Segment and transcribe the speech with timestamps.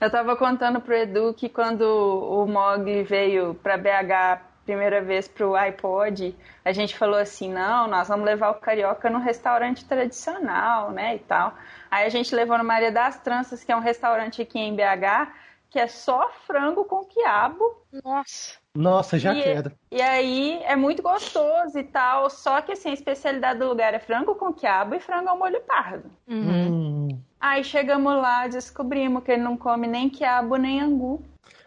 [0.00, 5.56] Eu tava contando pro Edu que quando o Mogli veio pra BH primeira vez pro
[5.56, 11.16] iPod, a gente falou assim, não, nós vamos levar o carioca num restaurante tradicional, né,
[11.16, 11.54] e tal.
[11.90, 15.32] Aí a gente levou no Maria das Tranças, que é um restaurante aqui em BH,
[15.70, 17.64] que é só frango com quiabo.
[18.04, 18.58] Nossa.
[18.76, 19.72] Nossa, já e, quero.
[19.90, 23.98] E aí é muito gostoso e tal, só que assim, a especialidade do lugar é
[23.98, 26.10] frango com quiabo e frango ao molho pardo.
[26.28, 26.97] Hum.
[27.40, 31.24] Aí chegamos lá, descobrimos que ele não come nem quiabo nem angu.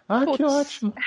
[0.08, 0.54] Ah, que Putz.
[0.54, 0.94] ótimo.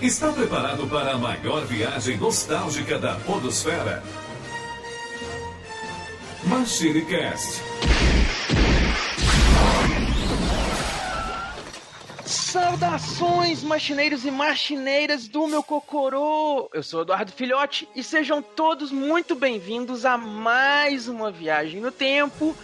[0.00, 4.02] Está preparado para a maior viagem nostálgica da Podosfera?
[6.44, 7.65] MachineCast.
[12.26, 16.68] Saudações, machineiros e machineiras do meu Cocorô!
[16.74, 22.56] Eu sou Eduardo Filhote e sejam todos muito bem-vindos a mais uma viagem no tempo.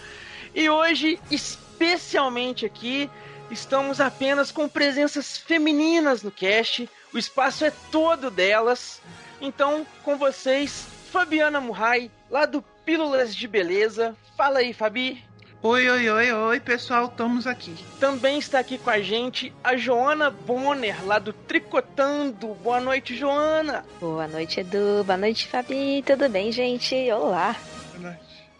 [0.52, 3.08] E hoje, especialmente aqui,
[3.52, 6.91] estamos apenas com presenças femininas no cast.
[7.14, 9.00] O espaço é todo delas.
[9.41, 14.16] Então, com vocês, Fabiana Murray, lá do Pílulas de Beleza.
[14.36, 15.22] Fala aí, Fabi.
[15.64, 17.72] Oi, oi, oi, oi, pessoal, estamos aqui.
[18.00, 22.48] Também está aqui com a gente a Joana Bonner, lá do Tricotando.
[22.48, 23.84] Boa noite, Joana.
[24.00, 25.04] Boa noite, Edu.
[25.04, 26.02] Boa noite, Fabi.
[26.04, 26.96] Tudo bem, gente?
[27.12, 27.54] Olá.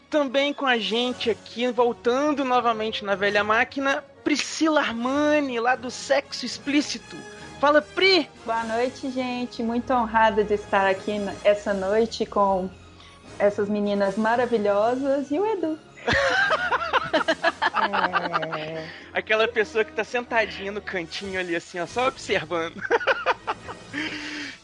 [0.09, 6.47] Também com a gente aqui, voltando novamente na velha máquina, Priscila Armani, lá do Sexo
[6.47, 7.16] Explícito.
[7.59, 8.31] Fala, Pri!
[8.47, 9.61] Boa noite, gente.
[9.61, 12.70] Muito honrada de estar aqui essa noite com
[13.41, 15.77] essas meninas maravilhosas e o Edu.
[18.55, 22.81] É, Aquela pessoa que tá sentadinha no cantinho ali, assim, ó, só observando.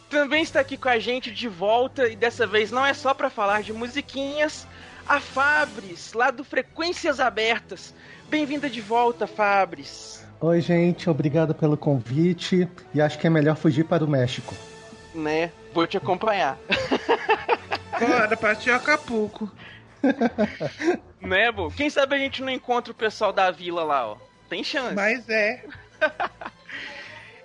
[0.09, 3.29] Também está aqui com a gente de volta, e dessa vez não é só para
[3.29, 4.67] falar de musiquinhas,
[5.07, 7.95] a Fabris, lá do Frequências Abertas.
[8.29, 10.27] Bem-vinda de volta, Fabris.
[10.41, 12.69] Oi, gente, obrigado pelo convite.
[12.95, 14.55] E acho que é melhor fugir para o México.
[15.15, 15.51] Né?
[15.75, 16.57] Vou te acompanhar.
[17.99, 19.51] Bora, partiu Acapulco.
[21.21, 21.69] Né, Bo?
[21.71, 24.17] Quem sabe a gente não encontra o pessoal da vila lá, ó.
[24.49, 24.95] Tem chance.
[24.95, 25.65] Mas é.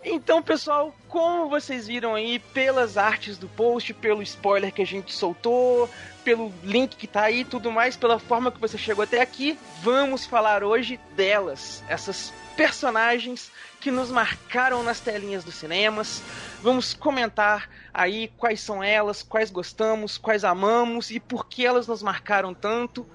[0.06, 5.14] Então, pessoal, como vocês viram aí pelas artes do post, pelo spoiler que a gente
[5.14, 5.90] soltou,
[6.26, 9.58] pelo link que tá aí e tudo mais, pela forma que você chegou até aqui,
[9.82, 13.50] vamos falar hoje delas, essas personagens
[13.84, 16.24] que nos marcaram nas telinhas dos cinemas.
[16.62, 22.02] Vamos comentar aí quais são elas, quais gostamos, quais amamos e por que elas nos
[22.02, 23.06] marcaram tanto.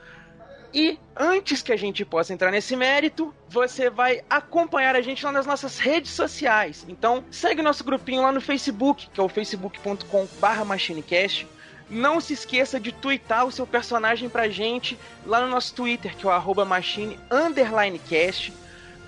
[0.74, 5.32] E antes que a gente possa entrar nesse mérito, você vai acompanhar a gente lá
[5.32, 6.84] nas nossas redes sociais.
[6.86, 11.46] Então, segue nosso grupinho lá no Facebook, que é o facebook.com/barra machinecast.
[11.88, 16.26] Não se esqueça de twittar o seu personagem pra gente lá no nosso Twitter, que
[16.26, 18.52] é o arroba machine underline cast.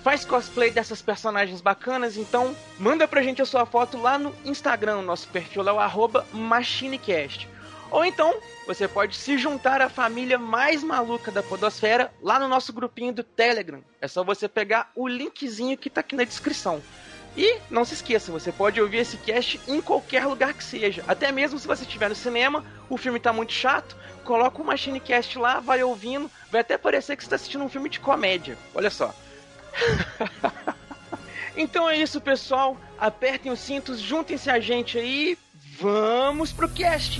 [0.03, 5.03] Faz cosplay dessas personagens bacanas, então manda pra gente a sua foto lá no Instagram,
[5.03, 7.47] nosso perfil é o machinecast.
[7.91, 8.33] Ou então,
[8.65, 13.23] você pode se juntar à família mais maluca da Podosfera lá no nosso grupinho do
[13.23, 13.83] Telegram.
[13.99, 16.81] É só você pegar o linkzinho que tá aqui na descrição.
[17.37, 21.03] E não se esqueça, você pode ouvir esse cast em qualquer lugar que seja.
[21.07, 25.37] Até mesmo se você estiver no cinema, o filme tá muito chato, coloca o Machinecast
[25.37, 28.57] lá, vai ouvindo, vai até parecer que você está assistindo um filme de comédia.
[28.73, 29.13] Olha só.
[31.55, 32.77] então é isso, pessoal.
[32.99, 35.37] Apertem os cintos, juntem-se a gente aí.
[35.79, 37.19] Vamos pro cast!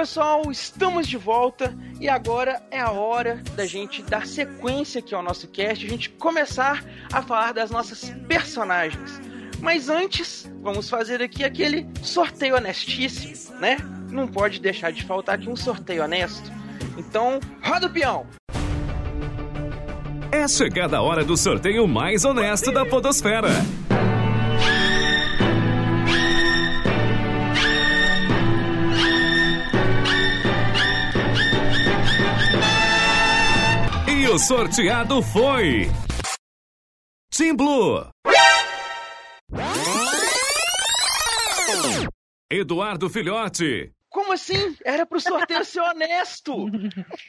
[0.00, 5.22] pessoal, estamos de volta e agora é a hora da gente dar sequência aqui ao
[5.22, 6.82] nosso cast, a gente começar
[7.12, 9.20] a falar das nossas personagens.
[9.60, 13.76] Mas antes, vamos fazer aqui aquele sorteio honestíssimo, né?
[14.10, 16.50] Não pode deixar de faltar aqui um sorteio honesto.
[16.96, 18.26] Então, roda o peão!
[20.32, 23.50] É chegada a hora do sorteio mais honesto da Podosfera.
[34.32, 35.88] O sorteado foi.
[37.30, 38.06] Team Blue.
[42.48, 43.92] Eduardo Filhote.
[44.08, 44.76] Como assim?
[44.84, 46.66] Era pro sorteio ser honesto.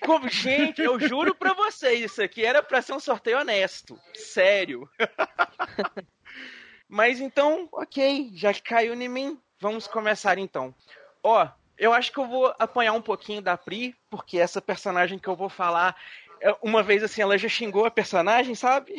[0.06, 4.00] Como, gente, eu juro pra vocês, isso aqui era pra ser um sorteio honesto.
[4.13, 4.88] Sério.
[6.88, 10.74] Mas então, ok, já caiu em mim, vamos começar então.
[11.24, 11.47] Ó,
[11.80, 15.36] eu acho que eu vou apanhar um pouquinho da Pri, porque essa personagem que eu
[15.36, 15.95] vou falar,
[16.61, 18.95] uma vez assim, ela já xingou a personagem, sabe?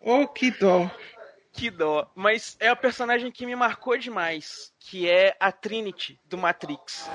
[0.00, 0.88] Oh, que dó.
[1.52, 2.08] Que dó.
[2.14, 7.08] Mas é a personagem que me marcou demais, que é a Trinity do Matrix.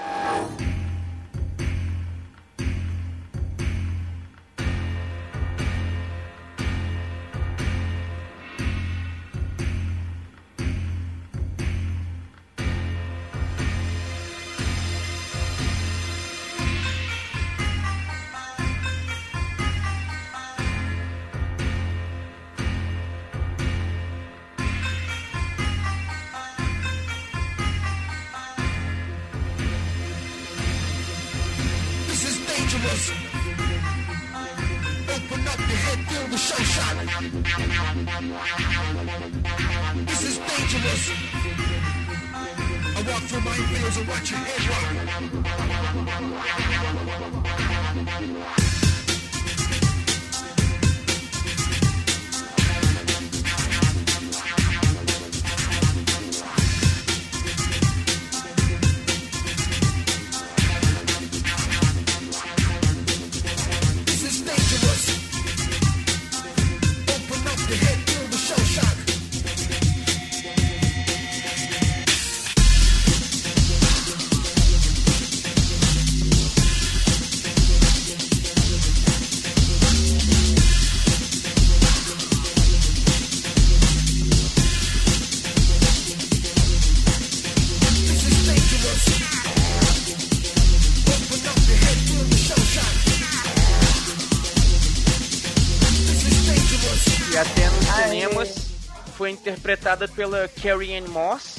[99.41, 101.57] Interpretada pela Carrie Ann Moss.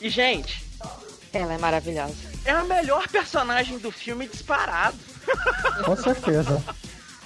[0.00, 0.64] E, gente,
[1.32, 2.14] Ela é maravilhosa.
[2.44, 4.96] é a melhor personagem do filme disparado.
[5.84, 6.62] Com certeza.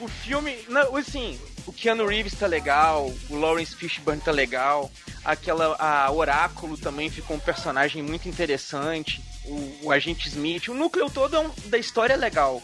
[0.01, 4.91] O filme, não, assim, o Keanu Reeves tá legal, o Lawrence Fishburne tá legal,
[5.25, 11.09] aquela a Oráculo também ficou um personagem muito interessante, o, o Agente Smith, o núcleo
[11.11, 12.61] todo é um- da história é legal.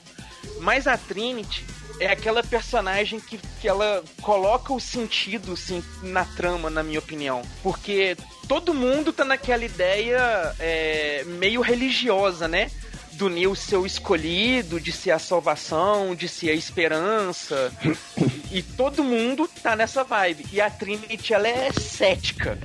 [0.61, 1.65] Mas a Trinity
[2.01, 7.43] é aquela personagem que, que ela coloca o sentido assim, na trama, na minha opinião.
[7.63, 12.71] Porque todo mundo tá naquela ideia é, meio religiosa, né?
[13.19, 17.73] do Neo ser o escolhido, de ser a salvação, de ser a esperança.
[18.53, 20.47] e todo mundo tá nessa vibe.
[20.53, 22.57] E a Trinity, ela é cética.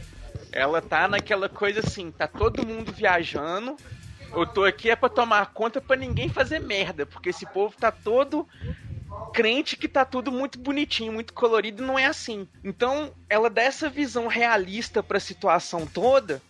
[0.51, 3.75] Ela tá naquela coisa assim, tá todo mundo viajando.
[4.31, 7.91] Eu tô aqui é pra tomar conta pra ninguém fazer merda, porque esse povo tá
[7.91, 8.47] todo
[9.31, 12.47] crente que tá tudo muito bonitinho, muito colorido, não é assim.
[12.63, 16.41] Então, ela dá essa visão realista pra situação toda,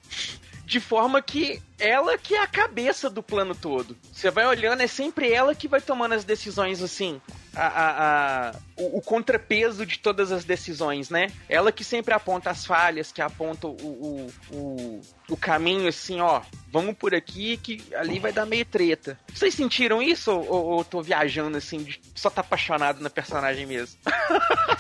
[0.66, 3.98] de forma que ela que é a cabeça do plano todo.
[4.12, 7.22] Você vai olhando, é sempre ela que vai tomando as decisões assim.
[7.56, 11.28] A, a- a- o, o contrapeso de todas as decisões, né?
[11.48, 16.42] Ela que sempre aponta as falhas, que aponta o, o, o, o caminho assim, ó.
[16.72, 19.20] Vamos por aqui que ali vai dar meio treta.
[19.32, 23.66] Vocês sentiram isso ou, ou, ou tô viajando assim, de só tá apaixonado na personagem
[23.66, 23.98] mesmo?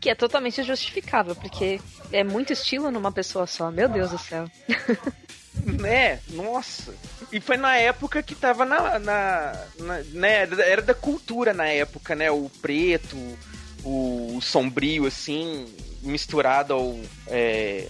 [0.00, 1.80] Que é totalmente justificável, porque
[2.12, 3.70] é muito estilo numa pessoa só.
[3.70, 4.48] Meu Deus do céu.
[5.80, 6.20] né?
[6.28, 6.94] Nossa.
[7.34, 10.42] E foi na época que tava na, na, na- né?
[10.66, 12.30] Era da cultura na época, né?
[12.30, 13.16] O preto,
[13.84, 15.66] o sombrio, assim,
[16.00, 16.96] misturado ao.
[17.26, 17.88] é,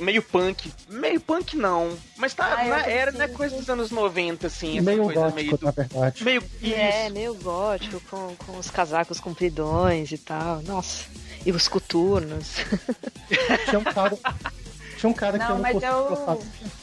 [0.00, 0.72] meio punk.
[0.88, 1.96] Meio punk não.
[2.16, 5.36] Mas tá, Ah, na- era né, coisa dos anos 90, assim, essa Meio coisa gótico,
[5.36, 5.58] meio.
[5.62, 6.24] na verdade.
[6.24, 6.42] Meio.
[6.62, 10.62] É, meio gótico, com, com os casacos compridões e tal.
[10.62, 11.04] Nossa.
[11.44, 12.54] E os coturnos.
[13.68, 14.18] Tinha um cara,
[14.96, 16.08] tinha um cara que eu Não, não consigo eu.
[16.08, 16.36] gostar.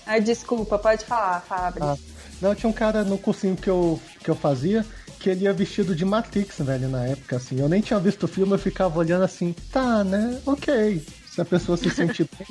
[0.05, 1.83] Ah, desculpa, pode falar, Fábio.
[1.83, 1.97] Ah.
[2.41, 4.85] Não, tinha um cara no cursinho que eu, que eu fazia
[5.23, 7.57] que ele ia vestido de Matrix, velho, na época, assim.
[7.57, 10.37] Eu nem tinha visto o filme, eu ficava olhando assim, tá, né?
[10.45, 11.01] Ok.
[11.31, 12.45] Se a pessoa se sentir bem.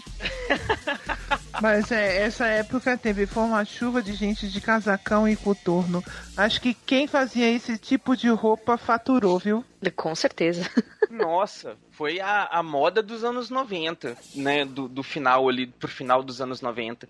[1.62, 6.02] Mas é, essa época teve foi uma chuva de gente de casacão e coturno.
[6.36, 9.64] Acho que quem fazia esse tipo de roupa faturou, viu?
[9.94, 10.68] Com certeza.
[11.08, 14.64] Nossa, foi a, a moda dos anos 90, né?
[14.64, 17.08] Do, do final ali, pro final dos anos 90.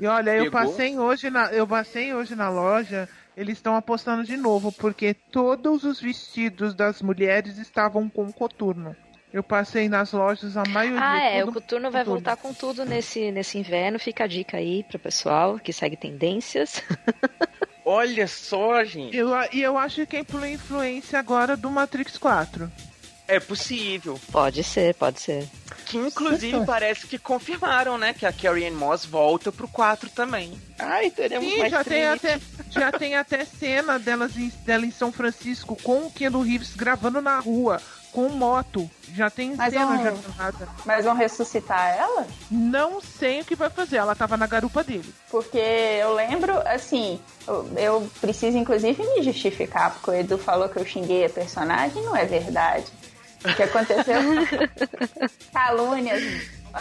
[0.00, 0.62] E olha, eu Pegou?
[0.62, 5.84] passei hoje na, eu passei hoje na loja, eles estão apostando de novo, porque todos
[5.84, 8.96] os vestidos das mulheres estavam com coturno.
[9.34, 11.00] Eu passei nas lojas, a maioria.
[11.02, 12.20] Ah, é, tudo o Coturno vai coturno.
[12.20, 13.98] voltar com tudo nesse, nesse inverno.
[13.98, 16.80] Fica a dica aí pro pessoal que segue tendências.
[17.84, 19.16] Olha só, gente.
[19.16, 22.70] Eu, e eu acho que é por influência agora do Matrix 4.
[23.26, 24.20] É possível.
[24.30, 25.48] Pode ser, pode ser.
[25.86, 26.64] Que inclusive Sim.
[26.64, 28.14] parece que confirmaram, né?
[28.14, 30.52] Que a Carrie Ann Moss volta pro 4 também.
[30.78, 34.90] Ai, teremos Sim, mais já tem, até, já tem até cena delas em, dela em
[34.90, 37.80] São Francisco com o Keanu Reeves gravando na rua,
[38.14, 38.88] com moto.
[39.12, 40.68] Já tem Mas cena não- já gravada.
[40.86, 42.26] Mas vão ressuscitar ela?
[42.50, 45.12] Não sei o que vai fazer, ela tava na garupa dele.
[45.30, 50.78] Porque eu lembro, assim, eu, eu preciso inclusive me justificar, porque o Edu falou que
[50.78, 52.86] eu xinguei a personagem, não é verdade.
[53.44, 54.14] O que aconteceu.
[55.52, 56.22] Calúnias.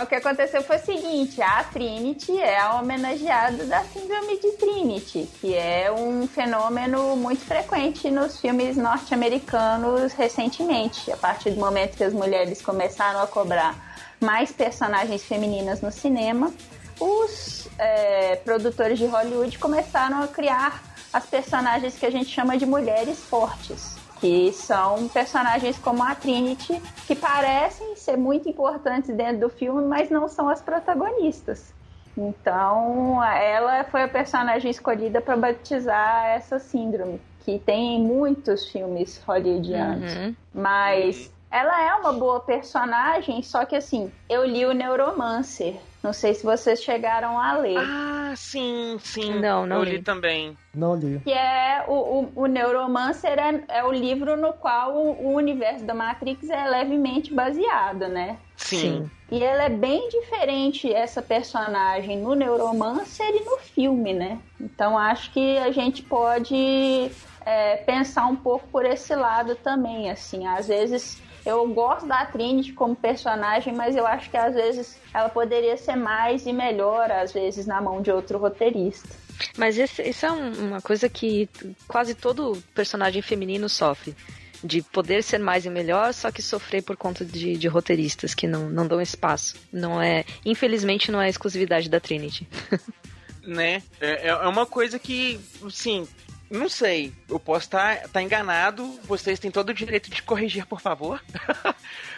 [0.01, 5.29] O que aconteceu foi o seguinte: a Trinity é a homenageada da Síndrome de Trinity,
[5.39, 11.11] que é um fenômeno muito frequente nos filmes norte-americanos recentemente.
[11.11, 13.75] A partir do momento que as mulheres começaram a cobrar
[14.19, 16.51] mais personagens femininas no cinema,
[16.99, 20.81] os é, produtores de Hollywood começaram a criar
[21.11, 26.81] as personagens que a gente chama de mulheres fortes, que são personagens como a Trinity,
[27.05, 31.73] que parecem ser muito importantes dentro do filme, mas não são as protagonistas.
[32.17, 39.21] Então, ela foi a personagem escolhida para batizar essa síndrome, que tem em muitos filmes
[39.27, 40.15] hollywoodianos.
[40.15, 40.35] Uhum.
[40.53, 45.75] Mas ela é uma boa personagem, só que assim, eu li o Neuromancer.
[46.01, 47.77] Não sei se vocês chegaram a ler.
[47.77, 49.39] Ah, sim, sim.
[49.39, 49.91] Não, não Eu li.
[49.91, 50.57] li também.
[50.73, 51.19] Não li.
[51.19, 51.93] Que é o,
[52.35, 56.67] o, o Neuromancer é, é o livro no qual o, o universo da Matrix é
[56.67, 58.37] levemente baseado, né?
[58.55, 59.09] Sim.
[59.31, 64.39] E ela é bem diferente, essa personagem, no Neuromancer e no filme, né?
[64.59, 67.11] Então acho que a gente pode
[67.45, 70.47] é, pensar um pouco por esse lado também, assim.
[70.47, 75.29] Às vezes eu gosto da Trinity como personagem, mas eu acho que às vezes ela
[75.29, 79.09] poderia ser mais e melhor, às vezes, na mão de outro roteirista.
[79.57, 81.49] Mas esse- isso é um- uma coisa que
[81.87, 84.15] quase todo personagem feminino sofre.
[84.65, 88.47] De poder ser mais e melhor, só que sofrer por conta de, de roteiristas que
[88.47, 89.55] não, não dão espaço.
[89.73, 90.23] Não é.
[90.45, 92.47] Infelizmente não é exclusividade da Trinity.
[93.45, 93.83] Né?
[93.99, 96.07] É, é uma coisa que, assim,
[96.49, 97.13] não sei.
[97.29, 98.99] Eu posso estar enganado.
[99.03, 101.21] Vocês têm todo o direito de corrigir, por favor.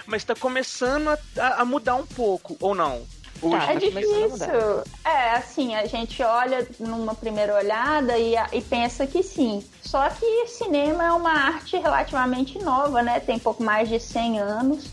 [0.05, 3.03] Mas tá começando a, a- mudar um pouco, ou não?
[3.41, 4.01] Hoje, Tá, É tá mudar.
[4.01, 4.83] difícil.
[5.03, 9.63] É, assim, a gente olha numa primeira olhada e, e pensa que sim.
[9.81, 13.19] Só que cinema é uma arte relativamente nova, né?
[13.19, 14.85] Tem pouco mais de 100 anos.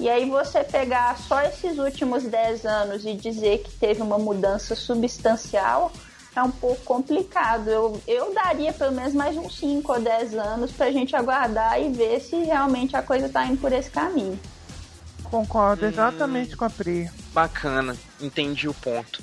[0.00, 4.74] E aí você pegar só esses últimos 10 anos e dizer que teve uma mudança
[4.74, 5.92] substancial
[6.36, 7.68] é um pouco complicado.
[7.68, 11.90] Eu, eu daria pelo menos mais uns 5 ou 10 anos pra gente aguardar e
[11.90, 14.38] ver se realmente a coisa tá indo por esse caminho.
[15.24, 17.10] Concordo exatamente com a Pri.
[17.32, 19.22] Bacana, entendi o ponto.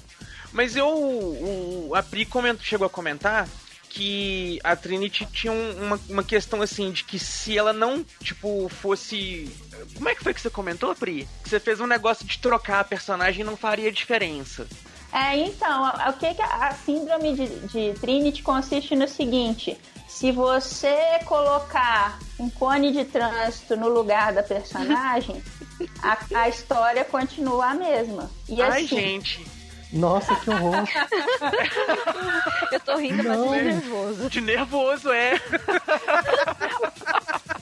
[0.52, 0.88] Mas eu.
[0.88, 3.48] O, a Pri comentou, chegou a comentar
[3.88, 8.68] que a Trinity tinha um- uma, uma questão assim de que se ela não, tipo,
[8.70, 9.50] fosse.
[9.96, 11.28] Como é que foi que você comentou, Pri?
[11.44, 14.66] Que você fez um negócio de trocar a personagem e não faria diferença.
[15.14, 19.78] É, então, a- o que, que a síndrome de, de Trinity consiste no seguinte:
[20.08, 25.44] se você colocar um cone de trânsito no lugar da personagem,
[26.02, 28.30] a, a história continua a mesma.
[28.48, 29.46] E Ai, assim, gente,
[29.92, 30.88] Nossa, que horror.
[32.72, 33.46] Eu tô rindo, mas Não.
[33.48, 34.30] tô nervoso.
[34.30, 35.34] de nervoso é.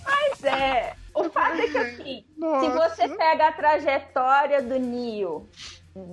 [0.06, 2.90] Mas é, o fato é que assim, se Nossa.
[2.90, 5.50] você pega a trajetória do Neo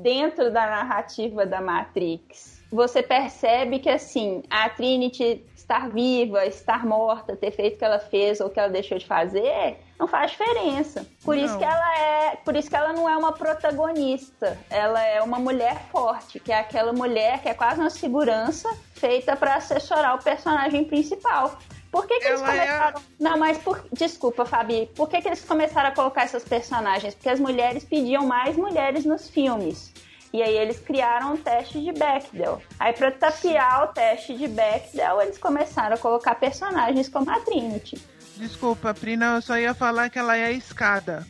[0.02, 7.36] dentro da narrativa da Matrix, você percebe que assim, a Trinity estar viva, estar morta,
[7.36, 10.30] ter feito o que ela fez ou o que ela deixou de fazer, não faz
[10.30, 11.06] diferença.
[11.24, 11.58] Por isso Não.
[11.58, 14.58] que ela é, por isso que ela não é uma protagonista.
[14.70, 19.34] Ela é uma mulher forte, que é aquela mulher que é quase uma segurança feita
[19.34, 21.58] para assessorar o personagem principal.
[21.96, 23.82] Por que, que eles é começaram não, mas por...
[23.90, 24.90] desculpa, Fabi.
[24.94, 27.14] Por que, que eles começaram a colocar essas personagens?
[27.14, 29.94] Porque as mulheres pediam mais mulheres nos filmes.
[30.30, 32.60] E aí eles criaram um teste de Bechdel.
[32.78, 37.98] Aí para tapear o teste de Bechdel, eles começaram a colocar personagens como a Trinity.
[38.36, 41.26] Desculpa, Prina, eu só ia falar que ela é a escada.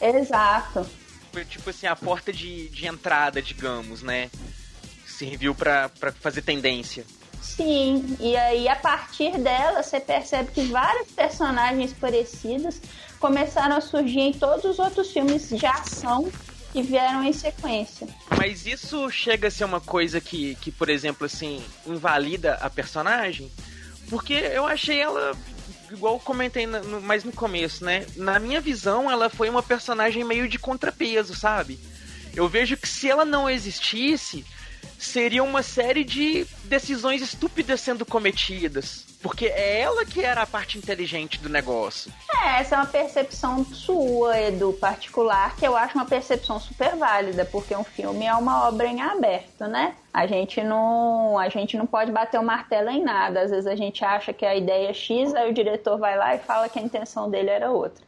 [0.00, 0.88] Exato.
[1.30, 4.30] Foi tipo assim, a porta de, de entrada, digamos, né?
[5.06, 5.90] Serviu pra
[6.22, 7.04] fazer tendência.
[7.44, 12.80] Sim, e aí a partir dela você percebe que vários personagens parecidos
[13.20, 16.32] começaram a surgir em todos os outros filmes de ação
[16.72, 18.08] que vieram em sequência.
[18.36, 23.52] Mas isso chega a ser uma coisa que, que por exemplo, assim, invalida a personagem?
[24.08, 25.36] Porque eu achei ela,
[25.90, 28.04] igual comentei no- mais no começo, né?
[28.16, 31.78] Na minha visão, ela foi uma personagem meio de contrapeso, sabe?
[32.34, 34.44] Eu vejo que se ela não existisse,
[34.98, 39.06] seria uma série de decisões estúpidas sendo cometidas.
[39.22, 42.12] Porque é ela que era a parte inteligente do negócio.
[42.42, 47.44] É, essa é uma percepção sua, Edu, particular, que eu acho uma percepção super válida,
[47.46, 49.94] porque um filme é uma obra em aberto, né?
[50.12, 53.40] A gente não, a gente não pode bater o martelo em nada.
[53.40, 56.34] Às vezes a gente acha que a ideia é X, aí o diretor vai lá
[56.34, 58.04] e fala que a intenção dele era outra.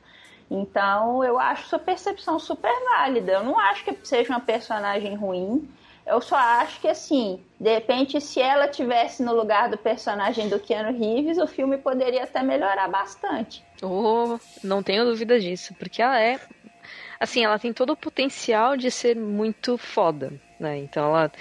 [0.51, 3.33] Então, eu acho sua percepção super válida.
[3.33, 5.69] Eu não acho que seja uma personagem ruim.
[6.07, 10.61] Eu só acho que, assim, de repente, se ela tivesse no lugar do personagem do
[10.61, 13.65] Keanu Reeves, o filme poderia até melhorar bastante.
[13.83, 16.39] Oh, não tenho dúvida disso, porque ela é.
[17.19, 20.79] Assim, ela tem todo o potencial de ser muito foda, né?
[20.79, 21.33] Então ela,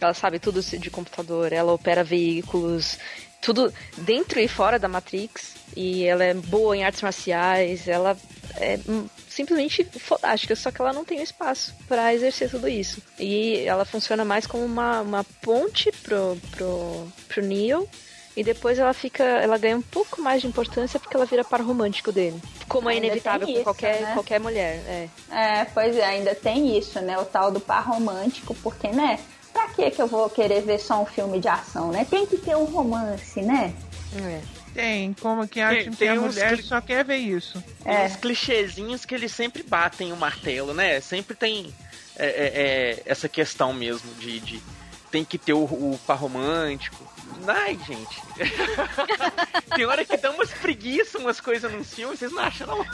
[0.00, 2.98] ela sabe tudo de computador, ela opera veículos,
[3.42, 8.16] tudo dentro e fora da Matrix, e ela é boa em artes marciais, ela
[8.56, 13.00] é hum, simplesmente fodástica, só que ela não tem o espaço para exercer tudo isso.
[13.18, 17.88] E ela funciona mais como uma, uma ponte pro, pro, pro Neo
[18.36, 21.60] e depois ela fica, ela ganha um pouco mais de importância porque ela vira par
[21.60, 22.40] romântico dele.
[22.68, 24.12] Como é Ainda inevitável tem com qualquer, né?
[24.14, 25.08] qualquer mulher, é.
[25.30, 27.18] É, pois é, ainda tem isso, né?
[27.18, 29.20] O tal do par romântico, porque, né?
[29.52, 32.04] Pra que que eu vou querer ver só um filme de ação, né?
[32.08, 33.72] Tem que ter um romance, né?
[34.20, 34.63] é.
[34.74, 37.62] Tem, como que acha Tem- que tem a uns mulher cli- só quer ver isso.
[37.82, 38.04] Tem É.
[38.06, 41.00] uns clichêzinhos que eles sempre batem o martelo, né?
[41.00, 41.72] Sempre tem
[42.16, 44.62] é, é, é, essa questão mesmo de, de
[45.10, 47.02] tem que ter o, o par romântico.
[47.46, 48.22] Ai, gente.
[49.74, 52.86] tem hora que dá umas preguiças, umas coisas nos filmes, vocês não acham, não?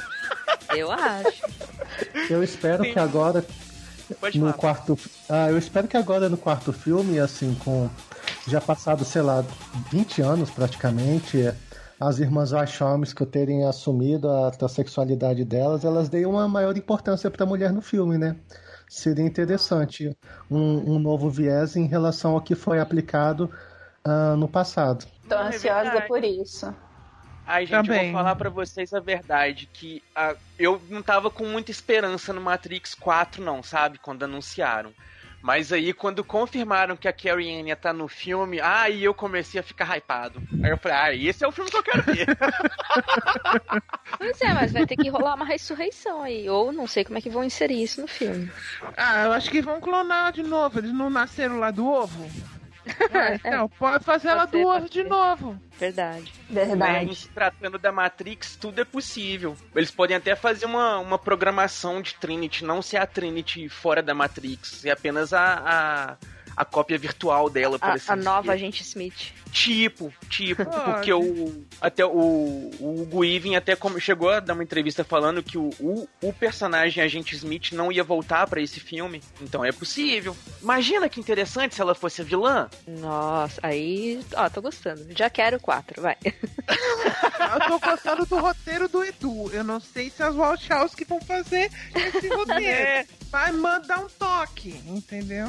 [0.77, 1.43] Eu acho.
[2.29, 2.93] Eu espero Sim.
[2.93, 3.45] que agora
[4.21, 4.59] Pode no falar.
[4.59, 4.99] quarto.
[5.29, 7.89] Ah, eu espero que agora no quarto filme, assim, com
[8.47, 9.45] já passado, sei lá,
[9.93, 11.53] 20 anos praticamente,
[12.01, 17.47] as irmãs Wachowski terem assumido a transexualidade delas, elas deem uma maior importância para a
[17.47, 18.37] mulher no filme, né?
[18.89, 20.17] Seria interessante
[20.51, 23.51] um, um novo viés em relação ao que foi aplicado
[24.03, 25.05] ah, no passado.
[25.29, 26.09] Não, é ansiosa verdade.
[26.09, 26.75] por isso.
[27.47, 28.13] Ai, gente, eu Também.
[28.13, 30.03] vou falar pra vocês a verdade, que
[30.59, 33.99] eu não tava com muita esperança no Matrix 4, não, sabe?
[33.99, 34.93] Quando anunciaram.
[35.43, 39.59] Mas aí, quando confirmaram que a Carrie Ann ia estar no filme, aí eu comecei
[39.61, 40.43] a ficar hypado.
[40.63, 42.27] Aí eu falei, ah, esse é o filme que eu quero ver.
[44.19, 46.49] Pois é, mas vai ter que rolar uma ressurreição aí.
[46.49, 48.51] Ou não sei como é que vão inserir isso no filme.
[48.97, 50.79] Ah, eu acho que vão clonar de novo.
[50.79, 52.29] Eles não nasceram lá do ovo?
[53.13, 55.61] Ah, então, pode fazer ela Pode pode de novo.
[55.79, 56.33] Verdade.
[56.49, 57.15] Verdade.
[57.15, 59.57] se tratando da Matrix, tudo é possível.
[59.75, 64.15] Eles podem até fazer uma, uma programação de Trinity, não ser a Trinity fora da
[64.15, 66.17] Matrix, é apenas a, a,
[66.57, 68.53] a cópia virtual dela, por A, assim a nova dizer.
[68.55, 69.33] agente Smith.
[69.51, 70.85] Tipo, tipo, Pode.
[70.85, 72.11] porque o até o,
[72.79, 76.33] o Hugo Weaving até como- chegou a dar uma entrevista falando que o, o, o
[76.33, 79.21] personagem Agente Smith não ia voltar pra esse filme.
[79.41, 80.37] Então é possível.
[80.63, 82.69] Imagina que interessante se ela fosse a vilã.
[82.87, 84.21] Nossa, aí.
[84.37, 85.05] Ó, tô gostando.
[85.17, 86.17] Já quero quatro, vai.
[86.25, 89.51] Eu tô gostando do roteiro do Edu.
[89.53, 92.63] Eu não sei se as Wachowski vão fazer esse roteiro.
[92.65, 95.49] É, Vai mandar um toque, entendeu?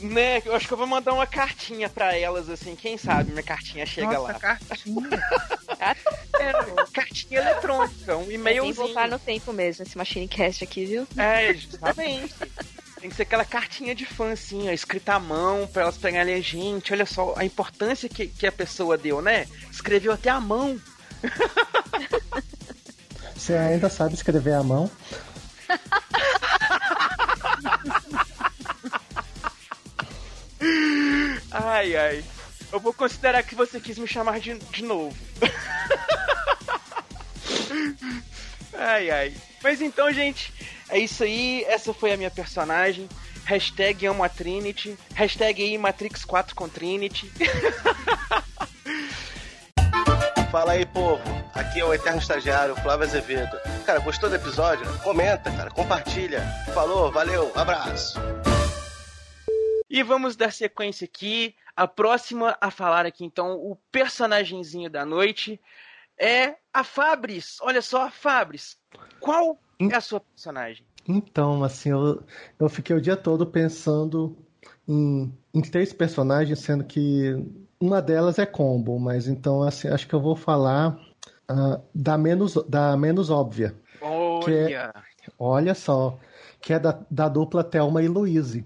[0.00, 0.42] Né?
[0.44, 3.84] Eu acho que eu vou mandar uma cartinha pra elas assim, quem sabe minha cartinha
[3.86, 4.38] chega Nossa, lá.
[4.38, 5.08] cartinha.
[5.80, 5.94] É,
[6.92, 8.74] cartinha eletrônica, um Tem que e-mailzinho.
[8.74, 11.06] voltar no tempo mesmo, esse Machine Cast aqui, viu?
[11.16, 12.34] É, justamente.
[13.00, 16.34] Tem que ser aquela cartinha de fã, assim, ó, escrita à mão, pra elas pegarem
[16.34, 16.92] a gente.
[16.92, 19.46] Olha só a importância que, que a pessoa deu, né?
[19.70, 20.78] Escreveu até à mão.
[23.34, 24.90] Você ainda sabe escrever à mão?
[31.50, 32.24] Ai, ai.
[32.72, 35.16] Eu vou considerar que você quis me chamar de, de novo.
[38.74, 39.34] ai, ai.
[39.62, 40.52] Mas então, gente,
[40.88, 41.64] é isso aí.
[41.68, 43.08] Essa foi a minha personagem.
[43.44, 44.96] Hashtag amo a Trinity.
[45.14, 47.30] Hashtag aí Matrix 4 com Trinity.
[50.52, 51.22] Fala aí, povo.
[51.54, 53.56] Aqui é o Eterno Estagiário, Flávio Azevedo.
[53.86, 54.84] Cara, gostou do episódio?
[54.98, 56.42] Comenta, cara, compartilha.
[56.74, 58.20] Falou, valeu, abraço.
[59.90, 61.54] E vamos dar sequência aqui.
[61.74, 65.60] A próxima a falar aqui, então, o personagemzinho da noite
[66.16, 67.58] é a Fabris.
[67.60, 68.76] Olha só, a Fabris.
[69.18, 70.86] Qual é a sua personagem?
[71.08, 72.22] Então, assim, eu,
[72.58, 74.36] eu fiquei o dia todo pensando
[74.86, 77.34] em, em três personagens, sendo que
[77.80, 80.98] uma delas é combo, mas então, assim, acho que eu vou falar
[81.48, 83.74] ah, da, menos, da menos óbvia.
[84.44, 84.94] Que é- Olha.
[85.38, 86.18] olha só,
[86.60, 88.64] que é da, da dupla Thelma e Louise.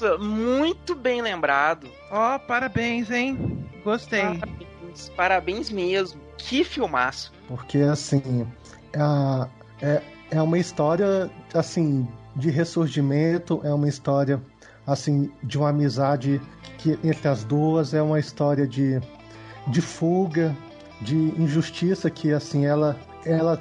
[0.00, 1.88] Nossa, muito bem lembrado.
[2.10, 3.36] Ó, parabéns, hein?
[3.84, 4.20] Gostei.
[4.22, 6.20] Parabéns, parabéns mesmo.
[6.36, 7.32] Que filmaço.
[7.48, 8.46] Porque, assim,
[8.96, 9.48] a-
[9.82, 12.06] é, é uma história, assim,
[12.36, 14.40] de ressurgimento, é uma história,
[14.86, 16.40] assim, de uma amizade
[16.78, 19.00] que entre as duas, é uma história de,
[19.66, 20.56] de fuga,
[21.00, 23.60] de injustiça que, assim, ela, ela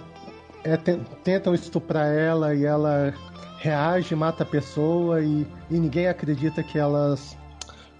[0.63, 3.11] é, ten- tentam estuprar ela e ela
[3.57, 7.37] reage, mata a pessoa e, e ninguém acredita que elas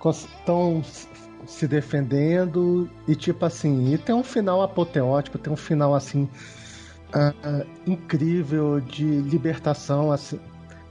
[0.06, 0.82] estão
[1.46, 6.30] se defendendo e tipo assim, e tem um final apoteótico, tem um final assim
[7.14, 10.40] ah, ah, incrível de libertação, assim.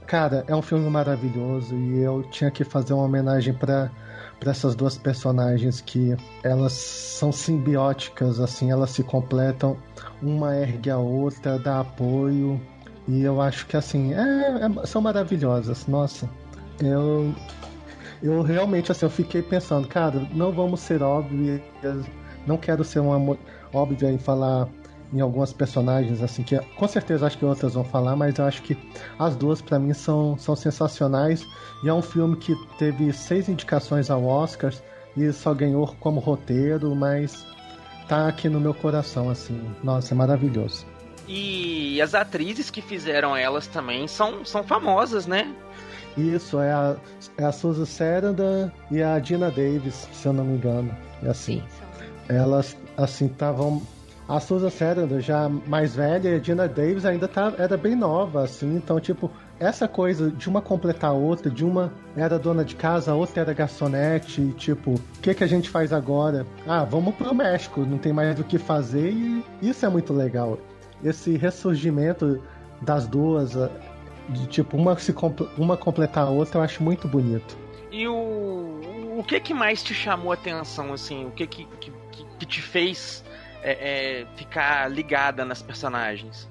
[0.05, 3.91] Cara, é um filme maravilhoso e eu tinha que fazer uma homenagem para
[4.39, 9.75] para essas duas personagens que elas são simbióticas, assim, elas se completam,
[10.21, 12.61] uma ergue a outra, dá apoio
[13.07, 14.19] e eu acho que assim, é-
[14.65, 15.87] é- são maravilhosas.
[15.87, 16.29] Nossa,
[16.79, 17.33] eu
[18.21, 21.61] eu realmente assim, eu fiquei pensando, cara, não vamos ser óbvios,
[22.45, 23.37] não quero ser uma
[23.73, 24.67] óbvia em falar
[25.13, 28.61] em algumas personagens assim que com certeza acho que outras vão falar, mas eu acho
[28.63, 28.77] que
[29.17, 31.45] as duas pra mim são, são sensacionais
[31.83, 34.83] e é um filme que teve seis indicações ao Oscars
[35.15, 37.45] e só ganhou como roteiro, mas
[38.07, 39.59] tá aqui no meu coração assim.
[39.83, 40.85] Nossa, é maravilhoso.
[41.27, 45.53] E as atrizes que fizeram elas também são, são famosas, né?
[46.17, 46.95] Isso é a,
[47.37, 50.95] é a Susan Sarandon e a Dina Davis, se eu não me engano.
[51.21, 51.61] E assim,
[52.27, 53.81] elas assim estavam
[54.27, 58.43] a Susan Sarandon já mais velha e a Dina Davis ainda tá, era bem nova,
[58.43, 62.75] assim, então tipo, essa coisa de uma completar a outra, de uma era dona de
[62.75, 66.45] casa, a outra era garçonete, e, tipo, o que que a gente faz agora?
[66.67, 70.59] Ah, vamos pro México, não tem mais o que fazer e isso é muito legal.
[71.03, 72.41] Esse ressurgimento
[72.81, 73.69] das duas, ah,
[74.29, 75.13] de tipo, uma se
[75.57, 77.57] uma completar a outra, eu acho muito bonito.
[77.91, 78.81] E o,
[79.17, 81.25] o que que mais te chamou a atenção, assim?
[81.25, 83.23] O que que, que, que- que te fez
[83.63, 86.47] é, é, ficar ligada nas personagens?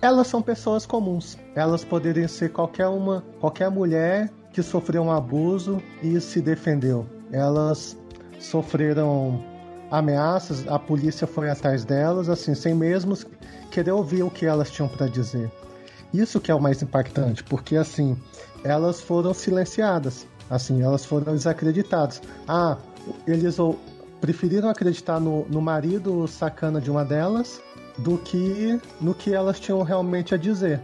[0.00, 1.38] Elas são pessoas comuns.
[1.54, 7.06] Elas poderiam ser qualquer uma, qualquer mulher que sofreu um abuso e se defendeu.
[7.30, 7.96] Elas
[8.38, 9.42] sofreram
[9.90, 13.14] ameaças, a polícia foi atrás delas, assim, sem mesmo
[13.72, 15.50] querer ouvir o que elas tinham para dizer.
[16.12, 18.16] Isso que é o mais impactante, porque assim,
[18.62, 22.20] elas foram silenciadas, assim, elas foram desacreditadas.
[22.46, 22.76] Ah,
[23.26, 23.56] eles
[24.20, 27.60] preferiram acreditar no, no marido sacana de uma delas
[27.98, 30.80] do que no que elas tinham realmente a dizer.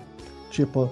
[0.50, 0.90] Tipo,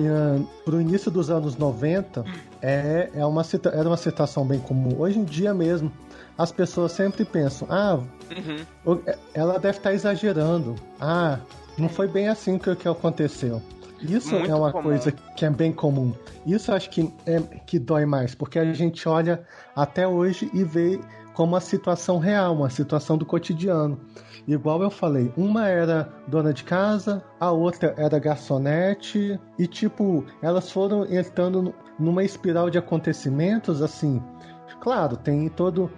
[0.00, 2.24] eh, pro início dos anos 90,
[2.62, 4.98] é, é uma, era uma situação bem comum.
[4.98, 5.92] Hoje em dia mesmo,
[6.38, 7.98] as pessoas sempre pensam, ah,
[8.30, 8.94] Uhum.
[8.94, 9.00] o-
[9.34, 10.74] ela deve estar exagerando.
[11.00, 11.38] Ah,
[11.78, 13.62] não foi bem assim que, que aconteceu.
[14.02, 14.82] Isso Muito é uma comum.
[14.84, 16.12] coisa que é bem comum.
[16.46, 19.42] Isso acho que é que dói mais, porque a gente olha
[19.74, 21.00] até hoje e vê
[21.32, 23.98] como uma situação real, uma situação do cotidiano.
[24.46, 30.70] Igual eu falei, uma era dona de casa, a outra era garçonete, e tipo, elas
[30.70, 34.22] foram entrando nu- numa espiral de acontecimentos assim.
[34.80, 35.90] Claro, tem todo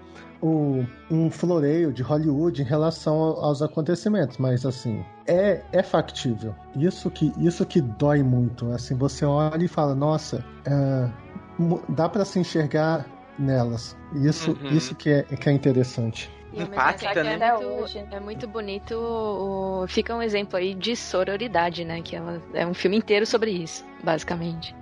[0.42, 6.54] o, um floreio de Hollywood em relação ao- aos acontecimentos, mas assim, é, é factível.
[6.76, 8.70] Isso que, isso que dói muito.
[8.72, 11.10] Assim, você olha e fala, nossa, é,
[11.90, 13.06] dá pra se enxergar
[13.38, 13.96] nelas.
[14.14, 14.68] Isso, Uhum.
[14.70, 16.30] isso que é, que é interessante.
[16.52, 17.38] E mesmo Impacta, tempo né?
[17.48, 18.94] É muito, é muito bonito.
[18.94, 22.00] o- Fica um exemplo aí de sororidade, né?
[22.00, 22.22] Que é,
[22.54, 24.74] é um filme inteiro sobre isso, basicamente.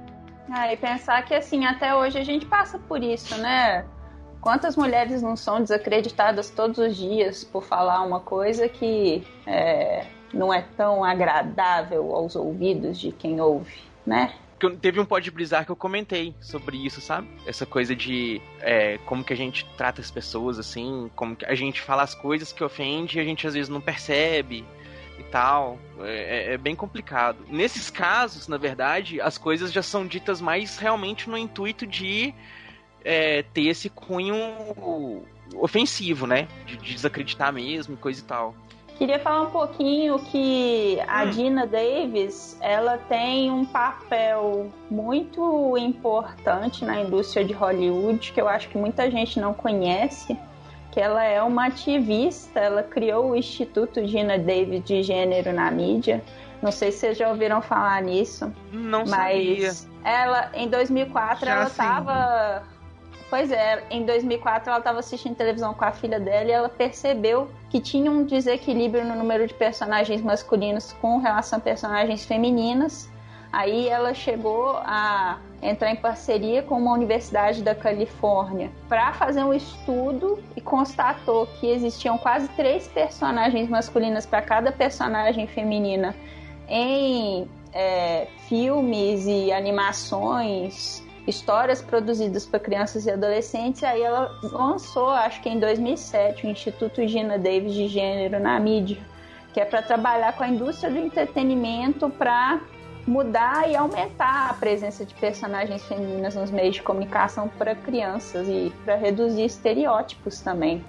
[0.48, 3.84] Ah, e pensar que assim, até hoje a gente passa por isso, né?
[4.46, 10.54] Quantas mulheres não são desacreditadas todos os dias por falar uma coisa que é, não
[10.54, 13.74] é tão agradável aos ouvidos de quem ouve,
[14.06, 14.32] né?
[14.80, 17.28] Teve um Pode Brisar que eu comentei sobre isso, sabe?
[17.44, 21.56] Essa coisa de é, como que a gente trata as pessoas, assim, como que a
[21.56, 24.64] gente fala as coisas que ofende e a gente às vezes não percebe
[25.18, 25.76] e tal.
[26.02, 27.44] É, é- é bem complicado.
[27.48, 32.32] Nesses casos, na verdade, as coisas já são ditas mais realmente no intuito de
[33.06, 34.34] é, ter esse cunho
[35.54, 36.48] ofensivo, né?
[36.66, 38.54] De, de desacreditar mesmo e coisa e tal.
[38.98, 41.30] Queria falar um pouquinho que a Hum.
[41.30, 48.68] Dina Davis, ela tem um papel muito importante na indústria de Hollywood, que eu acho
[48.70, 50.34] que muita gente não conhece,
[50.90, 56.24] que ela é uma ativista, ela criou o Instituto Dina Davis de Gênero na Mídia.
[56.62, 59.66] Não sei se vocês já ouviram falar nisso, Não sabia.
[59.66, 61.76] mas ela em 2004 Já ela sim.
[63.28, 67.48] Pois é, em 2004 ela estava assistindo televisão com a filha dela e ela percebeu
[67.68, 73.10] que tinha um desequilíbrio no número de personagens masculinos com relação a personagens femininas.
[73.52, 79.52] Aí ela chegou a entrar em parceria com uma universidade da Califórnia para fazer um
[79.52, 86.14] estudo e constatou que existiam quase três personagens masculinas para cada personagem feminina
[86.68, 93.82] em é, filmes e animações, histórias produzidas para crianças e adolescentes.
[93.82, 98.98] Aí ela lançou, acho que em 2007, o Instituto Gina Davis de Gênero na mídia,
[99.52, 102.60] que é para trabalhar com a indústria do entretenimento para
[103.06, 108.72] mudar e aumentar a presença de personagens femininas nos meios de comunicação para crianças e
[108.84, 110.84] para reduzir estereótipos também.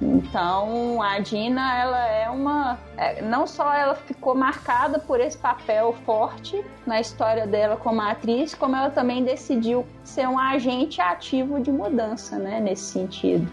[0.00, 2.78] Então, a Dina, ela é uma.
[2.96, 8.54] é, não só ela ficou marcada por esse papel forte na história dela como atriz,
[8.54, 13.46] como ela também decidiu ser um agente ativo de mudança, né, nesse sentido.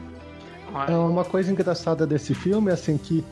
[0.87, 3.25] É uma coisa engraçada desse filme, assim, que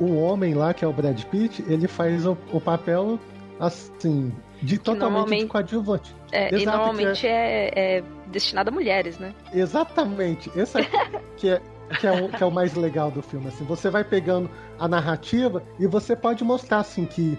[0.00, 3.18] o homem lá, que é o Brad Pitt, ele faz o, o papel,
[3.60, 6.16] assim, de totalmente normalmente- de coadjuvante.
[6.32, 9.32] É, e Exato, normalmente é, é destinado a mulheres, né?
[9.52, 10.50] Exatamente.
[10.56, 10.90] Esse aqui
[11.36, 11.60] que é,
[12.00, 13.48] que, é o, que é o mais legal do filme.
[13.48, 17.38] Assim, você vai pegando a narrativa e você pode mostrar assim que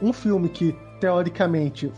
[0.00, 1.92] um filme que teoricamente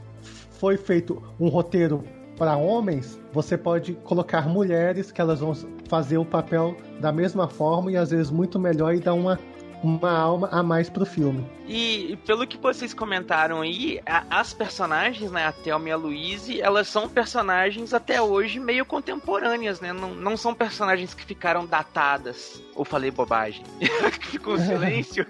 [0.51, 2.05] foi feito um roteiro
[2.37, 5.53] para homens, você pode colocar mulheres que elas vão
[5.89, 9.39] fazer o papel da mesma forma e às vezes muito melhor e dar uma
[9.83, 11.45] uma alma a mais pro filme.
[11.67, 16.61] E pelo que vocês comentaram aí, a- as personagens, né, a Thelma e a Louise,
[16.61, 19.93] elas são personagens até hoje meio contemporâneas, né?
[19.93, 22.63] Não, não são personagens que ficaram datadas.
[22.75, 23.65] Ou falei bobagem?
[24.31, 25.27] ficou um silêncio?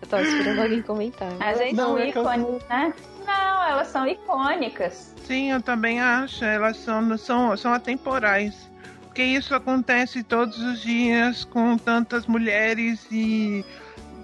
[0.00, 1.30] Eu tava esperando alguém comentar.
[1.38, 2.94] Mas elas Não, são é eu- ícones, né?
[3.26, 5.14] Não, elas são icônicas.
[5.24, 6.44] Sim, eu também acho.
[6.44, 8.68] Elas são, são, são atemporais.
[9.18, 13.64] Porque isso acontece todos os dias com tantas mulheres e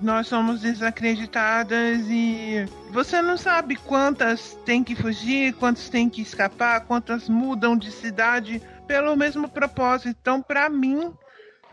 [0.00, 6.83] nós somos desacreditadas e você não sabe quantas tem que fugir, quantas tem que escapar,
[6.83, 10.16] quantas mudam de cidade pelo mesmo propósito.
[10.20, 11.12] Então, pra mim,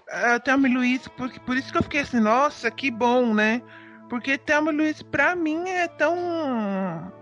[0.09, 3.61] a Thelma e Luiz, porque, por isso que eu fiquei assim, nossa, que bom, né?
[4.09, 7.13] Porque Thelma Luiz, pra mim, é tão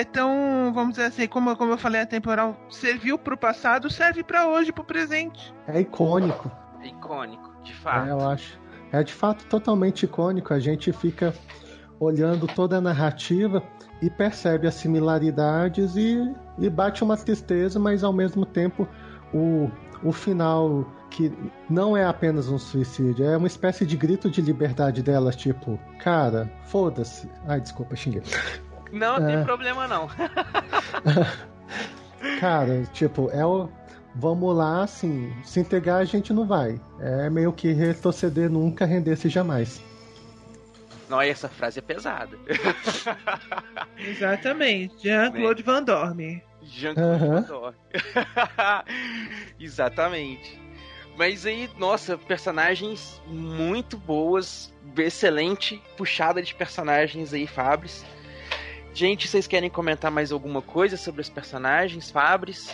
[0.00, 4.22] é tão, vamos dizer assim, como, como eu falei, a temporal serviu pro passado, serve
[4.24, 5.54] pra hoje, pro presente.
[5.68, 6.50] É icônico.
[6.82, 8.08] Icônico, de É, fato.
[8.08, 8.58] eu acho.
[8.92, 10.52] É de fato totalmente icônico.
[10.52, 11.32] A gente fica
[12.00, 13.62] olhando toda a narrativa
[14.02, 16.18] e percebe as similaridades e,
[16.58, 18.88] e bate uma tristeza, mas ao mesmo tempo
[19.32, 19.70] o,
[20.02, 21.32] o final que
[21.68, 26.50] não é apenas um suicídio, é uma espécie de grito de liberdade delas, tipo, cara,
[26.64, 27.28] foda-se.
[27.46, 28.22] Ai, desculpa, xinguei.
[28.92, 29.44] Não tem É.
[29.44, 30.08] problema não.
[32.40, 33.68] Cara, tipo, é o.
[34.14, 36.80] Vamos lá, assim, se integrar a gente não vai.
[36.98, 39.80] É meio que retroceder nunca, render-se jamais.
[41.08, 42.36] Não, essa frase é pesada.
[43.98, 45.02] Exatamente.
[45.02, 46.42] Jean-Claude Van Dorme.
[46.62, 47.26] Jean-Claude.
[47.26, 47.74] Van Damme.
[49.60, 50.60] Exatamente.
[51.16, 58.04] Mas aí, nossa, personagens muito boas, excelente puxada de personagens aí, Fabris.
[58.92, 62.70] Gente, vocês querem comentar mais alguma coisa sobre os personagens, Fabris?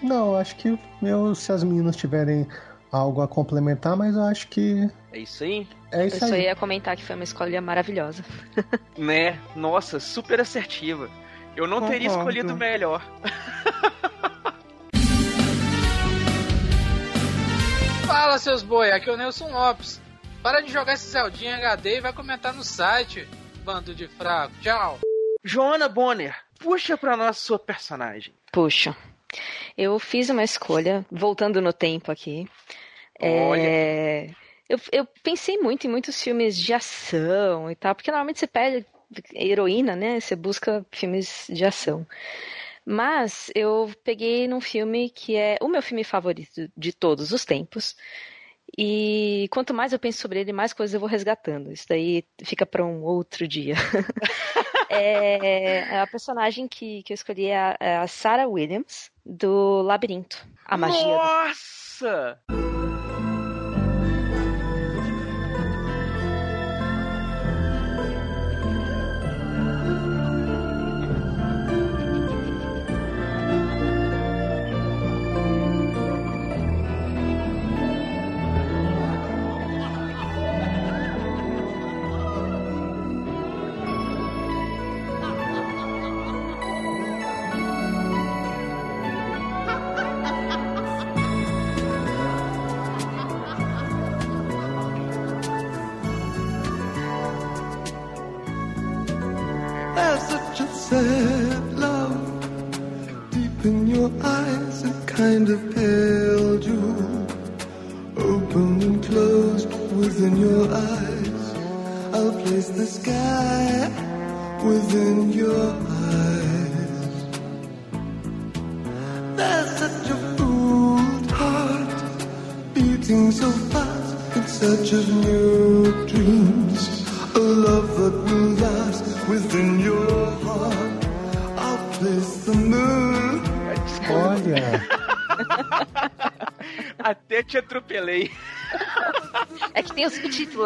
[0.00, 2.46] Não, acho que eu, se as meninas tiverem
[2.90, 4.88] algo a complementar, mas eu acho que.
[5.12, 5.68] É isso aí?
[5.90, 6.30] É isso aí.
[6.30, 8.24] Eu só ia comentar que foi uma escolha maravilhosa.
[8.96, 9.38] né?
[9.56, 11.10] Nossa, super assertiva.
[11.56, 11.92] Eu não Concordo.
[11.92, 13.02] teria escolhido melhor.
[18.06, 20.00] Fala, seus boi, aqui é o Nelson Lopes.
[20.42, 23.28] Para de jogar esse Zeldinha HD e vai comentar no site,
[23.64, 24.54] bando de fraco.
[24.62, 24.98] Tchau!
[25.42, 28.34] Joana Bonner, puxa pra nós sua personagem.
[28.52, 28.96] Puxa.
[29.76, 32.48] Eu fiz uma escolha, voltando no tempo aqui.
[33.20, 33.60] Olha.
[33.62, 34.30] É,
[34.68, 38.84] Eu, eu pensei muito em muitos filmes de ação e tal, porque normalmente você pede
[39.34, 40.20] heroína, né?
[40.20, 42.06] Você busca filmes de ação.
[42.84, 47.94] Mas eu peguei num filme que é o meu filme favorito de todos os tempos.
[48.80, 51.72] E quanto mais eu penso sobre ele, mais coisas eu vou resgatando.
[51.72, 53.74] Isso daí fica para um outro dia.
[54.88, 60.46] é, a personagem que, que eu escolhi é a, é a Sarah Williams, do Labirinto.
[60.64, 61.00] A magia.
[61.00, 62.40] do- Nossa!
[62.48, 62.57] There's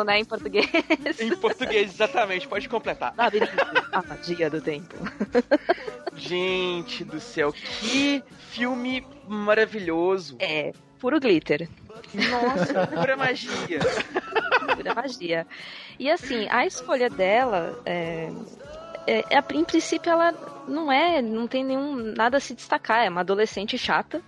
[0.02, 1.20] o subtítulo, né, em português.
[1.20, 2.48] Em português, exatamente.
[2.48, 3.14] Pode completar.
[3.16, 3.52] Labirinto.
[3.92, 4.94] A magia do tempo.
[6.16, 10.36] Gente do céu, que filme maravilhoso.
[10.38, 11.68] É, puro glitter.
[12.14, 13.80] Nossa, pura magia.
[14.76, 15.46] pura magia.
[15.98, 18.30] E assim, a escolha dela, é,
[19.06, 20.32] é, é, em princípio, ela
[20.68, 23.04] não é, não tem nenhum nada a se destacar.
[23.04, 24.22] É uma adolescente chata,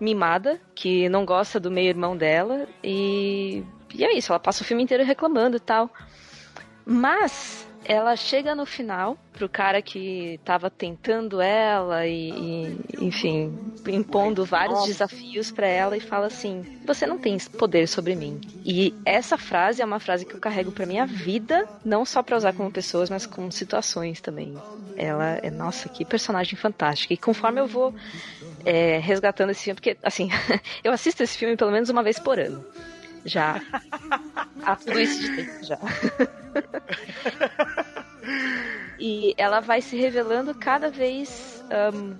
[0.00, 4.32] mimada, que não gosta do meio-irmão dela e, e é isso.
[4.32, 5.90] Ela passa o filme inteiro reclamando e tal.
[6.84, 14.44] Mas ela chega no final pro cara que tava tentando ela e, e, enfim, impondo
[14.44, 18.40] vários desafios pra ela e fala assim: "Você não tem poder sobre mim".
[18.64, 22.36] E essa frase é uma frase que eu carrego pra minha vida, não só pra
[22.36, 24.56] usar como pessoas, mas como situações também.
[24.96, 27.14] Ela é, nossa, que personagem fantástica.
[27.14, 27.94] E conforme eu vou
[28.64, 30.28] é, resgatando esse filme, porque assim,
[30.84, 32.62] eu assisto esse filme pelo menos uma vez por ano.
[33.24, 33.60] Já.
[34.64, 35.78] Há tudo isso de tempo já.
[38.98, 42.16] e ela vai se revelando cada vez ahn,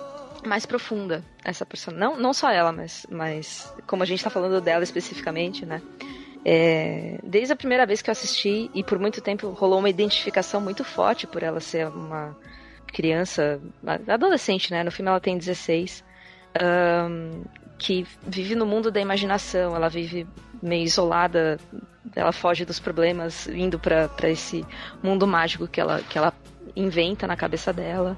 [0.47, 1.97] mais profunda, essa pessoa.
[1.97, 5.83] Não, não só ela, mas, mas como a gente tá falando dela especificamente, né?
[6.45, 10.61] É, desde a primeira vez que eu assisti, e por muito tempo rolou uma identificação
[10.61, 12.37] muito forte por ela ser uma
[12.87, 13.61] criança,
[14.09, 14.83] adolescente, né?
[14.83, 16.03] No filme ela tem 16.
[16.59, 17.43] ahn,
[17.79, 20.27] que vive no mundo da imaginação, ela vive
[20.63, 21.59] meio isolada,
[22.15, 24.65] ela foge dos problemas, indo pra esse
[25.03, 26.33] mundo mágico que ela, que ela
[26.77, 28.17] inventa na cabeça dela.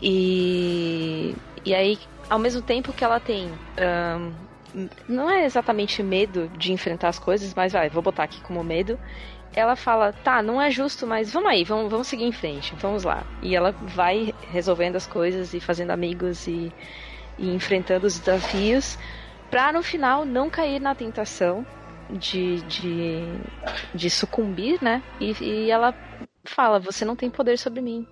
[0.00, 1.34] E,
[1.64, 3.50] e aí, ao mesmo tempo que ela tem.
[3.78, 4.32] ahn,
[5.06, 8.98] não é exatamente medo de enfrentar as coisas, mas vai, vou botar aqui como medo.
[9.54, 13.04] Ela fala, tá, não é justo, mas vamos aí, vamos, vamos seguir em frente, vamos
[13.04, 13.22] lá.
[13.42, 16.72] E ela vai resolvendo as coisas e fazendo amigos e,
[17.38, 18.98] e enfrentando os desafios,
[19.52, 21.66] pra no final não cair na tentação
[22.08, 23.38] de, de,
[23.94, 25.02] de sucumbir, né?
[25.20, 25.94] E, e ela
[26.42, 28.06] fala, você não tem poder sobre mim.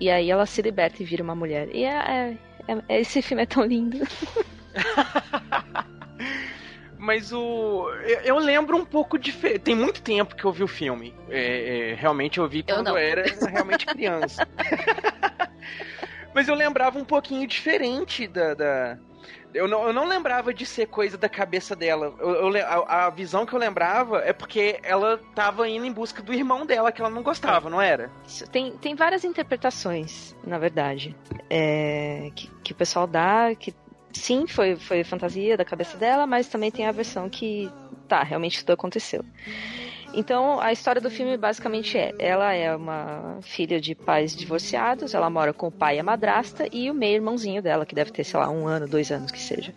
[0.00, 1.68] E aí ela se liberta e vira uma mulher.
[1.74, 3.98] E é, é- é- esse filme é tão lindo.
[6.98, 7.88] Mas o.
[8.06, 9.60] Eu, eu lembro um pouco diferente.
[9.60, 11.14] Tem muito tempo que eu vi o filme.
[11.28, 12.92] É, é, realmente eu vi Eu quando não.
[12.92, 14.46] eu era realmente criança.
[16.34, 18.54] Mas eu lembrava um pouquinho diferente da.
[18.54, 18.98] da-
[19.54, 22.14] Eu, não, eu não lembrava de ser coisa da cabeça dela.
[22.18, 26.22] Eu- eu a, a visão que eu lembrava é porque ela tava indo em busca
[26.22, 28.10] do irmão dela, que ela não gostava, não era?
[28.52, 31.16] Tem, tem várias interpretações, na verdade,
[31.48, 33.74] é, que, que o pessoal dá, que
[34.12, 37.70] sim, foi, foi fantasia da cabeça dela, mas também tem a versão que,
[38.06, 39.24] tá, realmente tudo aconteceu.
[40.12, 45.28] Então, a história do filme basicamente é: ela é uma filha de pais divorciados, ela
[45.30, 48.40] mora com o pai e a madrasta e o meio-irmãozinho dela, que deve ter, sei
[48.40, 49.74] lá, um ano, dois anos que seja.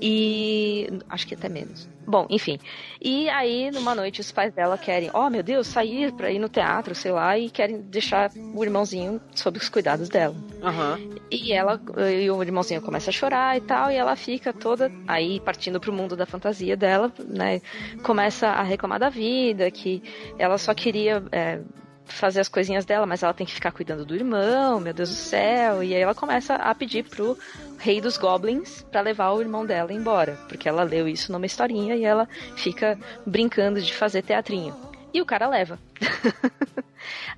[0.00, 1.88] E acho que até menos.
[2.06, 2.58] Bom, enfim.
[3.00, 6.48] E aí, numa noite, os pais dela querem, oh meu Deus, sair pra ir no
[6.48, 10.34] teatro, sei lá, e querem deixar o irmãozinho sob os cuidados dela.
[10.62, 10.98] Aham.
[11.30, 11.80] E ela
[12.10, 15.92] e o irmãozinho começa a chorar e tal, e ela fica toda aí partindo pro
[15.92, 17.60] mundo da fantasia dela, né?
[18.02, 20.02] Começa a reclamar da vida, que
[20.38, 21.60] ela só queria é,
[22.04, 25.14] fazer as coisinhas dela, mas ela tem que ficar cuidando do irmão, meu Deus do
[25.14, 25.82] céu.
[25.82, 27.38] E aí ela começa a pedir pro
[27.78, 31.96] rei dos goblins pra levar o irmão dela embora, porque ela leu isso numa historinha
[31.96, 34.74] e ela fica brincando de fazer teatrinho.
[35.14, 35.78] E o cara leva.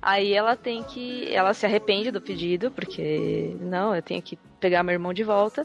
[0.01, 1.33] Aí ela tem que.
[1.33, 3.55] Ela se arrepende do pedido, porque.
[3.59, 5.63] Não, eu tenho que pegar meu irmão de volta.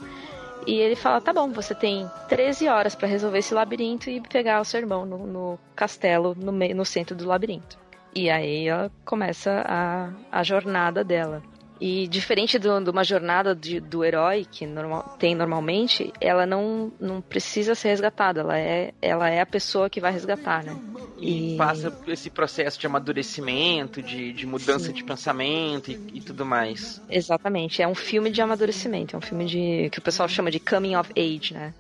[0.66, 4.60] E ele fala: tá bom, você tem 13 horas pra resolver esse labirinto e pegar
[4.60, 7.78] o seu irmão no, no castelo, no, meio, no centro do labirinto.
[8.14, 11.42] E aí ela começa a, a jornada dela.
[11.80, 17.22] E diferente de uma jornada de- do herói que normal- tem normalmente, ela não, não
[17.22, 18.40] precisa ser resgatada.
[18.40, 20.76] Ela é, ela é a pessoa que vai resgatar, né?
[21.18, 24.92] E, passa por esse processo de amadurecimento, de, de mudança Sim.
[24.92, 27.00] de pensamento e, e tudo mais.
[27.08, 30.60] Exatamente, é um filme de amadurecimento, é um filme de que o pessoal chama de
[30.60, 31.72] coming of age, né?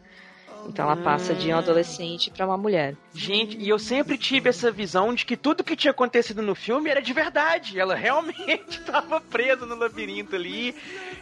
[0.70, 2.94] Então ela passa de um adolescente pra uma mulher.
[3.12, 6.88] Gente, e eu sempre tive essa visão de que tudo que tinha acontecido no filme
[6.88, 7.78] era de verdade.
[7.78, 10.74] Ela realmente estava presa no labirinto ali.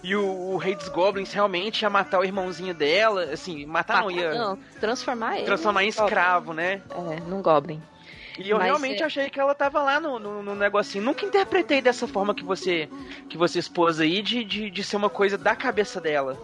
[0.03, 3.25] E o, o rei dos goblins realmente ia matar o irmãozinho dela.
[3.33, 5.47] Assim, matar não, ia Não, transformar ele.
[5.47, 6.83] transformar em escravo, né?
[6.91, 7.83] É, num goblin.
[8.39, 11.03] E eu Mas realmente é- achei que ela tava lá no, no, no negocinho.
[11.03, 12.89] Nunca interpretei dessa forma que você
[13.29, 16.39] que você expôs aí, de, de, de ser uma coisa da cabeça dela.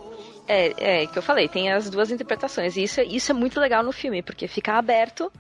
[0.46, 2.76] É, é, que eu falei, tem as duas interpretações.
[2.76, 5.30] E isso, é- isso é muito legal no filme, porque fica aberto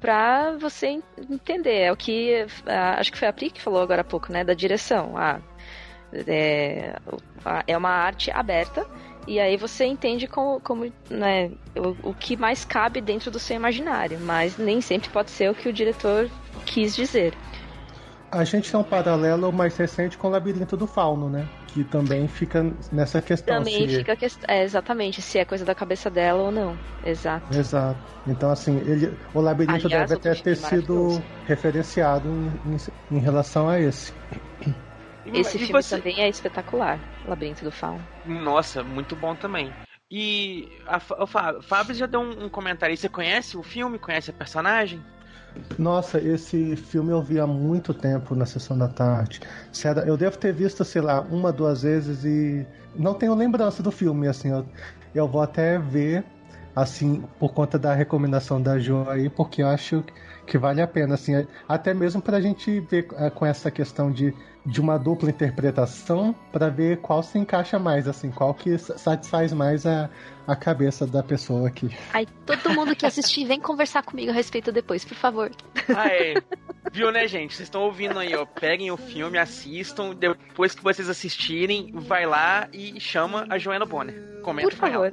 [0.00, 1.82] pra você en- entender.
[1.82, 2.44] É o que.
[2.66, 4.44] acho que foi a Pri que falou agora há pouco, né?
[4.44, 5.16] Da direção.
[5.16, 5.40] Ah,
[6.26, 6.94] é,
[7.66, 8.84] é uma arte aberta.
[9.26, 13.54] E aí você entende como, como né, o, o que mais cabe dentro do seu
[13.56, 14.18] imaginário.
[14.20, 16.30] Mas nem sempre pode ser o que o diretor
[16.64, 17.34] quis dizer.
[18.30, 21.48] A gente tem um paralelo mais recente com o Labirinto do Fauno, né?
[21.68, 22.62] Que também fica
[22.92, 23.56] nessa questão.
[23.58, 24.44] Também se- fica a questão.
[24.54, 26.78] É, exatamente, se é coisa da cabeça dela ou não.
[27.02, 27.56] Exato.
[27.56, 27.98] Exato.
[28.26, 33.20] Então, assim, ele, o labirinto Aliás, deve até ter é sido referenciado em, em- em
[33.20, 34.12] relação a esse.
[35.24, 38.06] Esse E filme você- também é espetacular, Labirinto do Fauno.
[38.24, 39.74] Nossa, muito bom também.
[40.10, 42.96] E a, Fábio já deu um, um comentário aí.
[42.96, 43.98] Você conhece o filme?
[43.98, 45.02] Conhece a personagem?
[45.78, 49.40] Nossa, esse filme eu vi há muito tempo na sessão da tarde.
[50.06, 54.26] Eu devo ter visto, sei lá, uma, duas vezes e não tenho lembrança do filme,
[54.26, 54.50] assim.
[54.50, 54.66] Eu,
[55.14, 56.24] eu vou até ver,
[56.74, 60.04] assim, por conta da recomendação da Jo aí, porque eu acho
[60.46, 64.34] que vale a pena, assim, até mesmo pra gente ver eh, com essa questão de,
[64.64, 69.84] de uma dupla interpretação, pra ver qual se encaixa mais, assim, qual que satisfaz mais
[69.86, 70.08] a,
[70.48, 71.94] a cabeça da pessoa aqui.
[72.12, 75.50] Ai, todo mundo que assistir, vem conversar comigo a respeito depois, por favor.
[75.94, 76.34] Ah, é.
[76.90, 77.54] Viu, né, gente?
[77.54, 78.46] Vocês estão ouvindo aí, ó.
[78.46, 80.14] Peguem o filme, assistam.
[80.14, 84.40] Depois que vocês assistirem, vai lá e chama a Joana Bonner.
[84.42, 85.12] Comenta Por favor.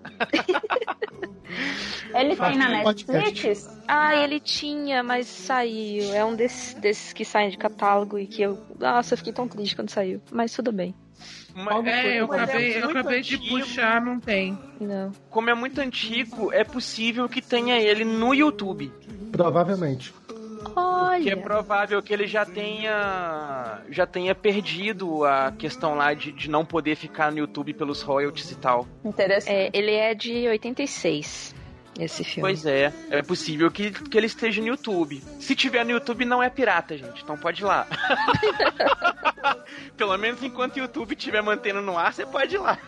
[2.14, 2.84] Ele tem na.
[2.84, 3.70] Netflix?
[3.88, 6.14] Ah, ele tinha, mas saiu.
[6.14, 8.58] É um desses, desses que saem de catálogo e que eu.
[8.80, 10.22] Nossa, eu fiquei tão triste quando saiu.
[10.32, 10.96] Mas tudo bem.
[11.56, 13.60] Mas- É, eu acabei, eu muito acabei de antigo.
[13.60, 14.58] puxar, não tem.
[14.80, 15.12] Não.
[15.30, 18.92] Como é muito antigo, é possível que tenha ele no YouTube.
[19.32, 20.14] Provavelmente.
[20.66, 21.38] Que é Olha.
[21.38, 26.96] provável que ele já tenha já tenha perdido a questão lá de, de não poder
[26.96, 28.86] ficar no YouTube pelos royalties e tal.
[29.04, 29.54] Interessante.
[29.56, 31.56] É, ele é de 86,
[32.00, 32.42] esse filme.
[32.42, 35.24] Pois é, é possível que, que ele esteja no YouTube.
[35.40, 37.24] Se tiver no YouTube, não é pirata, gente.
[37.24, 37.88] Então pode ir lá.
[39.98, 42.78] Pelo menos enquanto o YouTube estiver mantendo no ar, você pode ir lá.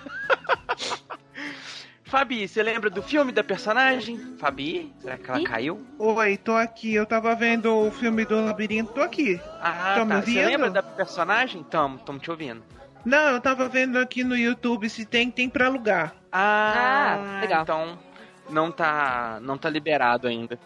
[2.03, 4.17] Fabi, você lembra do filme da personagem?
[4.39, 5.43] Fabi, será que ela Ih.
[5.43, 5.85] caiu?
[5.99, 6.93] Oi, tô aqui.
[6.93, 9.41] Eu tava vendo o filme do Labirinto, tô aqui.
[9.61, 10.21] Ah, Tá tá.
[10.21, 11.63] Você lembra da personagem?
[11.63, 12.63] Tamo, tamo te ouvindo.
[13.03, 16.15] Não, eu tava vendo aqui no YouTube se tem, tem pra alugar.
[16.31, 17.63] Ah, Ah, legal.
[17.63, 17.99] Então
[18.49, 20.59] não tá, não tá liberado ainda.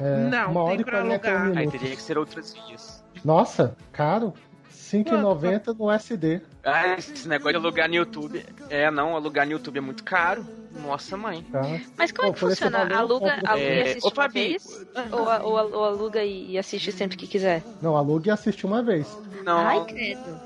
[0.00, 1.58] É, Não, uma hora tem e pra 41 alugar.
[1.58, 3.04] Aí teria que ser outras vias.
[3.24, 4.32] Nossa, caro.
[4.64, 6.40] R$ 5,90 no SD.
[6.74, 8.44] Ah, esse negócio de alugar no YouTube.
[8.70, 10.46] É, não, alugar no YouTube é muito caro.
[10.82, 11.42] Nossa, mãe.
[11.50, 11.62] Tá?
[11.96, 12.80] Mas como é que funciona?
[12.96, 13.50] Aluga, compro.
[13.50, 14.48] aluga e É, assiste ô, uma Fabi.
[14.48, 14.86] vez?
[15.10, 17.62] Ou, ou, ou aluga e, assiste sempre que quiser?
[17.82, 19.06] Não, alugue e assiste uma vez.
[19.44, 20.40] Não, Ai, credo.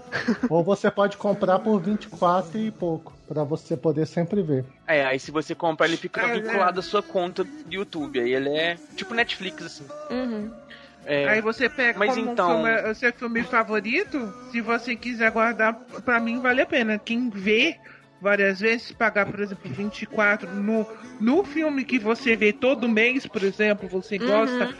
[0.48, 4.64] Ou você pode comprar por 24 e pouco, pra você poder sempre ver.
[4.86, 8.20] é, aí se você comprar, ele fica É, vinculado à sua conta do YouTube.
[8.20, 9.84] Aí ele é tipo Netflix, assim.
[10.10, 10.50] Uhum.
[11.04, 14.94] É, Aí você pega Mas como então- um filme, o seu filme favorito, se você
[14.94, 15.74] quiser guardar,
[16.04, 16.98] pra mim vale a pena.
[16.98, 17.76] Quem vê,
[18.20, 20.86] várias vezes, pagar, por exemplo, 24 no,
[21.20, 24.26] no filme que você vê todo mês, por exemplo, você Uhum.
[24.26, 24.74] gosta,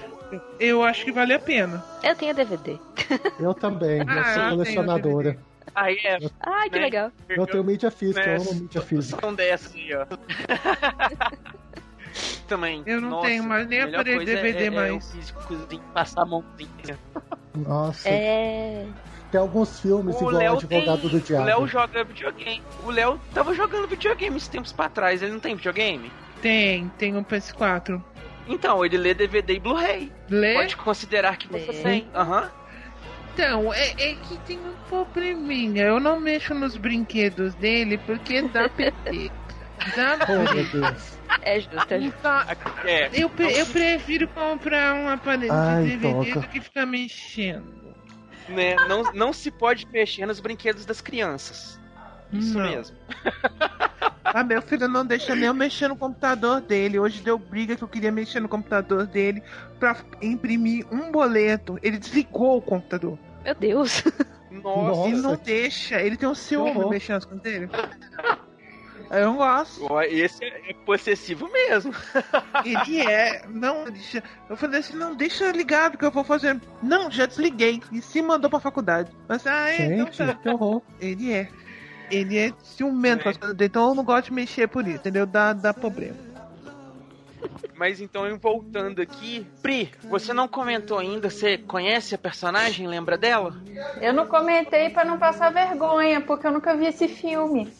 [0.61, 1.85] eu acho que vale a pena.
[2.05, 2.79] Eu tenho DVD.
[3.41, 5.37] Eu também, eu Ah, sou eu colecionadora.
[5.75, 6.19] Aí é.
[6.41, 6.85] Ai, que né?
[6.85, 7.13] legal.
[7.29, 8.37] Eu tenho mídia física, né?
[8.37, 9.21] eu amo mídia física.
[9.21, 10.07] São dessa aí, ó.
[12.53, 12.83] Também.
[12.85, 14.91] Eu não nossa, tenho mais nem aparelho coisa DVD é, mais.
[14.91, 16.99] É o físicozinho, passar a mãozinha.
[17.55, 18.87] Nossa, É.
[19.31, 21.45] tem alguns filmes O igual Léo Advogado tem- do O Diabo.
[21.47, 22.63] Léo joga videogame.
[22.85, 25.23] O Léo tava jogando videogame esses tempos pra trás.
[25.23, 26.11] Ele não tem videogame?
[26.43, 28.03] Tem, tem um PS4.
[28.49, 30.13] Então, ele lê DVD e Blu-ray.
[30.29, 30.55] Lê?
[30.55, 31.83] Pode considerar que você Lê.
[31.83, 32.09] tem.
[32.15, 32.51] Aham.
[33.33, 35.85] Então, é, é que tem um probleminha.
[35.85, 39.31] Eu não mexo nos brinquedos dele porque dá PT.
[39.97, 40.65] Dá Oh, meu.
[40.65, 41.19] Deus.
[41.43, 42.19] É justo, é justo.
[42.19, 42.41] Então,
[42.85, 43.11] É.
[43.13, 46.41] eu, pre- eu prefiro comprar um aparelho Ai, de DVD toca.
[46.41, 47.83] do que ficar mexendo.
[48.49, 48.75] Né?
[48.89, 51.81] Não, não se pode mexer nos brinquedos das crianças.
[52.33, 52.69] Isso Não.
[52.69, 52.97] mesmo.
[54.25, 56.99] Ah, meu filho não deixa nem eu mexer no computador dele.
[56.99, 59.43] Hoje deu briga que eu queria mexer no computador dele
[59.79, 61.77] pra imprimir um boleto.
[61.83, 63.19] Ele desligou o computador.
[63.45, 64.03] Meu Deus.
[64.51, 65.09] Nossa.
[65.09, 65.43] Ele não Nossa.
[65.45, 66.01] deixa.
[66.01, 67.69] Ele tem um ciúme mexendo nas coisas dele.
[69.13, 69.87] Eu não gosto.
[70.05, 71.93] Esse é é possessivo mesmo.
[72.65, 73.45] Ele é.
[73.47, 74.23] Não, deixa.
[74.49, 76.59] Eu falei assim: não, deixa ligado que eu vou fazer.
[76.83, 77.83] Não, já desliguei.
[77.93, 79.13] E se mandou pra faculdade.
[79.29, 80.35] Mas, ah, é, então Gente, tá.
[80.35, 80.81] que horror.
[80.99, 81.49] Ele é.
[82.11, 83.69] Ele é ciumento com as coisas dele.
[83.69, 85.27] Então eu não gosto de mexer por isso, entendeu?
[85.27, 86.17] Dá, dá problema.
[87.77, 89.47] Mas então, voltando aqui.
[89.61, 91.29] Pri, você não comentou ainda.
[91.29, 92.87] Você conhece a personagem?
[92.87, 93.55] Lembra dela?
[94.01, 97.73] Eu não comentei pra não passar vergonha, porque eu nunca vi esse filme.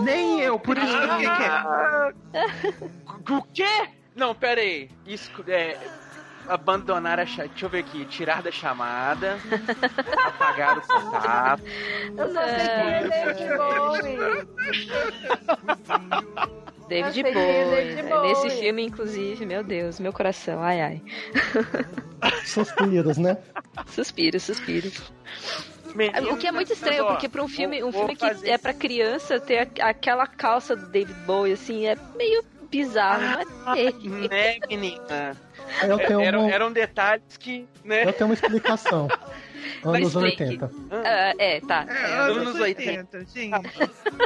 [0.00, 1.66] Nem eu, por isso que eu fiquei quieto.
[1.66, 2.12] Ah,
[3.30, 3.88] O quê?
[4.14, 4.90] Não, pera aí.
[5.06, 5.78] Isso é.
[6.48, 7.48] Abandonar a chamada.
[7.50, 8.04] Deixa eu ver aqui.
[8.06, 9.38] Tirar da chamada.
[10.26, 11.62] apagar o contato.
[12.16, 14.46] Eu só sei que ele é
[16.88, 17.32] David Bowie.
[17.32, 17.56] Que Bowie.
[17.56, 18.28] é David É, Bowie.
[18.28, 21.02] Nesse filme, inclusive, meu Deus, meu coração, ai ai.
[22.44, 23.38] Suspiros, né?
[23.86, 24.90] Suspiro, suspiro.
[25.94, 28.58] Meninas, O que é muito estranho, porque pra um filme, vou- um filme que é
[28.58, 33.22] pra criança ter aquela calça do David Bowie, assim, é meio bizarro,
[33.66, 33.92] não é?
[34.28, 35.36] Né, menina?
[35.82, 38.04] Eu tenho, Eram, um- eram detalhes que, né?
[38.06, 39.08] eu tenho uma explicação.
[39.84, 40.42] Anos Mas explique.
[40.44, 40.70] 80.
[40.90, 41.86] Ah, é, tá.
[41.88, 43.54] É, É, anos, anos 80, gente.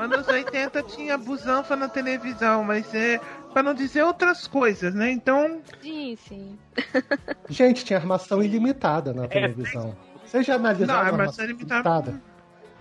[0.01, 3.19] anos 80 tinha busanfa na televisão, mas é
[3.53, 5.11] pra não dizer outras coisas, né?
[5.11, 6.59] Então, sim, sim.
[7.49, 9.97] Gente, tinha armação ilimitada na televisão.
[10.27, 12.22] Vocês já analisaram Não, a armação ilimitada- ilimitada?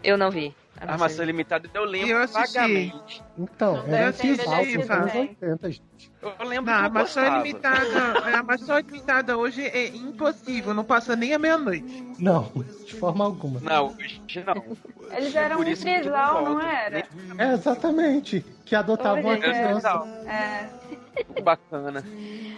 [0.04, 0.56] Eu não vi.
[0.78, 2.58] Armação limitada eu lembro Eu assisti.
[2.58, 3.24] vagamente.
[3.38, 6.12] Então, Não, era álbuns dos anos 80, gente.
[6.22, 7.40] Eu lembro não, a que eu armação gostava.
[7.48, 12.06] ilimitada, a armação ilimitada hoje é impossível, não passa nem a meia-noite.
[12.20, 12.52] Não,
[12.86, 13.62] de forma alguma.
[13.62, 14.78] Não, hoje não.
[15.12, 17.04] Eles eram Por um trisal, não era?
[17.38, 18.46] É, exatamente.
[18.66, 20.04] Que adotavam Olha, criança.
[20.28, 20.86] É.
[21.42, 22.04] Bacana.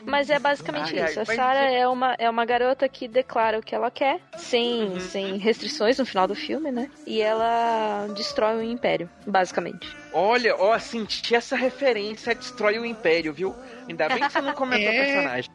[0.03, 1.19] Mas é basicamente Ai, ai, isso.
[1.19, 4.83] A mas- Sarah é uma, é uma garota que declara o que ela quer, sem,
[4.85, 4.99] Uhum.
[4.99, 6.89] sem restrições no final do filme, né?
[7.05, 9.95] E ela destrói um império, basicamente.
[10.13, 13.53] Olha, ó, senti essa referência a Destrói o Império, viu?
[13.87, 15.01] Ainda bem que você não comentou É.
[15.01, 15.51] o personagem.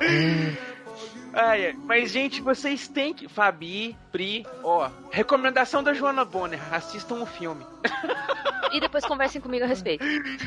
[1.42, 1.76] Ai, ai.
[1.84, 3.28] Mas, gente, vocês têm que.
[3.28, 4.90] Fabi, Pri, ó.
[5.10, 7.64] Recomendação da Joana Bonner: assistam o filme.
[8.72, 10.04] E depois conversem comigo a respeito.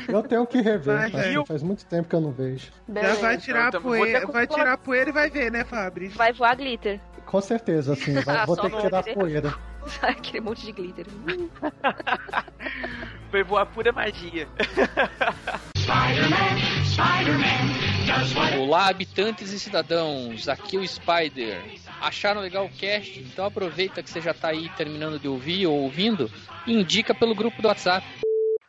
[0.08, 2.68] Eu tenho que rever, faz, faz muito tempo que eu não vejo.
[2.88, 3.20] Já Beleza.
[3.20, 6.08] vai tirar, a Então, ter poeira, vai tirar a poeira e vai ver, né, Fabri?
[6.08, 6.98] Vai voar glitter.
[7.26, 9.54] Com certeza, assim, vai- Ah, vou ter que tirar a poeira.
[10.00, 11.04] Aquele monte de glitter.
[13.30, 14.48] Foi voar pura magia.
[18.60, 21.60] Olá, habitantes e cidadãos, aqui é o Spider.
[22.00, 23.18] Acharam legal o cast?
[23.20, 26.30] Então aproveita que você já tá aí terminando de ouvir ou ouvindo
[26.64, 28.06] e indica pelo grupo do WhatsApp.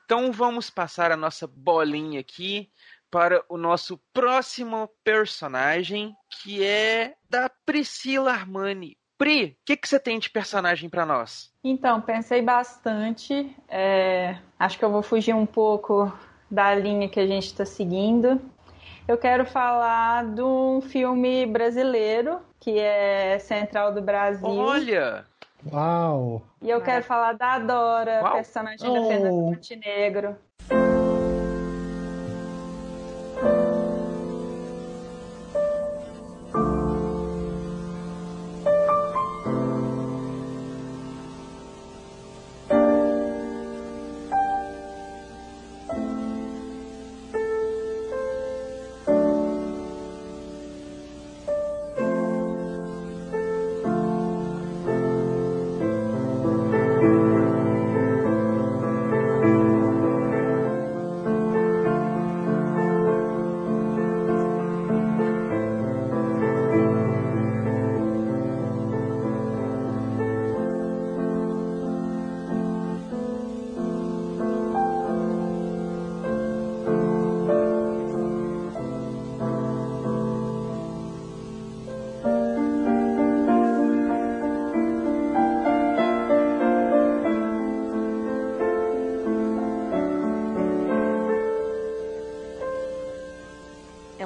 [0.04, 2.70] Então vamos passar a nossa bolinha aqui
[3.12, 8.98] para o nosso próximo personagem, que é da Priscila Armani.
[9.16, 11.52] Pri, o que, que você tem de personagem para nós?
[11.64, 13.56] Então, pensei bastante.
[13.70, 16.12] é, acho que eu vou fugir um pouco
[16.50, 18.42] da linha que a gente está seguindo.
[19.08, 24.48] Eu quero falar de um filme brasileiro, que é Central do Brasil.
[24.48, 25.26] Olha!
[25.72, 26.42] Uau!
[26.62, 28.34] E eu quero falar da Dora, Uau.
[28.34, 29.08] personagem da Oh.
[29.08, 30.36] Fernanda Montenegro.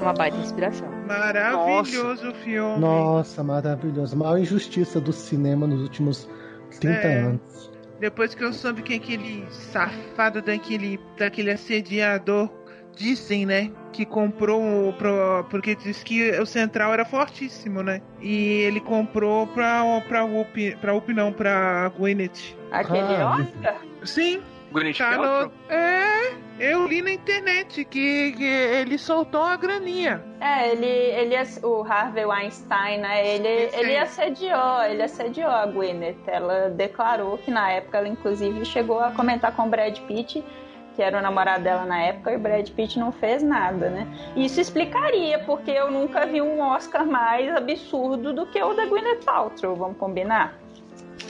[0.10, 0.88] Uma baita inspiração.
[1.08, 2.80] Maravilhoso o filme.
[2.80, 4.16] Nossa, maravilhoso.
[4.16, 6.28] A maior injustiça do cinema nos últimos
[6.80, 7.20] 30 É.
[7.22, 7.72] anos.
[8.00, 12.50] Depois que eu soube que aquele safado daquele, daquele assediador
[12.96, 13.72] dizem, né?
[13.92, 18.02] Que comprou o- pro, porque diz que o Central era fortíssimo, né?
[18.22, 22.56] E ele comprou pra, pra UP, pra UP não, pra Gwyneth.
[22.72, 23.82] Aquele Ah, Oscar?
[24.04, 24.42] Sim,
[24.72, 25.46] Gwyneth tá Paltrow?
[25.46, 25.74] no.
[25.74, 30.24] É, eu li na internet que, que ele soltou a graninha.
[30.40, 33.28] É, ele, ele, o Harvey Weinstein, né?
[33.28, 36.18] Ele, ele assediou, ele assediou a Gwyneth.
[36.28, 40.44] Ela declarou que na época ela inclusive chegou a comentar com o Brad Pitt,
[40.96, 44.06] que era o namorado dela na época, e o Brad Pitt não fez nada, né?
[44.36, 49.24] Isso explicaria porque eu nunca vi um Oscar mais absurdo do que o da Gwyneth
[49.24, 50.60] Paltrow, vamos combinar?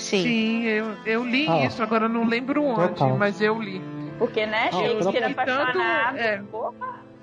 [0.09, 0.23] Sim.
[0.23, 3.17] Sim, eu, eu li Ah, isso, agora eu não lembro onde, total.
[3.17, 3.81] mas eu li.
[4.17, 6.41] Porque, né, Ah, Shakespeare e tanto- apaixonado, é.
[6.51, 6.73] porra,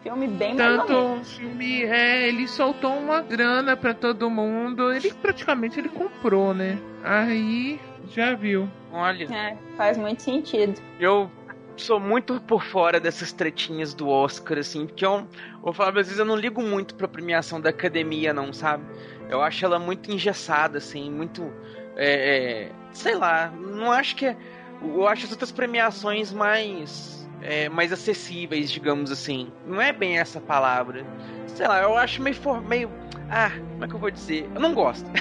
[0.02, 4.92] filme bem Tanto o filme, é, ele soltou uma grana pra todo mundo.
[4.92, 6.78] Ele praticamente ele comprou, né?
[7.02, 8.68] Aí já viu.
[8.92, 10.80] Olha, É, faz muito sentido.
[11.00, 11.30] eu
[11.76, 15.28] sou muito por fora dessas tretinhas do Oscar, assim, porque eu,
[15.60, 18.82] vou falar, às vezes eu não ligo muito pra premiação da academia, não, sabe?
[19.28, 21.52] Eu acho ela muito engessada, assim, muito.
[21.96, 24.36] É, é, sei lá, não acho que é.
[24.82, 27.26] Eu acho as outras premiações mais.
[27.42, 29.50] é, mais acessíveis, digamos assim.
[29.66, 31.04] Não é bem essa palavra.
[31.46, 32.36] Sei lá, eu acho meio.
[32.36, 32.90] For, meio
[33.30, 34.48] ah, como é que eu vou dizer?
[34.54, 35.10] Eu não gosto.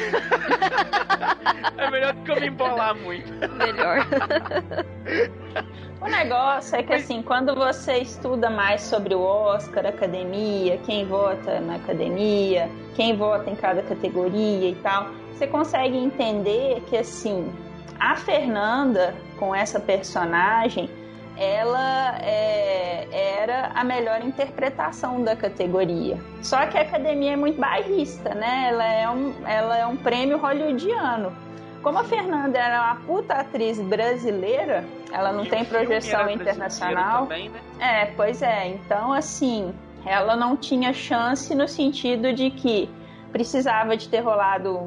[1.77, 3.31] é melhor do que eu me embolar muito.
[3.55, 4.05] Melhor.
[6.01, 11.03] O negócio é que assim, quando você estuda mais sobre o Oscar, a academia, quem
[11.03, 17.51] vota na academia, quem vota em cada categoria e tal, você consegue entender que assim,
[17.99, 20.89] a Fernanda, com essa personagem,
[21.37, 23.07] ela é,
[23.41, 26.17] era a melhor interpretação da categoria.
[26.41, 28.67] Só que a academia é muito bairrista, né?
[28.69, 31.35] Ela é um, ela é um prêmio hollywoodiano.
[31.83, 37.23] Como a Fernanda era uma puta atriz brasileira, ela não E tem projeção internacional.
[37.23, 37.59] Também, né?
[37.79, 38.67] É, pois é.
[38.69, 39.73] Então, assim,
[40.05, 42.89] ela não tinha chance no sentido de que
[43.31, 44.79] precisava de ter rolado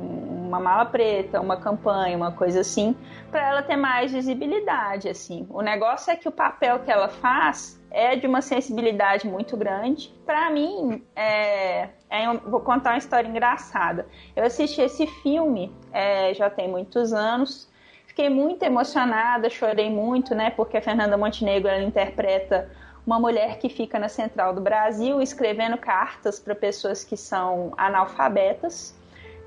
[0.49, 2.97] uma mala preta, uma campanha, uma coisa assim,
[3.31, 5.47] para ela ter mais visibilidade, assim.
[5.51, 10.13] O negócio é que o papel que ela faz é de uma sensibilidade muito grande.
[10.27, 14.07] Para mim, é, é vou contar uma história engraçada.
[14.35, 17.69] Eu assisti esse filme é, já tem muitos anos.
[18.07, 20.51] Fiquei muito emocionada, chorei muito, né?
[20.51, 22.69] Porque a Fernanda Montenegro ela interpreta
[23.07, 28.98] uma mulher que fica na central do Brasil escrevendo cartas para pessoas que são analfabetas.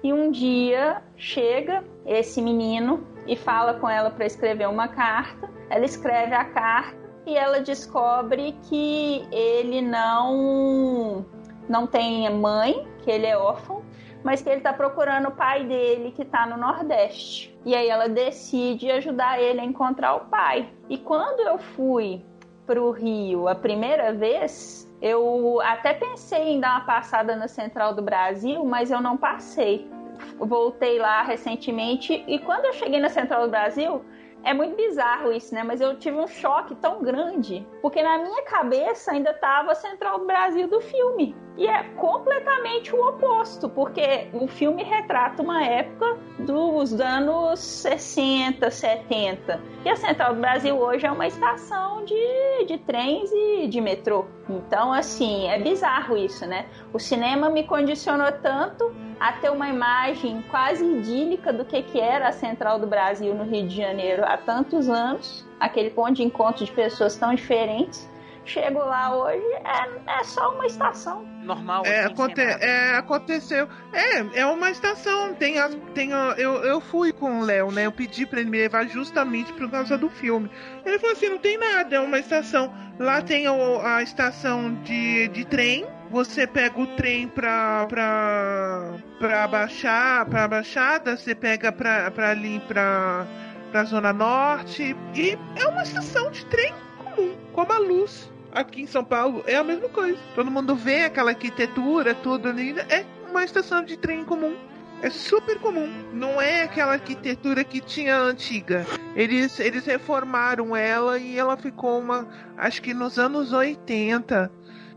[0.04, 5.50] E um dia chega esse menino e fala com ela para escrever uma carta.
[5.70, 11.26] Ela escreve a carta e ela descobre que ele não
[11.70, 13.82] não tem mãe, que ele é órfão,
[14.24, 17.58] mas que ele está procurando o pai dele que está no Nordeste.
[17.66, 20.70] E aí ela decide ajudar ele a encontrar o pai.
[20.90, 22.22] E quando eu fui
[22.66, 27.96] para o Rio a primeira vez, eu até pensei em dar uma passada na Central
[27.96, 29.90] do Brasil, mas eu não passei.
[30.38, 34.06] Voltei lá recentemente e quando eu cheguei na Central do Brasil,
[34.44, 35.64] é muito bizarro isso, né?
[35.64, 40.20] Mas eu tive um choque tão grande, porque na minha cabeça ainda tava a Central
[40.20, 41.36] do Brasil do filme.
[41.58, 49.62] E é completamente o oposto, porque o filme retrata uma época dos anos 60, 70.
[49.86, 54.26] E a Central do Brasil hoje é uma estação de, de trens e de metrô.
[54.50, 56.66] Então, assim, é bizarro isso, né?
[56.94, 58.92] O cinema me condicionou tanto
[59.22, 63.44] a ter uma imagem quase idílica do que, que era a Central do Brasil no
[63.44, 68.10] Rio de Janeiro há tantos anos, aquele ponto de encontro de pessoas tão diferentes.
[68.44, 71.24] Chego lá hoje, é, é só uma estação.
[71.44, 73.70] Normal, É, assim, aconte- é, aconteceu.
[73.94, 75.36] É, é uma estação.
[75.36, 77.86] Tem as, tem a- eu, eu fui com o Léo, né?
[77.86, 80.50] Eu pedi pra ele me levar justamente por causa do filme.
[80.84, 82.74] Ele falou assim: não tem nada, é uma estação.
[82.98, 85.86] Lá tem o- a estação de, de trem.
[86.12, 92.60] Você pega o trem pra, pra, pra baixar, pra baixada, você pega pra, pra ali
[92.68, 93.26] pra,
[93.72, 94.94] pra Zona Norte.
[95.16, 98.30] E é uma estação de trem comum, como a luz.
[98.52, 100.20] Aqui em São Paulo é a mesma coisa.
[100.36, 102.76] Todo mundo vê aquela arquitetura, tudo ali.
[102.90, 104.58] É uma estação de trem comum.
[105.02, 105.90] É super comum.
[106.14, 108.86] Não é aquela arquitetura que tinha antiga.
[109.16, 112.28] Eles, eles reformaram ela e ela ficou uma.
[112.58, 114.52] Acho que nos anos 80.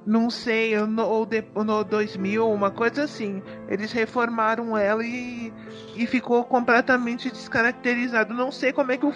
[0.07, 3.42] Não sei, ou de, no 2000, uma coisa assim.
[3.68, 5.52] Eles reformaram ela e,
[5.96, 8.34] e ficou completamente descaracterizado.
[8.34, 9.12] Não sei como é que o,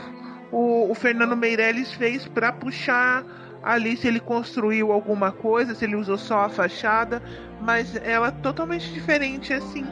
[0.50, 3.24] o, o Fernando Meirelles fez pra puxar
[3.62, 7.22] ali se ele construiu alguma coisa, se ele usou só a fachada,
[7.60, 9.84] mas ela totalmente diferente assim.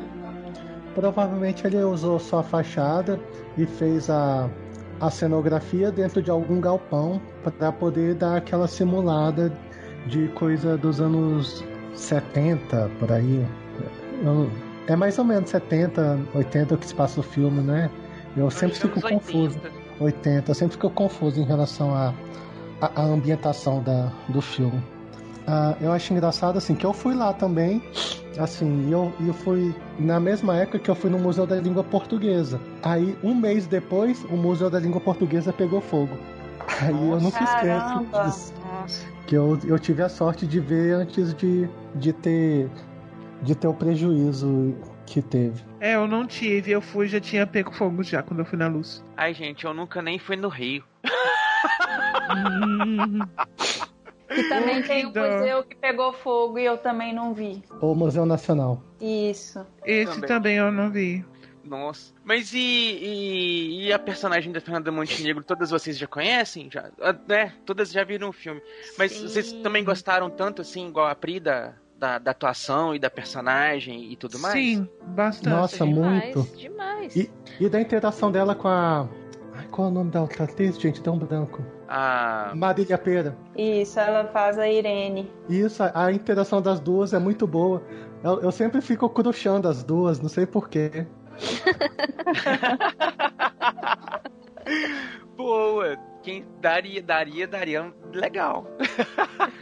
[0.95, 3.21] Provavelmente ele usou só a fachada
[3.59, 4.49] e fez a,
[5.01, 7.21] a cenografia dentro de algum galpão
[7.59, 9.53] para poder dar aquela simulada
[10.07, 13.45] de coisa dos anos 70 por aí.
[14.87, 17.91] É mais ou menos 70, 80 que se passa o filme, né?
[18.37, 19.61] Eu sempre fico anos confuso.
[19.99, 22.13] 80, eu sempre fico confuso em relação à
[22.81, 24.83] à- à ambientação da, do filme.
[25.47, 27.83] Ah, eu acho engraçado assim que eu fui lá também,
[28.39, 31.83] assim, e eu, eu fui na mesma época que eu fui no Museu da Língua
[31.83, 32.61] Portuguesa.
[32.83, 36.17] Aí um mês depois, o Museu da Língua Portuguesa pegou fogo.
[36.83, 38.53] Aí eu nunca esqueço disso.
[38.63, 39.16] Nossa.
[39.27, 42.71] Que eu, eu tive a sorte de ver antes de, de ter
[43.43, 44.75] de ter o prejuízo
[45.05, 45.63] que teve.
[45.81, 48.67] É, eu não tive, eu fui, já tinha pego fogo já quando eu fui na
[48.67, 49.05] luz.
[49.17, 50.83] Ai, gente, eu nunca nem fui no Rio.
[54.29, 57.63] E também tem o museu que pegou fogo e eu também não vi.
[57.81, 58.83] O Museu Nacional.
[59.01, 59.65] Isso.
[59.85, 60.29] Esse Também.
[60.29, 60.57] também.
[60.57, 61.25] eu não vi.
[61.67, 62.15] Nossa.
[62.25, 66.71] Mas e, e, e a personagem da Fernanda Montenegro, todas vocês já conhecem?
[66.71, 67.53] Já, ah, né?
[67.65, 68.63] Todas já viram o filme.
[68.97, 69.29] Mas Sim.
[69.29, 74.13] vocês também gostaram tanto, assim, igual a Pri, da, da, da atuação e da personagem
[74.13, 74.55] e tudo mais?
[74.55, 75.49] Sim, bastante.
[75.49, 76.57] Nossa, demais, muito.
[76.57, 77.17] demais.
[77.17, 79.09] E, e da interação dela com a.
[79.55, 81.03] Ai, qual é o nome da outra atriz, gente?
[81.03, 81.65] Tão branco.
[81.89, 82.53] A...
[82.55, 83.37] Marília Pera.
[83.57, 85.31] Isso, ela faz a Irene.
[85.49, 87.83] Isso, a, a interação das duas é muito boa.
[88.23, 91.07] Eu, eu sempre fico cruxando as duas, não sei porquê.
[95.37, 95.97] Boa!
[96.23, 98.67] Quem daria, daria, daria um legal.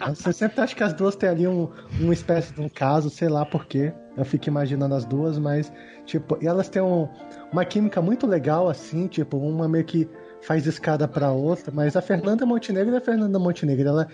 [0.09, 1.69] Você sempre acha que as duas têm ali um,
[2.01, 3.93] uma espécie de um caso, sei lá porquê.
[4.17, 5.71] Eu fico imaginando as duas, mas,
[6.07, 7.07] tipo, e elas têm um-
[7.53, 10.09] uma química muito legal, assim, tipo, uma meio que
[10.41, 13.87] faz escada pra outra, mas a Fernanda Montenegro é a Fernanda Montenegro.
[13.87, 14.09] Ela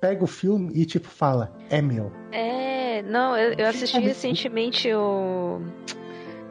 [0.00, 2.12] pega o filme e, tipo, fala, é meu.
[2.30, 5.60] É, não, eu, eu assisti recentemente o.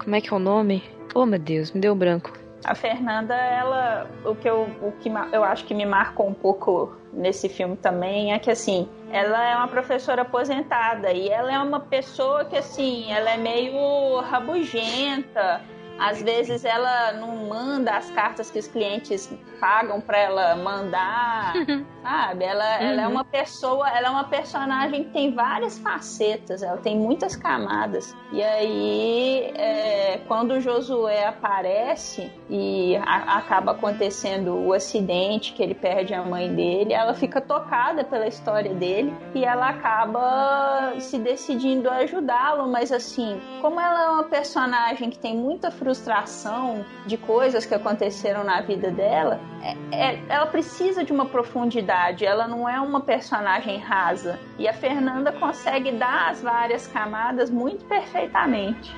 [0.05, 0.83] Como é que é o nome?
[1.15, 2.31] Oh, meu Deus, me deu branco.
[2.63, 6.95] A Fernanda, ela, o que eu, o que eu acho que me marcou um pouco
[7.11, 11.79] nesse filme também é que assim, ela é uma professora aposentada e ela é uma
[11.79, 15.61] pessoa que assim, ela é meio rabugenta.
[15.99, 21.53] Às vezes ela não manda as cartas que os clientes pagam para ela mandar,
[22.03, 22.43] sabe?
[22.43, 23.13] Ela, ela é Uhum.
[23.13, 28.15] uma pessoa, ela é uma personagem que tem várias facetas, ela tem muitas camadas.
[28.31, 35.73] E aí, é, quando o Josué aparece e a- acaba acontecendo o acidente que ele
[35.73, 41.89] perde a mãe dele, ela fica tocada pela história dele e ela acaba se decidindo
[41.89, 47.63] a ajudá-lo, mas assim, como ela é uma personagem que tem muita frustração de coisas
[47.63, 52.81] que aconteceram na vida dela, é- é- ela precisa de uma profundidade, ela não é
[52.81, 54.39] uma personagem rasa.
[54.57, 58.95] E a Fernanda consegue dar as várias camadas muito perfeitamente.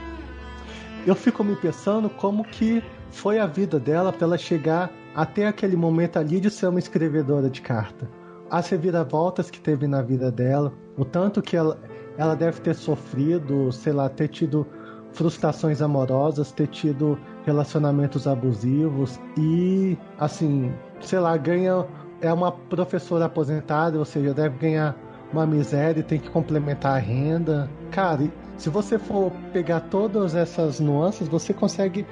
[1.05, 2.81] Eu fico me pensando como que
[3.11, 7.49] foi a vida dela pra ela chegar até aquele momento ali de ser uma escrevedora
[7.49, 8.09] de carta.
[8.49, 11.77] As reviravoltas que teve na vida dela, o tanto que ela,
[12.17, 14.65] ela deve ter sofrido, sei lá, ter tido
[15.13, 21.85] frustrações amorosas, ter tido relacionamentos abusivos e, assim, sei lá, ganha.
[22.19, 24.95] É uma professora aposentada, ou seja, deve ganhar
[25.31, 27.69] uma miséria e tem que complementar a renda.
[27.91, 28.27] Cara,
[28.57, 32.07] se você for pegar todas essas nuances, você consegue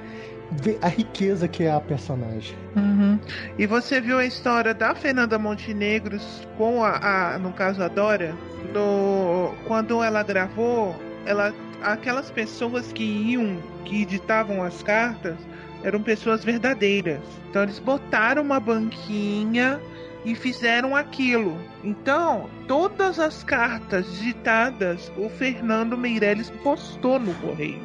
[0.52, 2.56] ver a riqueza que é a personagem.
[2.76, 3.18] Uhum.
[3.58, 8.32] E você viu a história da Fernanda Montenegros com a, a- no caso a Dora?
[8.72, 10.94] No, quando ela gravou,
[11.24, 11.52] ela,
[11.82, 15.36] aquelas pessoas que iam, que editavam as cartas,
[15.82, 17.20] eram pessoas verdadeiras.
[17.48, 19.80] Então eles botaram uma banquinha
[20.24, 21.56] e fizeram aquilo.
[21.84, 27.80] Então, todas as cartas digitadas, o Fernando Meirelles postou no correio.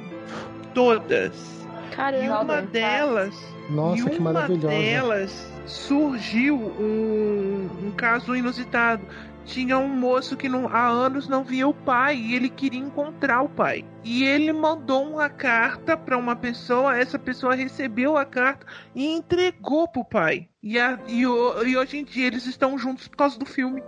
[0.74, 1.62] Todas.
[1.92, 2.42] E Caramba.
[2.42, 3.36] uma delas
[3.70, 9.04] Nossa, e uma delas surgiu um, um caso inusitado.
[9.46, 13.42] Tinha um moço que não- há anos não via o pai e ele queria encontrar
[13.42, 13.84] o pai.
[14.04, 18.66] E ele mandou uma carta para uma pessoa, essa pessoa recebeu a carta
[18.96, 20.48] e entregou pro pai.
[20.64, 23.84] E, a- e o- e hoje em dia eles estão juntos por causa do filme.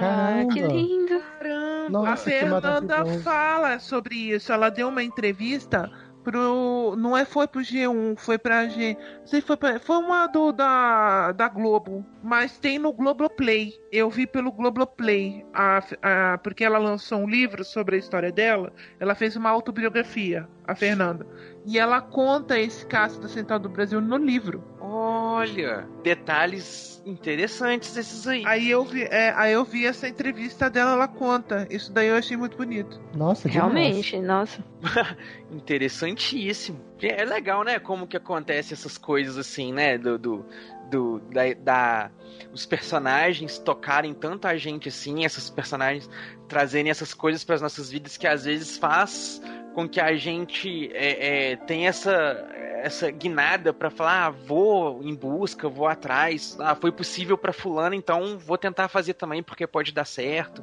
[0.00, 0.74] Ah, que Caramba.
[0.74, 1.22] lindo.
[1.40, 4.52] a Nossa, que Fernanda fala sobre isso.
[4.52, 5.90] Ela deu uma entrevista
[6.28, 6.94] pro.
[6.98, 8.96] Não é foi pro G1, foi pra G.
[9.20, 12.04] Não sei, foi, pra, foi uma do, da, da Globo.
[12.22, 13.72] Mas tem no Globoplay.
[13.90, 15.46] Eu vi pelo Globoplay.
[15.54, 18.72] A, a, porque ela lançou um livro sobre a história dela.
[19.00, 21.26] Ela fez uma autobiografia, a Fernanda.
[21.64, 24.62] E ela conta esse caso da Central do Brasil no livro.
[24.80, 28.42] Olha, detalhes interessantes esses aí.
[28.46, 31.66] Aí eu vi, é, aí eu vi essa entrevista dela, ela conta.
[31.70, 33.00] Isso daí eu achei muito bonito.
[33.14, 34.62] Nossa, Realmente, nossa.
[35.50, 36.80] Interessantíssimo.
[37.02, 37.78] É legal, né?
[37.78, 39.96] Como que acontece essas coisas assim, né?
[39.96, 40.46] Do, do,
[40.90, 42.10] do da, da-
[42.52, 46.08] os personagens tocarem tanto a gente assim, essas personagens
[46.48, 49.40] trazerem essas coisas para as nossas vidas que às vezes faz
[49.74, 52.46] com que a gente é, é, tenha essa
[52.80, 57.92] essa guinada para falar, ah, vou em busca, vou atrás, ah, foi possível para fulano,
[57.92, 60.62] então vou tentar fazer também porque pode dar certo.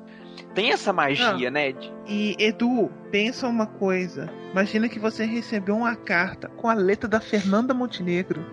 [0.53, 1.51] Tem essa magia, Ah.
[1.51, 1.73] né?
[2.07, 4.31] E Edu, pensa uma coisa.
[4.51, 8.45] Imagina que você recebeu uma carta com a letra da Fernanda Montenegro.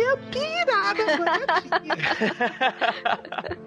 [0.00, 0.96] Ia pirar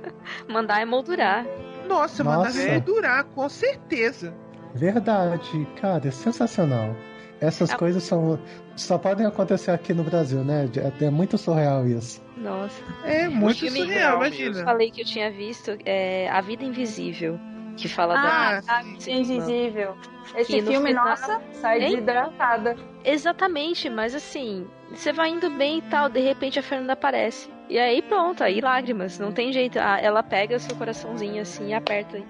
[0.47, 1.45] Mandar emoldurar.
[1.87, 2.49] Nossa, Nossa.
[2.49, 4.33] mandar emoldurar, com certeza.
[4.73, 6.95] Verdade, cara, é sensacional.
[7.41, 7.77] Essas É.
[7.77, 8.39] coisas são
[8.75, 10.69] só podem acontecer aqui no Brasil, né?
[11.01, 12.23] É, é muito surreal isso.
[12.37, 12.81] Nossa.
[13.03, 14.59] É muito surreal, imagina.
[14.59, 17.37] Eu falei que eu tinha visto é, A Vida Invisível,
[17.75, 18.77] que fala Ah, da.
[18.79, 19.95] a Vida Invisível.
[20.35, 21.89] Esse filme, final- nossa, sai Hein?
[21.91, 22.77] desidratada.
[23.03, 27.49] Exatamente, mas assim, você vai indo bem e tal, de repente a Fernanda aparece.
[27.69, 29.79] E aí pronto, aí lágrimas, não tem jeito.
[29.79, 32.17] Ah, Ela pega seu coraçãozinho assim e aperta.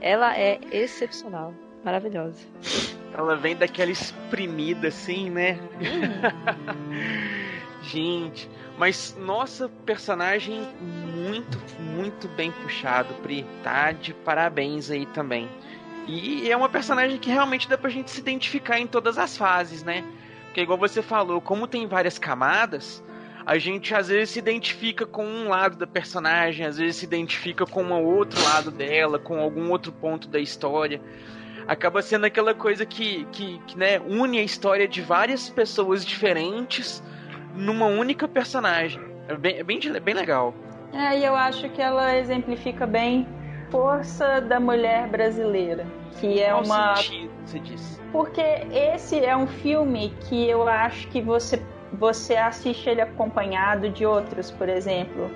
[0.00, 1.54] ela é excepcional,
[1.84, 2.44] maravilhosa.
[3.16, 5.58] Ela vem daquela exprimida assim, né?
[7.82, 13.46] Gente, mas nossa, personagem muito, muito bem puxado, Pri.
[13.62, 15.48] Tá de parabéns aí também.
[16.06, 19.82] E é uma personagem que realmente dá pra gente se identificar em todas as fases,
[19.82, 20.04] né?
[20.46, 23.02] Porque igual você falou, como tem várias camadas,
[23.46, 27.64] a gente às vezes se identifica com um lado da personagem, às vezes se identifica
[27.64, 31.00] com um outro lado dela, com algum outro ponto da história
[31.70, 37.00] acaba sendo aquela coisa que, que, que, né, une a história de várias pessoas diferentes
[37.54, 39.00] numa única personagem.
[39.28, 40.52] É bem, é bem, é bem legal.
[40.92, 43.24] É, e eu acho que ela exemplifica bem
[43.70, 45.86] força da mulher brasileira,
[46.20, 48.00] que é Qual uma sentido você disse?
[48.12, 48.42] porque
[48.72, 51.62] esse é um filme que eu acho que você
[51.92, 55.28] você assiste ele acompanhado de outros, por exemplo,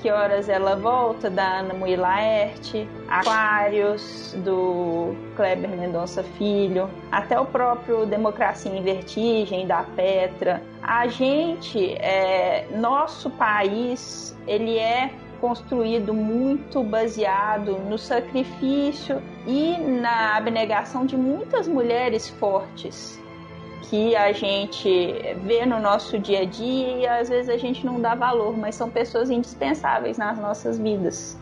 [0.00, 7.46] Que Horas Ela Volta, da Ana Mui Laerte, Aquários, do Kleber Mendonça Filho, até o
[7.46, 10.62] próprio Democracia em Vertigem, da Petra.
[10.82, 15.10] A gente, é, nosso país, ele é
[15.42, 23.20] construído muito baseado no sacrifício e na abnegação de muitas mulheres fortes
[23.90, 24.88] que a gente
[25.42, 28.76] vê no nosso dia a dia e às vezes a gente não dá valor, mas
[28.76, 31.36] são pessoas indispensáveis nas nossas vidas.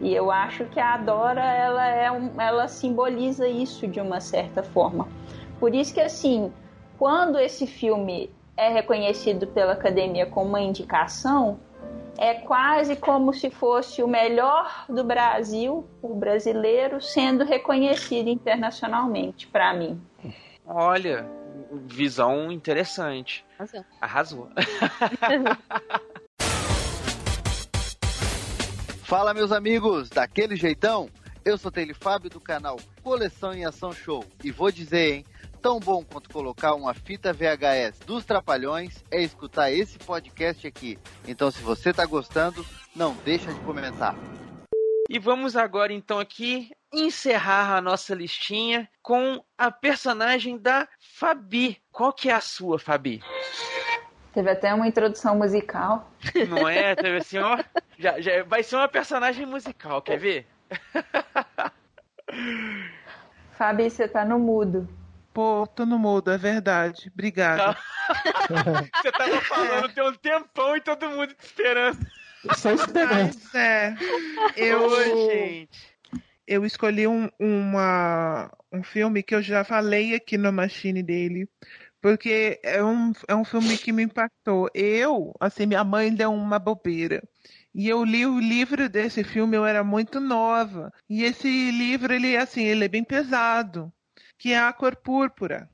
[0.00, 4.62] E eu acho que a Dora ela é um, ela simboliza isso de uma certa
[4.62, 5.08] forma.
[5.58, 6.52] Por isso que assim,
[6.96, 11.58] quando esse filme é reconhecido pela academia como uma indicação,
[12.22, 19.74] é quase como se fosse o melhor do Brasil, o brasileiro sendo reconhecido internacionalmente, para
[19.74, 20.00] mim.
[20.64, 21.28] Olha,
[21.84, 23.44] visão interessante.
[23.58, 23.84] Arrasou.
[24.00, 24.48] Arrasou.
[29.02, 31.10] Fala, meus amigos, daquele jeitão?
[31.44, 35.24] Eu sou Tele Fábio do canal Coleção em Ação Show e vou dizer, hein?
[35.62, 40.98] Tão bom quanto colocar uma fita VHS dos Trapalhões é escutar esse podcast aqui.
[41.26, 44.16] Então, se você tá gostando, não deixa de comentar.
[45.08, 51.80] E vamos agora então aqui encerrar a nossa listinha com a personagem da Fabi.
[51.92, 53.22] Qual que é a sua, Fabi?
[54.34, 56.10] Teve até uma introdução musical.
[56.48, 56.96] Não é?
[56.96, 57.62] Teve assim, ó.
[57.96, 60.44] Já, já vai ser uma personagem musical, quer ver?
[63.56, 64.88] Fabi, você tá no mudo.
[65.32, 67.10] Pô, tô no mudo, é verdade.
[67.12, 67.76] Obrigado.
[69.02, 72.06] Você tava falando tem um tempão e todo mundo te esperando.
[72.54, 73.34] Só esperando.
[73.34, 73.94] Mas, é,
[74.56, 75.96] eu, Ô, gente.
[76.46, 81.48] eu escolhi um, uma, um filme que eu já falei aqui no Machine dele,
[82.00, 84.68] porque é um, é um filme que me impactou.
[84.74, 87.22] Eu, assim, minha mãe deu uma bobeira.
[87.74, 90.92] E eu li o livro desse filme, eu era muito nova.
[91.08, 93.90] E esse livro, ele, assim, ele é bem pesado,
[94.42, 95.70] que é A Cor Púrpura.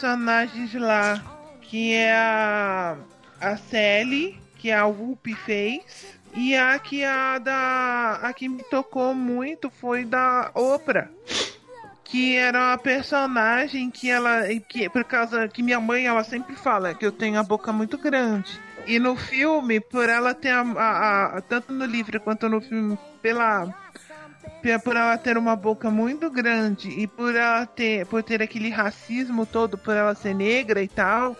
[0.00, 1.24] Personagens lá,
[1.62, 2.96] que é a,
[3.40, 9.14] a Sally, que a Whoopi fez, e a que a da a que me tocou
[9.14, 11.08] muito foi da Oprah.
[12.04, 14.42] Que era uma personagem que ela.
[14.68, 17.96] Que, por causa que minha mãe ela sempre fala que eu tenho a boca muito
[17.98, 18.60] grande.
[18.86, 22.96] E no filme, por ela ter a, a- a- tanto no livro quanto no filme,
[23.20, 23.72] pela pe-
[24.82, 29.46] por ela ter uma boca muito grande e por ela ter por ter aquele racismo
[29.46, 31.36] todo por ela ser negra e tal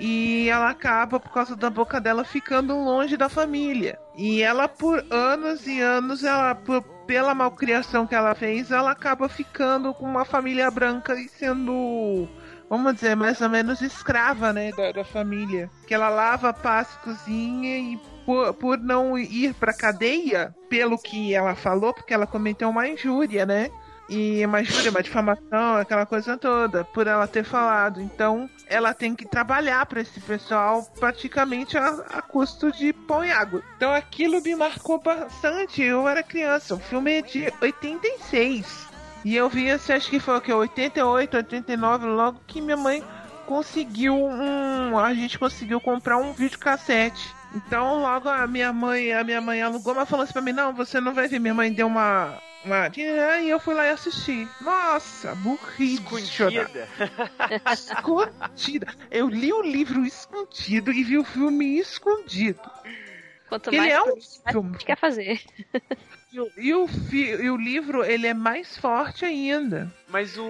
[0.00, 3.98] e ela acaba por causa da boca dela ficando longe da família.
[4.16, 9.28] E ela por anos e anos ela por- pela malcriação que ela fez ela acaba
[9.28, 12.28] ficando com uma família branca e sendo
[12.68, 15.70] vamos dizer mais ou menos escrava né da, da família.
[15.86, 21.54] Que ela lava passa cozinha e por, por não ir pra cadeia, pelo que ela
[21.54, 23.70] falou, porque ela cometeu uma injúria, né?
[24.06, 28.02] E uma injúria, uma difamação, aquela coisa toda, por ela ter falado.
[28.02, 33.32] Então, ela tem que trabalhar pra esse pessoal praticamente a, a custo de pão e
[33.32, 33.62] água.
[33.78, 35.80] Então, aquilo me marcou bastante.
[35.82, 36.74] Eu era criança.
[36.74, 38.88] O filme é de 86.
[39.24, 40.52] E eu vi esse, acho que foi o que?
[40.52, 43.02] 88, 89, logo que minha mãe
[43.46, 44.98] conseguiu um.
[44.98, 47.37] A gente conseguiu comprar um videocassete.
[47.54, 50.72] Então logo a minha mãe, a minha mãe alugou, mas falou assim pra mim, não,
[50.74, 51.38] você não vai ver.
[51.38, 52.38] Minha mãe deu uma.
[52.64, 52.90] uma...
[53.34, 54.46] Aí eu fui lá e assisti.
[54.60, 55.94] Nossa, burrice.
[56.18, 56.88] Escondida.
[57.72, 58.86] Escondida.
[59.10, 62.60] Eu li o livro escondido e vi o filme escondido.
[63.48, 64.04] Quanto Ele mais é um
[64.52, 64.68] filme.
[64.68, 65.40] a gente quer fazer.
[66.30, 69.90] E o- E o, fi- e o livro, ele é mais forte ainda.
[70.06, 70.46] Mas o,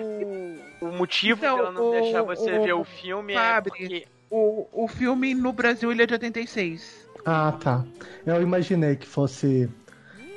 [0.81, 4.09] o motivo Então, dela não o- deixar você o- ver o filme Fabre, é porque.
[4.31, 7.07] O, o filme no Brasil, ele é de 86.
[7.25, 7.85] Ah, tá.
[8.27, 9.69] Eu imaginei que fosse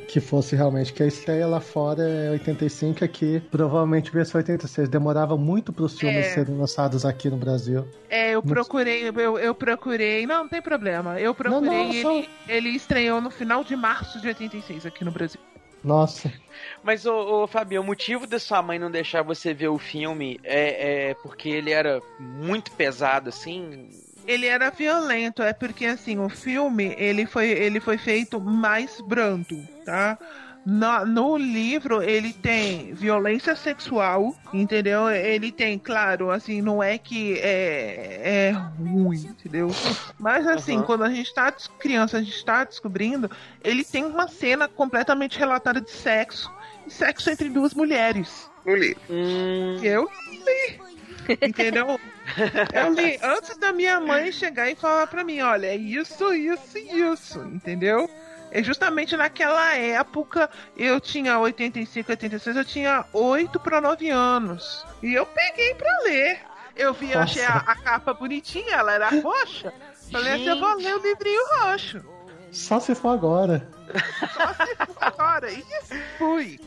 [0.08, 4.90] que fosse realmente que a estreia lá fora é 85 aqui, provavelmente veio ser 86.
[4.90, 6.30] Demorava muito para os filmes É.
[6.34, 7.88] serem lançados aqui no Brasil.
[8.10, 10.28] É, eu Não- procurei, eu, eu procurei.
[10.28, 11.18] Não, não tem problema.
[11.18, 12.02] Eu procurei não, ele.
[12.02, 15.40] só- Ele estreou no final de março de 86 aqui no Brasil.
[15.84, 16.32] Nossa.
[16.84, 20.40] Mas, ô, ô Fabio, o motivo da sua mãe não deixar você ver o filme
[20.44, 23.90] é, é porque ele era muito pesado, assim.
[24.28, 29.68] Ele era violento, é porque assim, o filme ele foi, ele foi feito mais brando,
[29.84, 30.18] tá?
[30.66, 35.10] No, no livro ele tem violência sexual, entendeu?
[35.10, 39.70] Ele tem, claro, assim, não é que é, é ruim, entendeu?
[40.20, 40.84] Mas assim, Aham.
[40.84, 43.30] quando a gente tá criança, a gente tá descobrindo,
[43.64, 46.52] ele tem uma cena completamente relatada de sexo,
[46.86, 48.50] e sexo entre duas mulheres.
[48.64, 49.02] No livro.
[49.10, 50.92] Hum, Eu li.
[51.42, 52.00] Entendeu?
[52.74, 56.78] Eu li antes da minha mãe chegar e falar pra mim, olha, é isso, isso
[56.78, 58.10] e isso, entendeu?
[58.52, 64.86] É justamente naquela época, eu tinha 85, 86, eu tinha 8 para 9 anos.
[65.02, 66.40] E eu peguei pra ler.
[66.76, 67.72] Eu vi, eu achei a, Nossa.
[67.72, 69.74] a capa bonitinha, ela era roxa.
[70.12, 72.04] Falei assim, eu vou ler o livrinho roxo.
[72.52, 73.68] Só se for agora.
[74.34, 75.52] Só se for agora.
[75.52, 75.64] E
[76.18, 76.60] fui.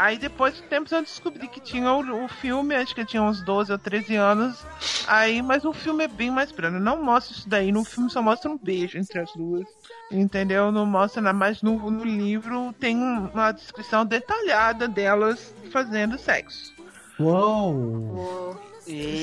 [0.00, 3.20] Aí depois de tempos eu descobri que tinha o, o filme, acho que eu tinha
[3.20, 4.64] uns 12 ou 13 anos.
[5.08, 6.78] Aí, mas o filme é bem mais brando.
[6.78, 7.72] Não mostra isso daí.
[7.72, 9.66] No filme só mostra um beijo entre as duas.
[10.08, 10.70] Entendeu?
[10.70, 11.36] Não mostra nada.
[11.36, 16.72] Mas no, no livro tem um- uma descrição detalhada delas fazendo sexo.
[17.18, 18.56] Uou!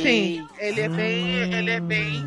[0.03, 1.53] Sim, ele é bem.
[1.53, 2.25] Ele é bem.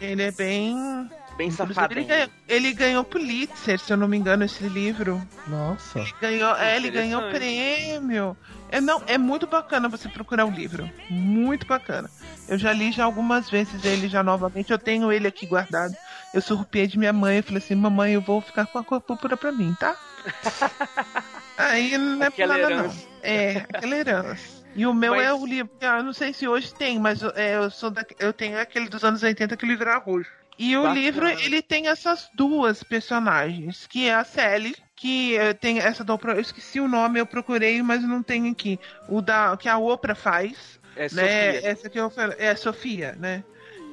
[0.00, 1.10] Ele é bem.
[1.42, 1.92] Bem safado.
[1.94, 5.20] ele, ganhou, ele ganhou Pulitzer, se eu não me engano, esse livro.
[5.46, 6.04] Nossa.
[6.20, 8.36] Ganhou, é, ele ganhou prêmio.
[8.70, 10.88] É, não, é muito bacana você procurar o livro.
[11.10, 12.10] Muito bacana.
[12.48, 14.70] Eu já li já algumas vezes ele já novamente.
[14.72, 15.94] Eu tenho ele aqui guardado.
[16.32, 19.00] Eu surrupiei de minha mãe e falei assim, mamãe, eu vou ficar com a cor
[19.00, 19.94] púrpura pra mim, tá?
[21.58, 22.78] Aí não é por Aquela nada não.
[22.84, 23.06] herança.
[23.22, 24.62] É, aquela herança.
[24.74, 25.70] E o meu Mas- é o livro.
[25.80, 29.04] Eu não sei se hoje tem, mas é, eu sou da, eu tenho aquele dos
[29.04, 30.30] anos 80 que o livro era roxo.
[30.58, 31.00] E o Bacana.
[31.00, 36.14] livro, ele tem essas duas personagens, que é a Sally, que eh, tem essa da
[36.14, 38.78] Oprah, eu esqueci o nome, eu procurei, mas não tenho aqui.
[39.08, 41.52] O da que a Oprah faz, É né?
[41.54, 41.70] Sofia.
[41.70, 43.42] Essa que eu falei, é a Sofia, né?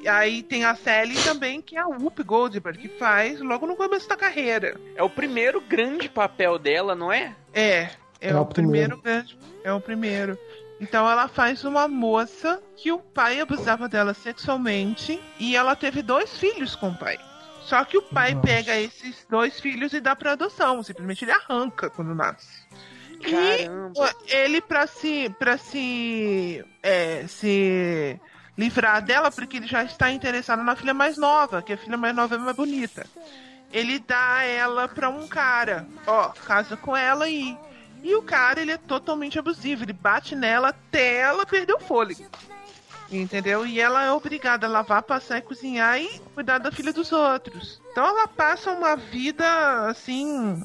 [0.02, 3.76] E aí tem a Sally também, que é a Whoopi Goldberg, que faz logo no
[3.76, 4.80] começo da carreira.
[4.96, 7.36] É o primeiro grande papel dela, não é?
[7.54, 7.90] É,
[8.22, 8.98] é, É o, o primeiro.
[8.98, 9.38] primeiro grande.
[9.64, 10.38] É o primeiro.
[10.80, 16.38] Então ela faz uma moça que o pai abusava dela sexualmente e ela teve dois
[16.38, 17.20] filhos com o pai.
[17.62, 18.48] Só que o pai Nossa.
[18.48, 22.66] pega esses dois filhos e dá pra adoção, simplesmente ele arranca quando nasce.
[23.22, 24.16] Caramba.
[24.28, 28.20] E ele pra se para se é, se
[28.58, 32.16] livrar dela porque ele já está interessado na filha mais nova, que a filha mais
[32.16, 33.06] nova é mais bonita.
[33.72, 37.56] Ele dá ela pra um cara, ó, casa com ela e
[38.04, 39.84] E o cara, ele é totalmente abusivo.
[39.84, 42.26] Ele bate nela até ela perder o fôlego.
[43.12, 43.66] Entendeu?
[43.66, 47.82] E ela é obrigada a lavar, passar e cozinhar e cuidar da filha dos outros.
[47.92, 49.46] Então ela passa uma vida
[49.88, 50.64] assim.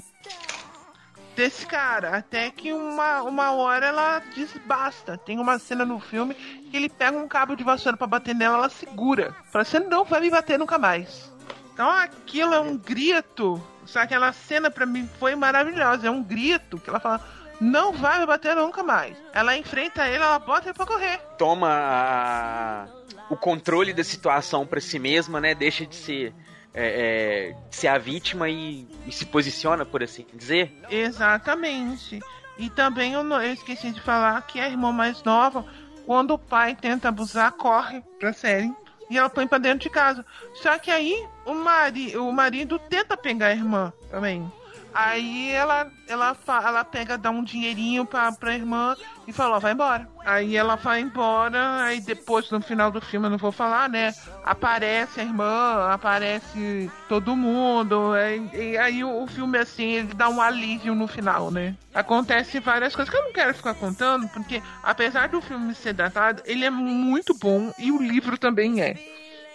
[1.35, 5.19] Desse cara, até que uma, uma hora ela desbasta.
[5.19, 8.59] Tem uma cena no filme que ele pega um cabo de vassoura pra bater nela,
[8.59, 9.35] ela segura.
[9.51, 11.33] Fala, você não vai me bater nunca mais.
[11.73, 13.61] Então aquilo é um grito.
[13.87, 16.07] Só que aquela cena pra mim foi maravilhosa.
[16.07, 17.21] É um grito que ela fala:
[17.61, 19.17] Não vai me bater nunca mais.
[19.33, 21.19] Ela enfrenta ele, ela bota ele pra correr.
[21.39, 22.87] Toma a-
[23.31, 25.55] o controle da situação pra si mesma, né?
[25.55, 26.35] Deixa de ser,
[26.75, 30.73] é, é, de ser a vítima e, e se posiciona, por assim dizer.
[30.91, 32.21] Exatamente.
[32.59, 35.65] E também eu, não- eu esqueci de falar que a irmã mais nova,
[36.07, 38.73] quando o pai tenta abusar, corre pra série.
[39.11, 40.25] E ela põe pra dentro de casa.
[40.55, 44.51] Só que aí o, mari, o marido tenta pegar a irmã também.
[44.97, 48.95] Aí ela, ela, ela pega, dá um dinheirinho pra, pra irmã
[49.27, 50.09] e fala, ó, vai embora.
[50.25, 54.15] Aí ela vai embora, aí depois, no final do filme, eu não vou falar, né?
[54.45, 58.13] Aparece a irmã, aparece todo mundo.
[58.13, 61.75] aí- E, aí o, o filme, assim, ele dá um alívio no final, né?
[61.93, 66.41] Acontece várias coisas que eu não quero ficar contando, porque apesar do filme ser datado,
[66.47, 68.95] ele é muito bom e o livro também é.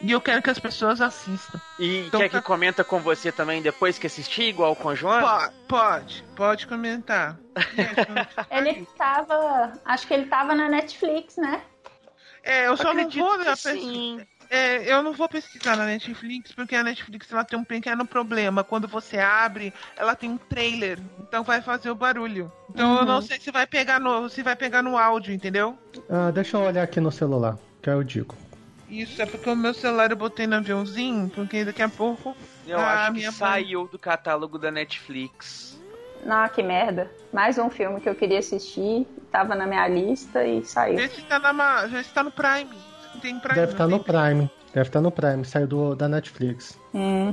[0.01, 1.59] E eu quero que as pessoas assistam.
[1.77, 4.95] E Então quer tá- que comenta com você também depois que assistir, igual com a
[4.95, 5.49] Joana?
[5.49, 7.39] Po- Pode, pode comentar.
[8.49, 9.73] Ele tava.
[9.85, 11.61] Acho que ele tava na Netflix, né?
[12.41, 14.17] É, eu só Acredito não vou sim.
[14.17, 18.03] pes- é, eu não vou pesquisar na Netflix, porque a Netflix ela tem um pequeno
[18.05, 18.63] problema.
[18.63, 22.51] Quando você abre, ela tem um trailer, então vai fazer o barulho.
[22.71, 23.05] Então eu Uhum.
[23.05, 25.77] não sei se vai pegar no, se vai pegar no áudio, entendeu?
[26.09, 28.35] Ah, deixa eu olhar aqui no celular, que aí eu digo.
[28.89, 32.35] Isso é porque o meu celular eu botei no aviãozinho, porque daqui a pouco
[32.67, 35.79] Eu a acho que Ah, minha mãe- saiu do catálogo da Netflix.
[36.25, 37.09] Não, que merda.
[37.31, 39.07] Mais um filme que eu queria assistir.
[39.31, 40.97] Tava na minha lista e saiu.
[40.97, 42.69] Vê se tá na, já está no Prime.
[43.21, 43.55] Tem Prime.
[43.55, 43.97] Deve não estar tem?
[43.97, 44.51] no Prime.
[44.73, 46.77] Deve estar no Prime, saiu do, da Netflix.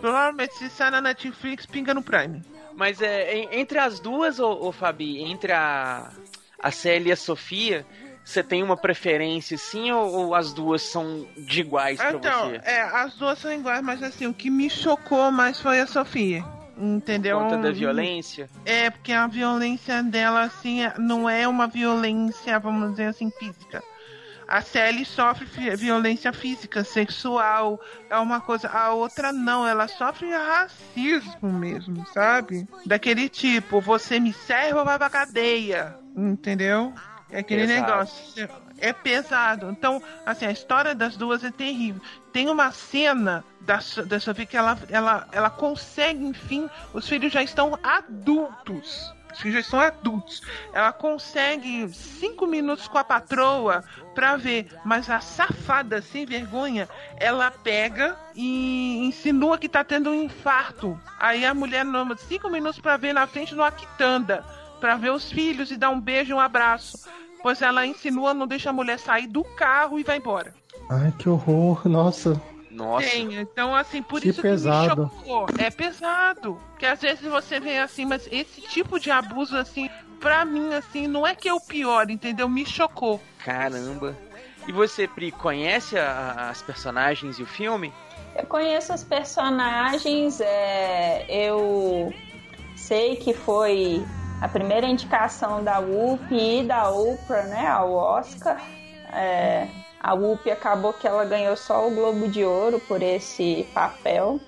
[0.00, 2.42] Provavelmente se sai na Netflix, pinga no Prime.
[2.74, 6.10] Mas é, en- entre as duas, ô, ô Fabi, entre a,
[6.62, 7.84] a Célia e a Sofia,
[8.26, 12.60] você tem uma preferência sim ou, ou as duas são de iguais pra Então, você?
[12.64, 16.44] é, as duas são iguais, mas assim, o que me chocou mais foi a Sofia.
[16.76, 17.38] Entendeu?
[17.38, 18.50] Por conta da violência?
[18.64, 23.82] É, porque a violência dela, assim, é- não é uma violência, vamos dizer assim, física.
[24.48, 25.46] A Sally sofre
[25.76, 27.80] violência física, sexual,
[28.10, 28.68] é uma coisa.
[28.68, 32.66] A outra não, ela sofre racismo mesmo, sabe?
[32.84, 36.92] Daquele tipo, você me serve ou vai pra cadeia, entendeu?
[37.30, 37.86] É aquele Pesado.
[37.86, 38.48] negócio.
[38.78, 39.70] É pesado.
[39.70, 42.00] Então, assim, a história das duas é terrível.
[42.32, 47.42] Tem uma cena da, da Sofia que ela, ela, ela consegue, enfim, os filhos já
[47.42, 49.12] estão adultos.
[49.32, 50.40] Os filhos já estão adultos.
[50.72, 53.84] Ela consegue cinco minutos com a patroa
[54.14, 56.88] pra ver, mas a safada, sem vergonha,
[57.18, 60.98] ela pega e insinua que tá tendo um infarto.
[61.18, 64.42] Aí a mulher, não, cinco minutos pra ver na frente numa quitanda,
[64.80, 67.08] pra ver os filhos e dar um beijo e um abraço.
[67.42, 70.54] Pois ela insinua, não deixa a mulher sair do carro e vai embora.
[70.90, 72.40] Ai, que horror, nossa.
[72.70, 73.08] Nossa.
[73.08, 75.08] Tem, então assim, por Que isso pesado.
[75.08, 75.46] que me chocou.
[75.58, 76.60] É pesado.
[76.70, 79.88] Porque às vezes você vê assim, mas esse tipo de abuso, assim,
[80.20, 82.48] pra mim, assim, não é que é o pior, entendeu?
[82.48, 83.20] Me chocou.
[83.44, 84.16] Caramba.
[84.68, 87.92] E você, Pri, conhece a- as personagens e o filme?
[88.34, 92.12] Eu conheço os personagens, é, eu
[92.74, 94.04] sei que foi
[94.40, 98.60] a primeira indicação da Whoopi e da Oprah, né, ao Oscar.
[99.12, 99.66] É,
[100.00, 104.38] a Whoopi acabou que ela ganhou só o Globo de Ouro por esse papel.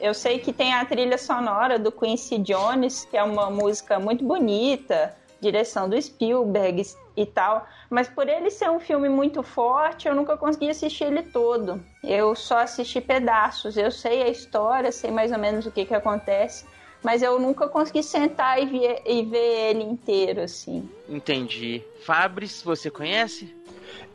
[0.00, 4.24] Eu sei que tem a trilha sonora do Quincy Jones, que é uma música muito
[4.24, 6.82] bonita, direção do Spielberg
[7.16, 11.22] e tal, mas por ele ser um filme muito forte, eu nunca consegui assistir ele
[11.22, 11.82] todo.
[12.02, 13.76] Eu só assisti pedaços.
[13.76, 16.66] Eu sei a história, sei mais ou menos o que, que acontece,
[17.06, 20.90] mas eu nunca consegui sentar e ver, e ver ele inteiro, assim.
[21.08, 21.80] Entendi.
[22.00, 23.54] Fabris, você conhece?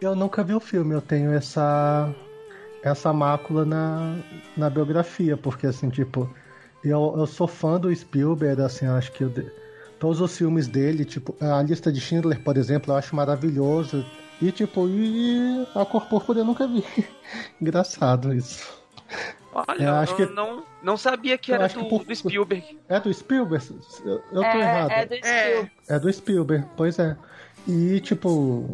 [0.01, 2.13] Eu nunca vi o filme, eu tenho essa
[2.83, 4.17] essa mácula na,
[4.57, 6.29] na biografia, porque assim, tipo,
[6.83, 9.31] eu, eu sou fã do Spielberg, assim, eu acho que eu
[9.97, 14.05] todos os filmes dele, tipo, a lista de Schindler, por exemplo, eu acho maravilhoso.
[14.41, 16.83] E tipo, e a Cor Púrpura eu nunca vi.
[17.61, 18.81] Engraçado isso.
[19.53, 22.05] Olha, Eu eu, acho que- não, não sabia que eu era acho que do, por-
[22.05, 22.79] do Spielberg.
[22.87, 23.65] É do Spielberg?
[24.05, 24.91] Eu, eu tô é, errado.
[24.91, 25.71] é do Spielberg.
[25.89, 27.17] É do Spielberg, pois é.
[27.67, 28.65] E tipo,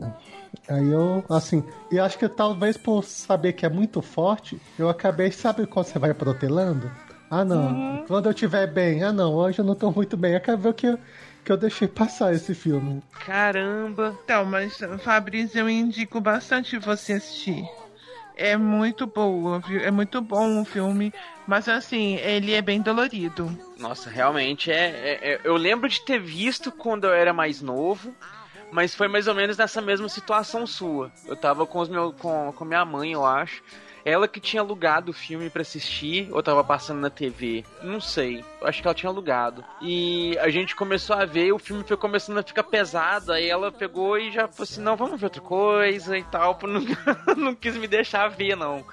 [0.70, 5.32] aí eu, assim, e acho que talvez por saber que é muito forte, eu acabei,
[5.32, 6.90] sabe quando você vai protelando?
[7.30, 10.36] Ah não, quando eu estiver bem, ah não, hoje eu não tô muito bem.
[10.36, 10.98] Acabou que eu,
[11.44, 13.04] que eu deixei passar esse filme.
[13.26, 14.18] Caramba!
[14.24, 17.66] Então, mas Fabrício, eu indico bastante você assistir.
[18.38, 19.82] É muito boa, viu?
[19.82, 21.12] É muito bom o filme,
[21.48, 23.50] mas assim, ele é bem dolorido.
[23.80, 28.14] Nossa, realmente é, é- é- Eu lembro de ter visto quando eu era mais novo,
[28.72, 31.12] mas foi mais ou menos nessa mesma situação sua.
[31.26, 33.64] Eu tava com os meu, com, com minha mãe, eu acho.
[34.08, 38.42] Ela que tinha alugado o filme pra assistir, ou tava passando na TV, não sei.
[38.62, 39.66] Acho que ela tinha alugado.
[39.82, 43.70] E a gente começou a ver, o filme foi começando a ficar pesado, aí ela
[43.70, 46.58] pegou e já falou assim: não, vamos ver outra coisa e tal.
[46.66, 48.86] Não, não quis me deixar ver, não.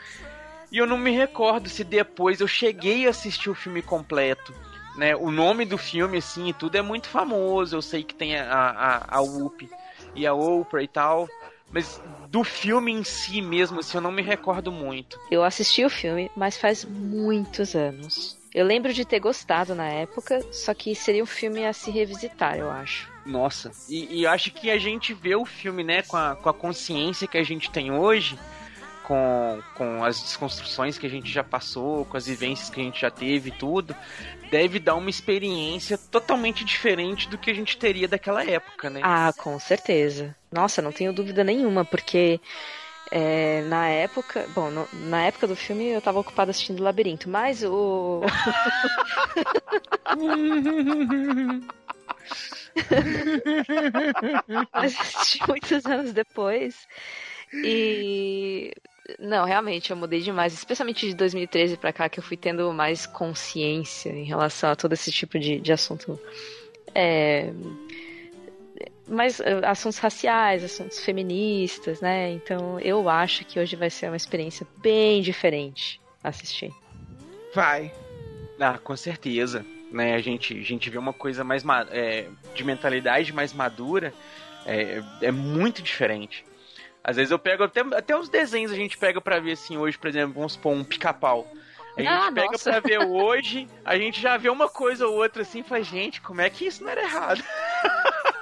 [0.72, 4.52] E eu não me recordo se depois eu cheguei a assistir o filme completo.
[4.96, 5.14] Né?
[5.14, 7.76] O nome do filme, assim, tudo é muito famoso.
[7.76, 9.70] Eu sei que tem a, a, a Whoopi
[10.16, 11.28] e a Oprah e tal.
[11.74, 15.18] Mas do filme em si mesmo, assim, eu não me recordo muito.
[15.28, 18.38] Eu assisti o filme, mas faz muitos anos.
[18.54, 22.56] Eu lembro de ter gostado na época, só que seria um filme a se revisitar,
[22.56, 23.10] eu acho.
[23.26, 26.48] Nossa, e, e eu acho que a gente vê o filme, né, com a, com
[26.48, 28.38] a consciência que a gente tem hoje,
[29.02, 33.00] com, com as desconstruções que a gente já passou, com as vivências que a gente
[33.00, 33.96] já teve e tudo,
[34.54, 39.00] deve dar uma experiência totalmente diferente do que a gente teria daquela época, né?
[39.02, 40.32] Ah, com certeza.
[40.52, 42.40] Nossa, não tenho dúvida nenhuma, porque
[43.10, 44.46] é, na época.
[44.54, 48.20] Bom, no- na época do filme eu tava ocupada assistindo o Labirinto, mas o.
[54.72, 56.86] mas assisti muitos anos depois.
[57.52, 58.72] E.
[59.18, 63.04] Não, realmente, eu mudei demais, especialmente de 2013 pra cá, que eu fui tendo mais
[63.06, 66.18] consciência em relação a todo esse tipo de, de assunto.
[66.94, 67.52] É,
[69.06, 72.32] mas eh, assuntos raciais, assuntos feministas, né?
[72.32, 76.72] Então eu acho que hoje vai ser uma experiência bem diferente assistir.
[77.52, 77.92] Vai.
[78.58, 79.64] Ah, com certeza.
[79.90, 84.12] Né, a, gente, a gente vê uma coisa mais ma- é, de mentalidade mais madura,
[84.66, 86.44] é, é muito diferente.
[87.04, 89.98] Às vezes eu pego até, até os desenhos a gente pega pra ver assim hoje,
[89.98, 91.46] por exemplo, vamos supor um pica-pau.
[91.96, 92.70] A gente Ah, pega nossa.
[92.70, 96.20] pra ver hoje, a gente já vê uma coisa ou outra assim e fala, gente,
[96.22, 97.44] como é que isso não era errado?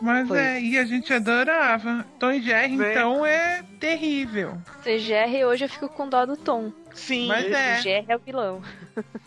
[0.00, 0.40] Mas Pois.
[0.40, 2.04] é, e a gente adorava.
[2.18, 2.90] Tom e Jerry, Né?
[2.92, 4.58] então, é terrível.
[4.82, 6.72] CGR hoje eu fico com dó do Tom.
[6.94, 7.78] Sim, Mas é.
[7.78, 8.62] O GR é o vilão.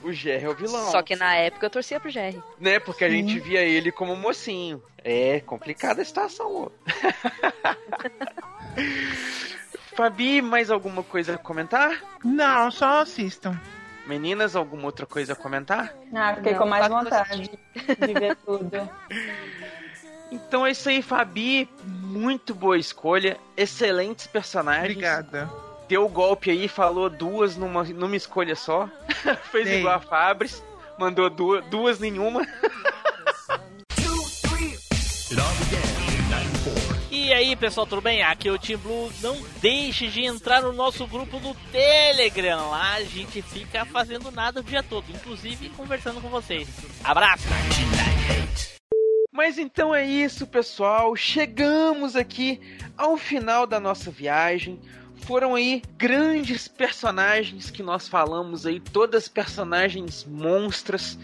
[0.04, 0.92] o Jerry é o vilão.
[0.92, 2.38] Só que na época eu torcia pro GR.
[2.60, 3.28] Né, porque a Sim.
[3.28, 4.82] gente via ele como mocinho.
[5.04, 6.72] É complicada a situação.
[9.96, 12.02] Fabi, mais alguma coisa a comentar?
[12.24, 13.60] Não, só assistam.
[14.06, 15.94] Meninas, alguma outra coisa a comentar?
[16.14, 18.90] Ah, fiquei Não, com mais fato vontade de ver tudo.
[20.32, 21.70] Então é isso aí, Fabi.
[21.84, 23.38] Muito boa escolha.
[23.56, 24.92] Excelentes personagens.
[24.92, 25.50] Obrigada.
[25.88, 28.90] Deu o golpe aí, falou duas numa, numa escolha só.
[29.52, 30.62] Fez igual a Fabris.
[31.00, 32.42] Mandou duas, duas nenhuma.
[35.30, 35.78] It all began
[36.14, 36.98] in 94.
[37.12, 38.24] E aí, pessoal, tudo bem?
[38.24, 39.12] Aqui é o Team Blue.
[39.22, 42.70] Não deixe de entrar no nosso grupo do Telegram.
[42.70, 46.68] Lá a gente fica fazendo nada o dia todo, inclusive conversando com vocês.
[47.04, 47.44] Abraço!
[49.38, 51.16] Mas então é isso, pessoal.
[51.16, 52.60] Chegamos aqui
[52.98, 54.80] ao final da nossa viagem.
[55.28, 61.20] Foram aí grandes personagens que nós falamos aí, todas personagens monstras,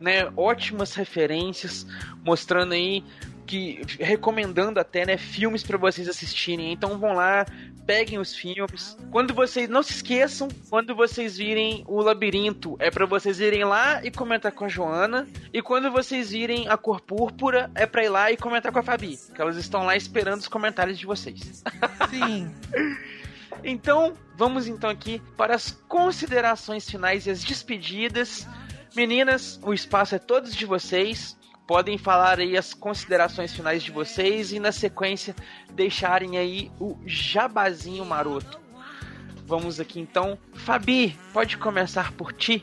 [0.00, 0.30] né?
[0.36, 1.84] Ótimas referências,
[2.24, 3.02] mostrando aí
[3.46, 6.72] que recomendando até, né, filmes para vocês assistirem.
[6.72, 7.46] Então vão lá,
[7.86, 8.96] peguem os filmes.
[9.10, 14.04] Quando vocês não se esqueçam, quando vocês virem o labirinto, é para vocês irem lá
[14.04, 15.26] e comentar com a Joana.
[15.52, 18.82] E quando vocês virem a cor púrpura, é para ir lá e comentar com a
[18.82, 21.62] Fabi, que elas estão lá esperando os comentários de vocês.
[22.10, 22.50] Sim.
[23.64, 28.46] Então, vamos então aqui para as considerações finais e as despedidas.
[28.94, 31.36] Meninas, o espaço é todos de vocês.
[31.66, 35.34] Podem falar aí as considerações finais de vocês e na sequência
[35.72, 38.60] deixarem aí o jabazinho maroto.
[39.46, 40.38] Vamos aqui então.
[40.54, 42.62] Fabi, pode começar por ti.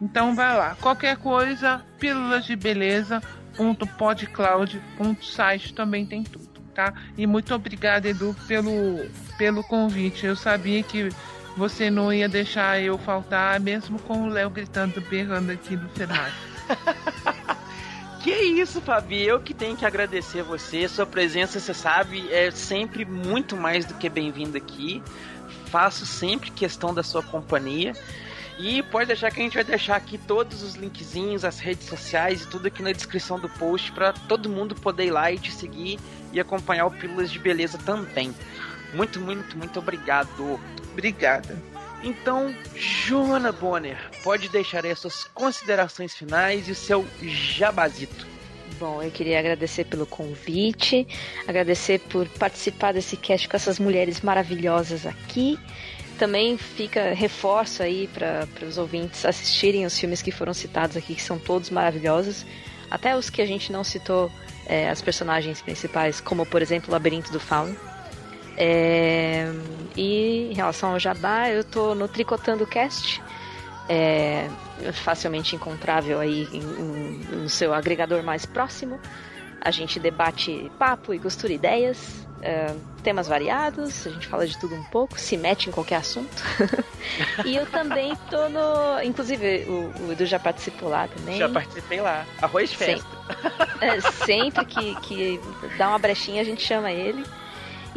[0.00, 0.76] Então vai lá.
[0.80, 3.22] Qualquer coisa, pílulas de beleza.
[5.22, 6.94] site também tem tudo, tá?
[7.16, 10.26] E muito obrigada, Edu, pelo, pelo convite.
[10.26, 11.08] Eu sabia que
[11.56, 16.34] você não ia deixar eu faltar, mesmo com o Léo gritando, berrando aqui no cenário.
[18.22, 19.22] Que isso, Fabi?
[19.22, 20.88] Eu que tenho que agradecer você.
[20.88, 25.02] Sua presença, você sabe, é sempre muito mais do que bem-vinda aqui.
[25.66, 27.94] Faço sempre questão da sua companhia.
[28.58, 32.42] E pode deixar que a gente vai deixar aqui todos os linkzinhos, as redes sociais
[32.42, 35.52] e tudo aqui na descrição do post para todo mundo poder ir lá e te
[35.52, 36.00] seguir
[36.32, 38.34] e acompanhar o Pílulas de Beleza também.
[38.92, 40.58] Muito, muito, muito obrigado.
[40.92, 41.56] Obrigada.
[42.02, 48.26] Então, Joana Bonner, pode deixar aí as suas considerações finais e o seu jabazito.
[48.78, 51.06] Bom, eu queria agradecer pelo convite,
[51.48, 55.58] agradecer por participar desse cast com essas mulheres maravilhosas aqui.
[56.16, 61.22] Também fica reforço aí para os ouvintes assistirem os filmes que foram citados aqui, que
[61.22, 62.46] são todos maravilhosos.
[62.88, 64.30] Até os que a gente não citou,
[64.66, 67.76] é, as personagens principais, como por exemplo o Labirinto do Fauno.
[68.60, 69.52] É,
[69.96, 73.22] e em relação ao Jabá, eu tô no Tricotando Cast.
[73.88, 74.50] É,
[74.92, 79.00] facilmente encontrável aí em, em, no seu agregador mais próximo.
[79.60, 84.74] A gente debate papo e costura ideias, é, temas variados, a gente fala de tudo
[84.74, 86.42] um pouco, se mete em qualquer assunto.
[87.46, 89.02] e eu também tô no.
[89.02, 91.38] Inclusive, o, o Edu já participou lá também.
[91.38, 92.26] Já participei lá.
[92.42, 93.06] Arroz festa.
[93.08, 95.40] Sempre, é, sempre que, que
[95.76, 97.24] dá uma brechinha, a gente chama ele.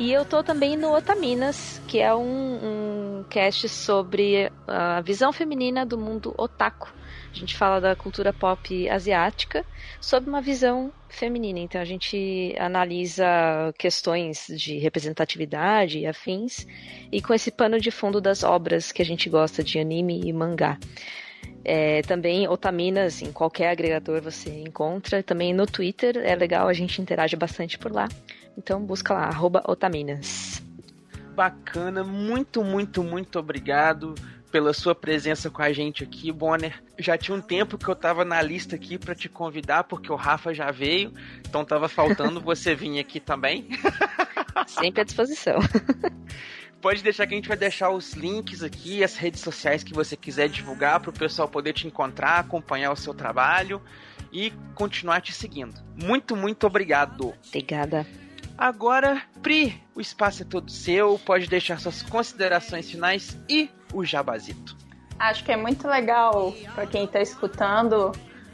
[0.02, 5.86] E eu tô também no Otaminas, que é um, um cast sobre a visão feminina
[5.86, 6.92] do mundo otaku.
[7.32, 9.64] A gente fala da cultura pop asiática
[10.02, 11.60] sob uma visão feminina.
[11.60, 16.66] Então a gente analisa questões de representatividade e afins,
[17.12, 20.34] e com esse pano de fundo das obras que a gente gosta de anime e
[20.34, 20.80] mangá.
[21.64, 25.22] É, também Otaminas, em qualquer agregador você encontra.
[25.22, 28.10] Também no Twitter, é legal, a gente interage bastante por lá.
[28.58, 30.62] Então busca lá, arroba Otaminas.
[31.36, 34.16] Bacana, muito, muito, muito obrigado
[34.52, 36.84] pela sua presença com a gente aqui, Bonner.
[37.00, 40.16] Já tinha um tempo que eu tava na lista aqui para te convidar, porque o
[40.16, 43.70] Rafa já veio, então tava faltando você vir aqui também.
[44.68, 45.60] Sempre à disposição.
[46.82, 50.18] Pode deixar que a gente vai deixar os links aqui, as redes sociais que você
[50.18, 53.82] quiser divulgar para o pessoal poder te encontrar, acompanhar o seu trabalho
[54.34, 55.80] e continuar te seguindo.
[55.96, 57.34] Muito, muito obrigado.
[57.48, 58.06] Obrigada.
[58.58, 64.78] Agora, Pri, o espaço é todo seu, pode deixar suas considerações finais e o jabazito.
[65.18, 68.12] Acho que é muito legal para quem está escutando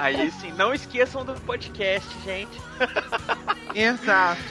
[0.00, 2.60] Aí sim, não esqueçam do podcast, gente.
[3.72, 4.42] Exato.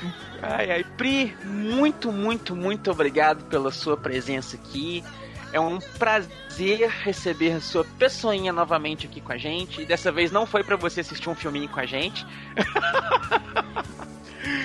[0.41, 5.03] Ai, ai, Pri, muito, muito, muito obrigado pela sua presença aqui.
[5.51, 9.81] É um prazer receber a sua pessoinha novamente aqui com a gente.
[9.81, 12.25] E dessa vez não foi pra você assistir um filminho com a gente.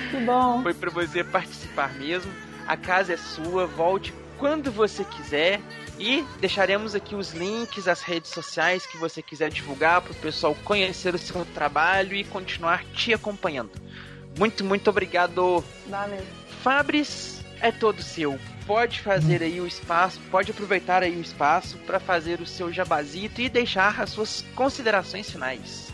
[0.09, 0.61] Que bom.
[0.61, 2.31] Foi pra você participar mesmo.
[2.67, 5.59] A casa é sua, volte quando você quiser.
[5.99, 10.55] E deixaremos aqui os links, as redes sociais que você quiser divulgar para o pessoal
[10.63, 13.71] conhecer o seu trabalho e continuar te acompanhando.
[14.37, 15.63] Muito, muito obrigado.
[15.87, 16.25] Valeu.
[16.63, 18.39] Fabris, é todo seu.
[18.65, 23.41] Pode fazer aí o espaço, pode aproveitar aí o espaço para fazer o seu jabazito
[23.41, 25.91] e deixar as suas considerações finais.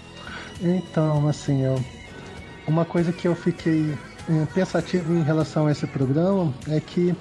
[0.62, 1.84] Então, assim, eu,
[2.68, 3.98] uma coisa que eu fiquei
[4.30, 7.16] eh, pensativo em relação a esse programa é que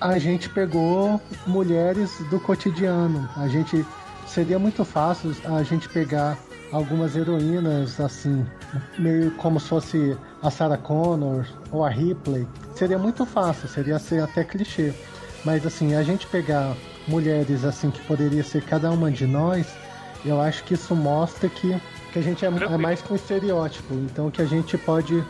[0.00, 3.28] a gente pegou mulheres do cotidiano.
[3.36, 3.84] A gente
[4.26, 6.38] seria muito fácil a gente pegar
[6.72, 8.46] algumas heroínas assim,
[8.98, 12.46] meio como se fosse a Sarah Connor ou a Ripley.
[12.74, 14.92] Seria muito fácil, seria ser até clichê.
[15.44, 16.76] Mas assim, a gente pegar
[17.06, 19.66] mulheres assim que poderia ser cada uma de nós,
[20.24, 21.80] eu acho que isso mostra que,
[22.12, 23.94] que a gente é, é mais que um estereótipo.
[23.94, 25.24] Então que a gente pode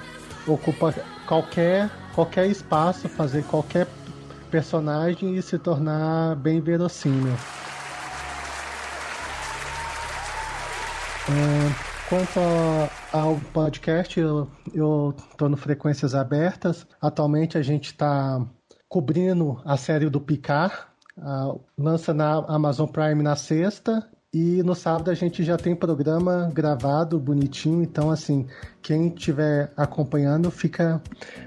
[0.47, 0.95] ocupar
[1.27, 3.87] qualquer qualquer espaço, fazer qualquer
[4.51, 7.35] personagem e se tornar bem verossímil.
[11.31, 12.41] É, Quanto
[13.13, 16.87] ao podcast, eu, tô no Frequências Abertas.
[17.03, 18.43] Atualmente a gente está
[18.89, 20.89] cobrindo a série do Picar.
[21.77, 24.09] Lança na Amazon Prime na sexta.
[24.33, 27.83] E no sábado a gente já tem programa gravado, bonitinho.
[27.83, 28.47] Então, assim,
[28.81, 31.03] quem estiver acompanhando, fica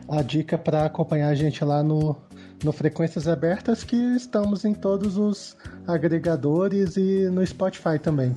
[0.07, 2.15] a dica para acompanhar a gente lá no,
[2.63, 8.35] no Frequências Abertas, que estamos em todos os agregadores e no Spotify também.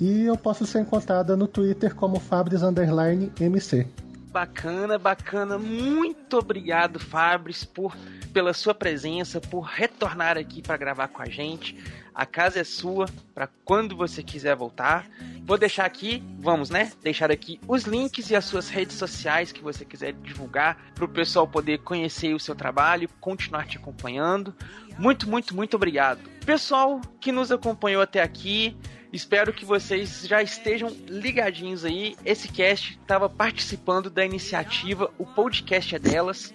[0.00, 3.86] E eu posso ser encontrada no Twitter como Fabris Underline MC.
[4.30, 5.58] Bacana, bacana.
[5.58, 7.96] Muito obrigado, Fabris, por
[8.36, 11.74] pela sua presença, por retornar aqui para gravar com a gente.
[12.14, 15.08] A casa é sua para quando você quiser voltar.
[15.46, 16.92] Vou deixar aqui, vamos, né?
[17.02, 21.08] Deixar aqui os links e as suas redes sociais que você quiser divulgar para o
[21.08, 24.54] pessoal poder conhecer o seu trabalho, continuar te acompanhando.
[24.98, 26.20] Muito, muito, muito obrigado.
[26.44, 28.76] Pessoal que nos acompanhou até aqui,
[29.16, 32.14] Espero que vocês já estejam ligadinhos aí.
[32.22, 36.52] Esse cast estava participando da iniciativa O Podcast é Delas.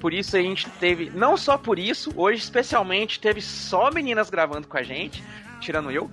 [0.00, 4.66] Por isso a gente teve, não só por isso, hoje especialmente teve só meninas gravando
[4.66, 5.22] com a gente,
[5.60, 6.10] tirando eu.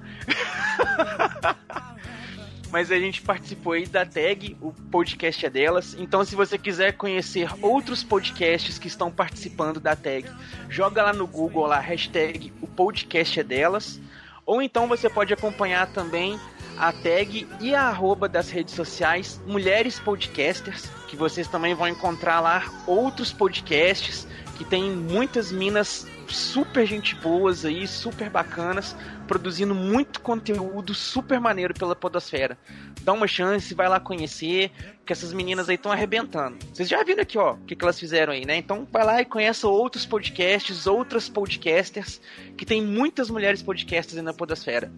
[2.70, 5.96] Mas a gente participou aí da tag, o podcast é delas.
[5.98, 10.30] Então, se você quiser conhecer outros podcasts que estão participando da tag,
[10.70, 14.00] joga lá no Google lá, hashtag o podcast é delas.
[14.48, 16.40] Ou então você pode acompanhar também
[16.78, 22.40] a tag e a arroba das redes sociais Mulheres Podcasters, que vocês também vão encontrar
[22.40, 24.26] lá outros podcasts
[24.58, 28.96] que tem muitas minas super gente boas aí, super bacanas,
[29.28, 32.58] produzindo muito conteúdo super maneiro pela podosfera.
[33.02, 34.72] Dá uma chance, vai lá conhecer,
[35.06, 36.58] que essas meninas aí estão arrebentando.
[36.74, 38.58] Vocês já viram aqui, ó, o que, que elas fizeram aí, né?
[38.58, 42.22] Então vai lá e conheça outros podcasts, outras podcasters,
[42.58, 44.92] que tem muitas mulheres podcasters aí na podosfera.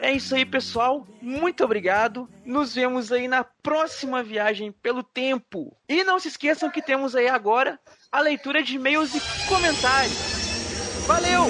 [0.00, 1.06] É isso aí, pessoal.
[1.20, 2.26] Muito obrigado.
[2.44, 5.76] Nos vemos aí na próxima viagem pelo tempo.
[5.86, 7.78] E não se esqueçam que temos aí agora
[8.10, 10.39] a leitura de e-mails e comentários.
[11.10, 11.44] Valeu!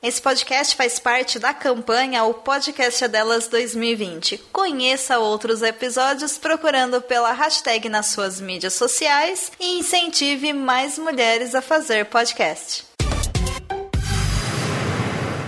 [0.00, 4.38] Esse podcast faz parte da campanha O Podcast é Delas 2020.
[4.52, 11.60] Conheça outros episódios procurando pela hashtag nas suas mídias sociais e incentive mais mulheres a
[11.60, 12.84] fazer podcast.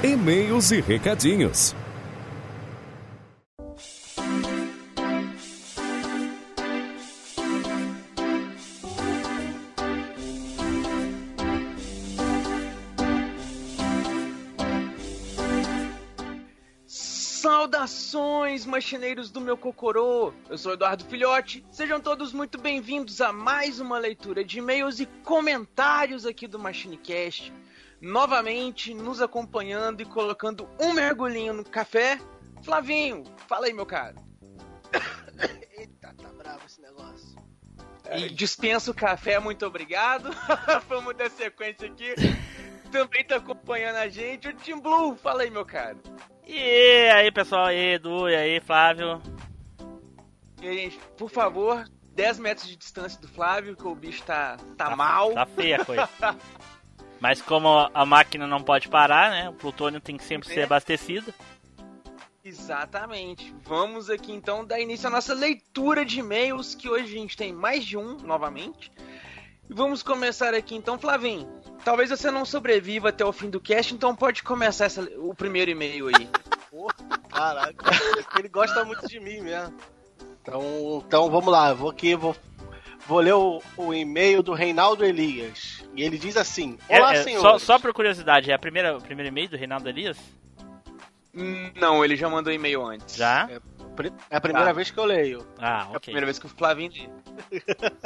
[0.06, 1.74] E-mails e recadinhos.
[16.86, 20.32] Saudações, machineiros do meu cocorô!
[20.48, 21.64] Eu sou Eduardo Filhote.
[21.72, 27.52] Sejam todos muito bem-vindos a mais uma leitura de e-mails e comentários aqui do MachineCast.
[28.00, 32.18] Novamente nos acompanhando e colocando um mergulhinho no café.
[32.62, 34.16] Flavinho, fala aí, meu caro.
[36.66, 37.36] esse negócio.
[38.12, 40.30] E dispensa o café, muito obrigado.
[40.88, 42.14] Vamos dar sequência aqui.
[42.92, 45.16] Também tá acompanhando a gente o Team Blue.
[45.16, 45.96] Fala aí, meu cara.
[46.46, 49.20] E aí, pessoal, e aí, Edu, e aí, Flávio.
[50.62, 54.56] E aí, gente, por favor, 10 metros de distância do Flávio, que o bicho tá,
[54.76, 55.32] tá, mal.
[55.32, 56.08] Tá feia a coisa.
[57.20, 59.48] Mas como a máquina não pode parar, né?
[59.48, 60.64] O plutônio tem que sempre ser É.
[60.64, 61.32] abastecido.
[62.44, 63.52] Exatamente.
[63.64, 67.52] Vamos aqui então dar início à nossa leitura de e-mails, que hoje a gente tem
[67.52, 68.92] mais de um novamente.
[69.68, 71.48] E vamos começar aqui então, Flavinho.
[71.84, 75.70] Talvez você não sobreviva até o fim do cast, então pode começar essa- o primeiro
[75.72, 76.28] e-mail aí.
[76.70, 76.94] Porra,
[77.28, 77.90] caraca.
[78.38, 79.74] Ele gosta muito de mim mesmo.
[80.42, 82.36] Então, então vamos lá, eu vou aqui, vou,
[83.06, 85.84] vou ler o, o e-mail do Reinaldo Elias.
[85.94, 87.40] E ele diz assim: Olá, É, é, senhor.
[87.40, 90.16] só, só por curiosidade, é a primeira, o primeiro e-mail do Reinaldo Elias?
[91.74, 93.14] Não, ele já mandou e-mail antes.
[93.16, 93.46] Já?
[93.50, 94.72] É a primeira Tá.
[94.72, 95.46] vez que eu leio.
[95.58, 96.90] Ah, É a primeira vez que o Flavinho
[97.50, 97.62] lê.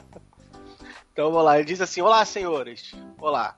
[1.12, 2.93] Então vamos lá, ele diz assim: Olá, senhores.
[3.18, 3.56] Olá.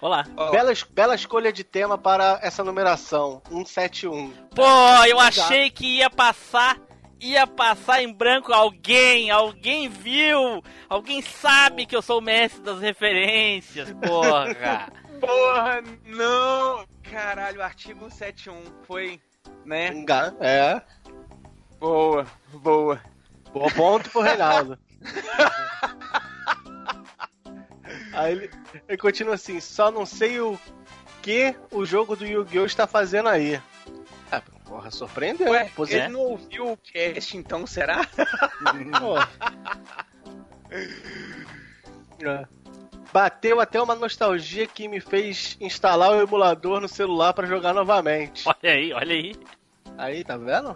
[0.00, 0.24] Olá.
[0.50, 4.32] Bela, bela escolha de tema para essa numeração, 171.
[4.54, 4.64] Pô,
[5.06, 6.76] eu achei que ia passar,
[7.22, 12.80] ia passar em branco alguém, alguém viu, alguém sabe que eu sou o mestre das
[12.80, 14.90] referências, porra.
[15.22, 16.84] Porra, não!
[17.08, 19.20] Caralho, artigo 171 foi,
[19.64, 19.92] né?
[20.40, 20.82] É.
[21.78, 23.00] Boa, boa.
[23.52, 24.76] Bom ponto pro Reinaldo.
[28.12, 28.50] Aí ele,
[28.88, 30.58] ele continua assim, só não sei o
[31.22, 32.66] que o jogo do Yu-Gi-Oh!
[32.66, 33.60] está fazendo aí.
[34.72, 35.50] Porra, surpreendeu.
[35.52, 38.08] Ué, Posi- ele não ouviu o cast, então será?
[42.24, 42.46] É.
[43.12, 48.44] Bateu até uma nostalgia que me fez instalar o emulador no celular para jogar novamente.
[48.48, 49.34] Olha aí, olha aí.
[49.98, 50.74] Aí, tá vendo?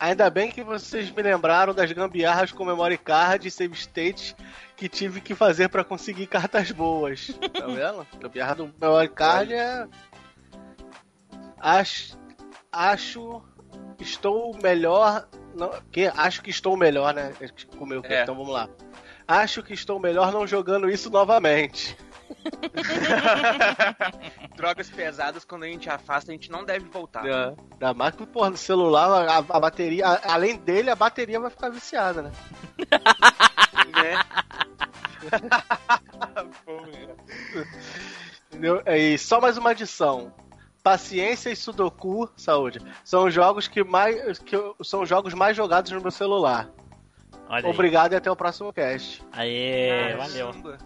[0.00, 4.34] Ainda bem que vocês me lembraram das gambiarras com memory card e save states
[4.76, 7.28] que tive que fazer pra conseguir cartas boas.
[7.52, 8.04] Tá vendo?
[8.18, 9.86] Gambiarra do memory card é.
[11.60, 12.18] Acho.
[12.78, 13.42] Acho.
[13.98, 15.26] Estou melhor.
[15.54, 16.06] Não, que?
[16.16, 17.32] Acho que estou melhor, né?
[17.76, 18.00] Comeu.
[18.04, 18.22] É.
[18.22, 18.68] Então vamos lá.
[19.26, 21.96] Acho que estou melhor não jogando isso novamente.
[24.56, 27.26] Drogas pesadas, quando a gente afasta, a gente não deve voltar.
[27.26, 27.54] É.
[27.78, 30.06] Da máquina, porra, no celular, a, a bateria.
[30.06, 32.30] a- além dele, a bateria vai ficar viciada, né?
[33.88, 34.18] Né?
[38.50, 38.82] Entendeu?
[38.86, 40.32] E só mais uma adição.
[40.88, 46.00] Paciência e Sudoku, saúde, são jogos que mais que eu- são jogos mais jogados no
[46.00, 46.70] meu celular.
[47.46, 47.70] Olha aí.
[47.70, 49.22] Obrigado e até o próximo cast.
[49.32, 50.46] Aê, valeu.
[50.48, 50.78] Caramba.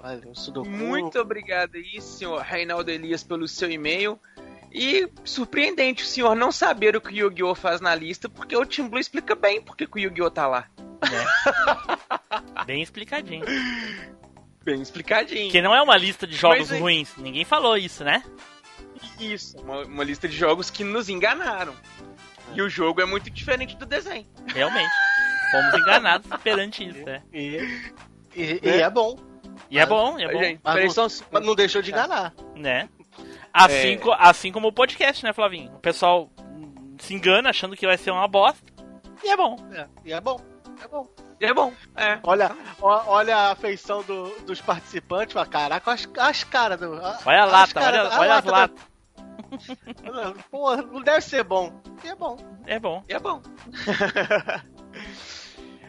[0.00, 0.66] Valeu, Sudoku.
[0.70, 4.18] Muito obrigado aí, senhor Reinaldo Elias, pelo seu e-mail.
[4.72, 7.54] E surpreendente o senhor não saber o que o Yu-Gi-Oh!
[7.54, 10.30] faz na lista, porque o Team Blue explica bem porque que o Yu-Gi-Oh!
[10.30, 10.66] tá lá.
[12.64, 13.44] Bem explicadinho.
[14.64, 15.50] Bem explicadinho.
[15.50, 17.14] Que não é uma lista de jogos Mas aí- ruins.
[17.18, 18.24] Ninguém falou isso, né?
[19.20, 21.74] Isso, uma, uma lista de jogos que nos enganaram.
[22.54, 24.26] E o jogo é muito diferente do desenho.
[24.46, 24.90] Realmente.
[25.50, 27.22] Fomos enganados perante isso, é.
[27.32, 27.90] E,
[28.34, 29.18] e- e é bom.
[29.70, 30.38] E é bom, é bom.
[30.42, 32.32] Gente, Mas não, mas não deixou de enganar.
[32.56, 32.88] Né?
[33.52, 33.96] Assim, É.
[33.96, 35.70] co- assim como o podcast, né, Flavinho?
[35.74, 36.30] O pessoal
[36.98, 38.60] se engana achando que vai ser uma bosta.
[39.22, 39.56] E é bom.
[39.72, 40.40] É, e é bom.
[40.82, 41.06] É bom.
[41.40, 42.18] É bom, é.
[42.22, 45.32] Olha, ó- olha a afeição do- dos participantes.
[45.32, 46.92] Fala, Caraca, as, as caras do.
[46.92, 48.91] Olha a as lata, caras- olha, a olha as lata latas.
[50.50, 51.80] Pô, não deve ser bom.
[52.04, 52.36] E é bom.
[52.66, 53.04] É bom.
[53.08, 53.42] É bom.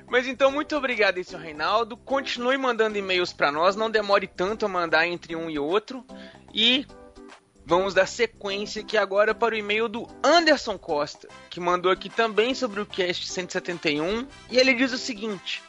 [0.07, 1.98] Mas então, muito obrigado aí, senhor Reinaldo.
[1.98, 6.06] Continue mandando e-mails pra nós, não demore tanto a mandar entre um e outro.
[6.53, 6.85] E
[7.65, 12.53] vamos dar sequência aqui agora para o e-mail do Anderson Costa, que mandou aqui também
[12.53, 14.27] sobre o cast 171.
[14.52, 15.64] E ele diz o seguinte: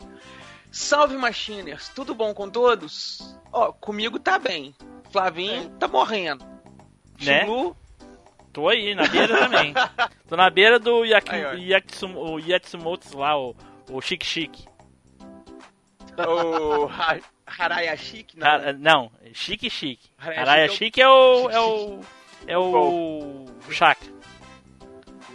[0.70, 3.38] Salve Machiners, tudo bom com todos?
[3.52, 4.74] Ó, comigo tá bem.
[5.10, 6.44] Flavinho tá morrendo.
[7.22, 7.42] Né?
[7.42, 7.76] Chilu,
[8.54, 9.74] Tô aí, na beira também.
[10.28, 11.68] Tô na beira do Yaki, Aí.
[11.70, 13.54] Yatsum, o Yatsumoto lá, o,
[13.90, 14.64] o Chique Chique.
[16.16, 18.46] o Ha- Harayashiki, não.
[18.46, 20.08] Cara, não, Chique Chique.
[20.18, 21.50] Haraya Chique é o.
[21.50, 22.00] é o.
[22.46, 23.44] é o.
[23.70, 24.08] chakra.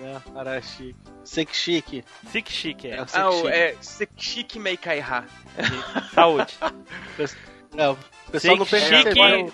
[0.02, 0.96] É, cara, chique.
[1.26, 2.04] Sek chique.
[2.32, 2.96] Chique Chique, é.
[2.96, 3.48] É o Ah, o- Sekishiki.
[3.54, 5.26] é Sekishiki Meikaiha.
[6.14, 6.58] Saúde.
[7.78, 7.98] É, o
[8.32, 9.54] pessoal não Sekishiki-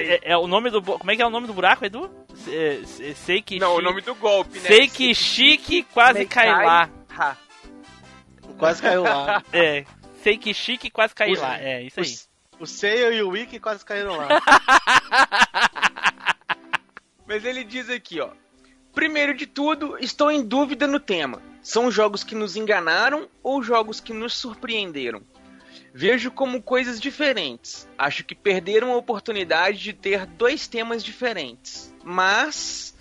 [0.00, 0.80] É, é o nome do.
[0.82, 2.10] Como é que é o nome do buraco, Edu?
[2.34, 4.68] Se- se- Seiki Não, o nome do golpe, né?
[4.68, 6.90] Seiki Chique quase cai lá.
[7.16, 7.36] Ha.
[8.58, 9.42] Quase caiu lá.
[9.52, 9.84] É.
[10.22, 11.58] Seiki Chique quase cai Os- lá.
[11.58, 12.06] É, isso aí.
[12.06, 12.28] Os-
[12.58, 14.28] O Seiya e o Wiki quase caíram lá.
[17.26, 18.30] Mas ele diz aqui, ó.
[18.94, 21.42] Primeiro de tudo, estou em dúvida no tema.
[21.60, 25.20] São jogos que nos enganaram ou jogos que nos surpreenderam?
[25.98, 27.88] Vejo como coisas diferentes.
[27.96, 31.90] Acho que perderam a oportunidade de ter dois temas diferentes.
[32.04, 32.94] Mas,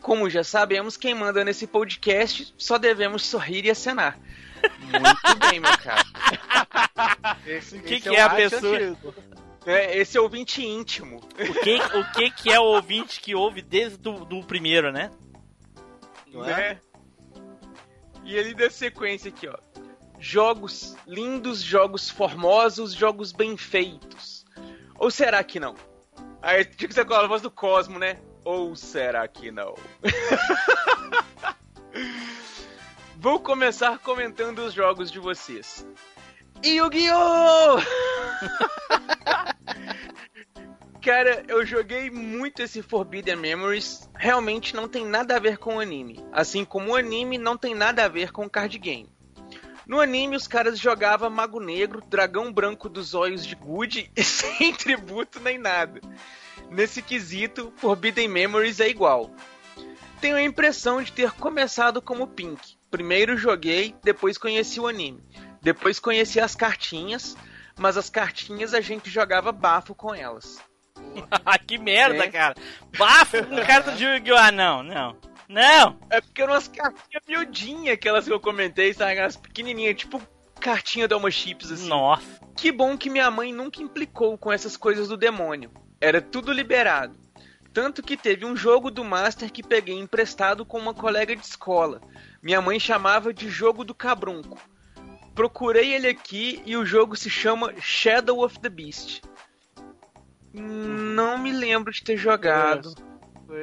[0.00, 4.16] como já sabemos, quem manda nesse podcast só devemos sorrir e acenar.
[4.82, 6.04] Muito bem, meu cara.
[7.44, 8.96] Esse, O que, esse que é a o arte pessoa?
[9.66, 11.16] É, esse é ouvinte íntimo.
[11.16, 15.10] O que, o que, que é o ouvinte que ouve desde do, do primeiro, né?
[16.28, 16.74] Não é?
[16.74, 16.80] né?
[18.22, 19.58] E ele dá sequência aqui, ó.
[20.18, 24.44] Jogos lindos, jogos formosos, jogos bem feitos.
[24.98, 25.76] Ou será que não?
[26.42, 28.18] Aí tinha que ser com a voz do Cosmo, né?
[28.44, 29.74] Ou será que não?
[33.16, 35.86] Vou começar comentando os jogos de vocês.
[36.64, 37.78] Yu-Gi-Oh!
[41.02, 44.10] Cara, eu joguei muito esse Forbidden Memories.
[44.14, 46.24] Realmente não tem nada a ver com o anime.
[46.32, 49.08] Assim como o anime não tem nada a ver com o card game.
[49.88, 54.72] No anime, os caras jogavam Mago Negro, Dragão Branco dos Olhos de Good e sem
[54.74, 56.00] tributo nem nada.
[56.70, 59.30] Nesse quesito, Forbidden Memories é igual.
[60.20, 62.76] Tenho a impressão de ter começado como Pink.
[62.90, 65.22] Primeiro joguei, depois conheci o anime.
[65.62, 67.34] Depois conheci as cartinhas,
[67.78, 70.58] mas as cartinhas a gente jogava bafo com elas.
[71.66, 72.30] que merda, É.
[72.30, 72.54] cara.
[72.98, 74.36] Bafo com carta de Yu-Gi-Oh!
[74.36, 75.16] Ah, não, não.
[75.48, 75.98] Não!
[76.10, 79.12] É porque eram umas cartinhas miudinhas, aquelas que eu comentei, sabe?
[79.12, 80.20] Aquelas pequenininhas, tipo
[80.60, 81.88] cartinha da Alma Chips, assim.
[81.88, 82.40] Nossa.
[82.56, 85.70] Que bom que minha mãe nunca implicou com essas coisas do demônio.
[86.00, 87.16] Era tudo liberado.
[87.72, 92.00] Tanto que teve um jogo do Master que peguei emprestado com uma colega de escola.
[92.42, 94.58] Minha mãe chamava de jogo do cabrunco.
[95.34, 99.22] Procurei ele aqui e o jogo se chama Shadow of the Beast.
[100.52, 102.94] Não me lembro de ter jogado.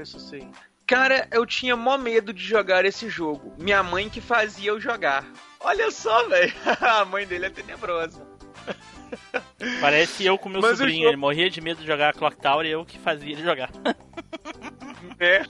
[0.01, 0.49] Isso sim.
[0.87, 3.53] Cara, eu tinha mó medo de jogar esse jogo.
[3.57, 5.25] Minha mãe que fazia eu jogar.
[5.59, 6.53] Olha só, velho.
[6.81, 8.25] A mãe dele é tenebrosa.
[9.81, 10.99] Parece eu com meu Mas sobrinho.
[10.99, 13.69] jogo- Ele morria de medo de jogar Clock Tower e eu que fazia ele jogar.
[15.17, 15.43] É.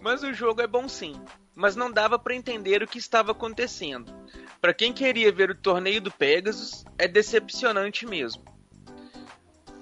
[0.00, 1.18] Mas o jogo é bom sim.
[1.54, 4.12] Mas não dava pra entender o que estava acontecendo.
[4.60, 8.44] Pra quem queria ver o torneio do Pegasus, é decepcionante mesmo.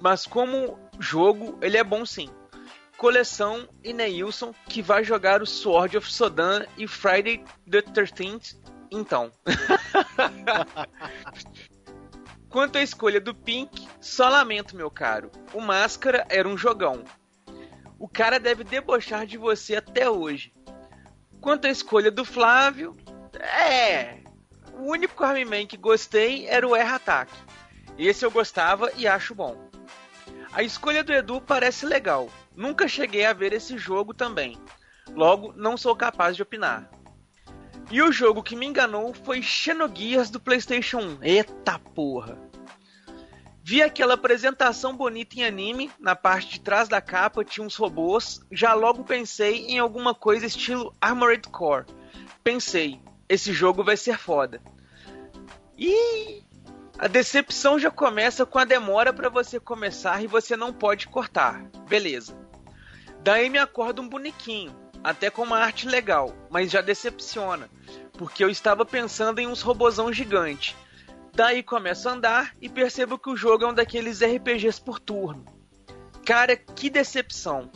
[0.01, 2.29] Mas como jogo, ele é bom sim.
[2.97, 8.57] Coleção e Neilson que vai jogar o Sword of Sodan e Friday the 13th,
[8.91, 9.31] então.
[12.49, 15.29] Quanto à escolha do Pink, só lamento, meu caro.
[15.53, 17.03] O Máscara era um jogão.
[17.99, 20.51] O cara deve debochar de você até hoje.
[21.39, 22.97] Quanto à escolha do Flávio,
[23.39, 24.17] é.
[24.73, 27.37] O único Army que gostei era o Erra Ataque.
[27.97, 29.69] Esse eu gostava e acho bom.
[30.51, 32.29] A escolha do Edu parece legal.
[32.57, 34.57] Nunca cheguei a ver esse jogo também.
[35.13, 36.89] Logo, não sou capaz de opinar.
[37.91, 41.17] E o jogo que me enganou foi Xenogears do PlayStation 1.
[41.21, 42.35] Eita porra!
[43.63, 48.39] Vi aquela apresentação bonita em anime, na parte de trás da capa tinha uns robôs,
[48.51, 51.85] já logo pensei em alguma coisa estilo Armored Core.
[52.43, 54.59] Pensei, esse jogo vai ser foda.
[55.77, 56.41] E
[56.97, 61.61] a decepção já começa com a demora para você começar e você não pode cortar.
[61.87, 62.46] Beleza.
[63.27, 64.73] Daí me acorda um bonequinho,
[65.03, 67.69] até com uma arte legal, mas já decepciona,
[68.13, 70.77] porque eu estava pensando em uns robozão gigante.
[71.33, 75.43] Daí começo a andar e percebo que o jogo é um daqueles RPGs por turno.
[76.25, 77.69] Cara, que decepção.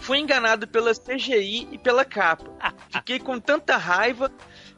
[0.00, 2.52] Fui enganado pela CGI e pela capa.
[2.90, 4.32] Fiquei com tanta raiva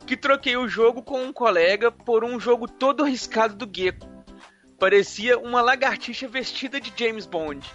[0.06, 4.06] que troquei o jogo com um colega por um jogo todo arriscado do Gecko.
[4.78, 7.66] Parecia uma lagartixa vestida de James Bond.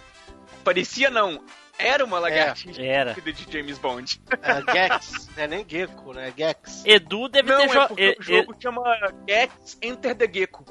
[0.62, 1.44] Parecia não,
[1.78, 3.12] era uma lagartixa Era.
[3.14, 4.20] vestida de James Bond.
[4.42, 6.32] É Gex, não é nem Gecko, né?
[6.36, 6.84] Gex.
[6.84, 7.88] Edu deve não, ter é jogado.
[7.88, 8.82] porque o jogo chama
[9.28, 10.64] Gex Enter the Gecko.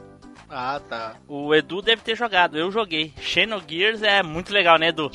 [0.49, 1.15] Ah, tá.
[1.27, 3.13] O Edu deve ter jogado, eu joguei.
[3.19, 5.11] Xenogears é muito legal, né, Edu?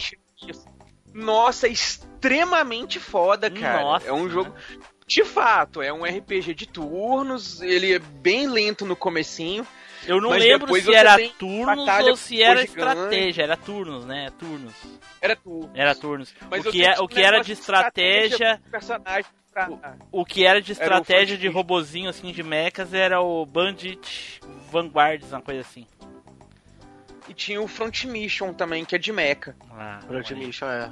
[1.15, 3.83] Nossa, é extremamente foda, cara.
[3.83, 4.07] Nossa.
[4.09, 4.55] É um jogo.
[5.07, 9.67] De fato, é um RPG de turnos, ele é bem lento no comecinho.
[10.07, 13.43] Eu não mas lembro se era turnos ou se era estratégia.
[13.43, 14.29] Era turnos, né?
[14.39, 14.75] Turnos.
[15.21, 15.71] Era turnos.
[15.75, 16.35] Era turnos.
[16.51, 18.61] Mas o que, é, o que era de estratégia.
[18.71, 19.69] personagem pra-
[20.11, 24.41] O que era de Era o estratégia de robozinho assim de mechas era o Bandit
[24.71, 25.87] Vanguards, uma coisa assim.
[27.29, 29.55] E tinha o Front Mission também, que é de mecha.
[29.73, 30.91] Ah, Front Mission é.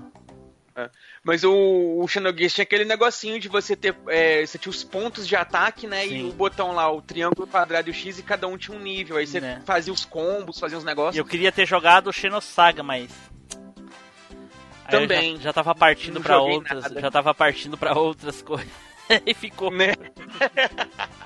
[0.78, 0.90] É.
[1.24, 1.52] Mas o,
[2.00, 3.96] o Xenogears tinha aquele negocinho de você ter.
[4.06, 6.06] é, você tinha os pontos de ataque, né?
[6.06, 8.76] E o botão lá, o triângulo, o quadrado e o X, e cada um tinha
[8.76, 9.16] um nível.
[9.16, 9.60] Aí você Né.
[9.66, 11.16] fazia os combos, fazia os negócios.
[11.16, 13.10] Eu queria ter jogado o Xenosaga, mas.
[14.84, 15.36] Aí Também.
[15.38, 17.00] Já, já tava partindo joguei outras, nada.
[17.00, 18.68] já tava partindo para outras coisas.
[19.26, 19.72] e ficou.
[19.72, 19.94] Né?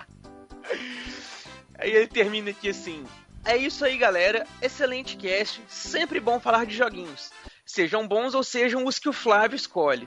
[1.79, 3.05] Aí ele termina aqui assim.
[3.45, 4.47] É isso aí, galera.
[4.61, 5.61] Excelente cast.
[5.69, 7.31] Sempre bom falar de joguinhos.
[7.73, 10.07] Sejam bons ou sejam os que o Flávio escolhe.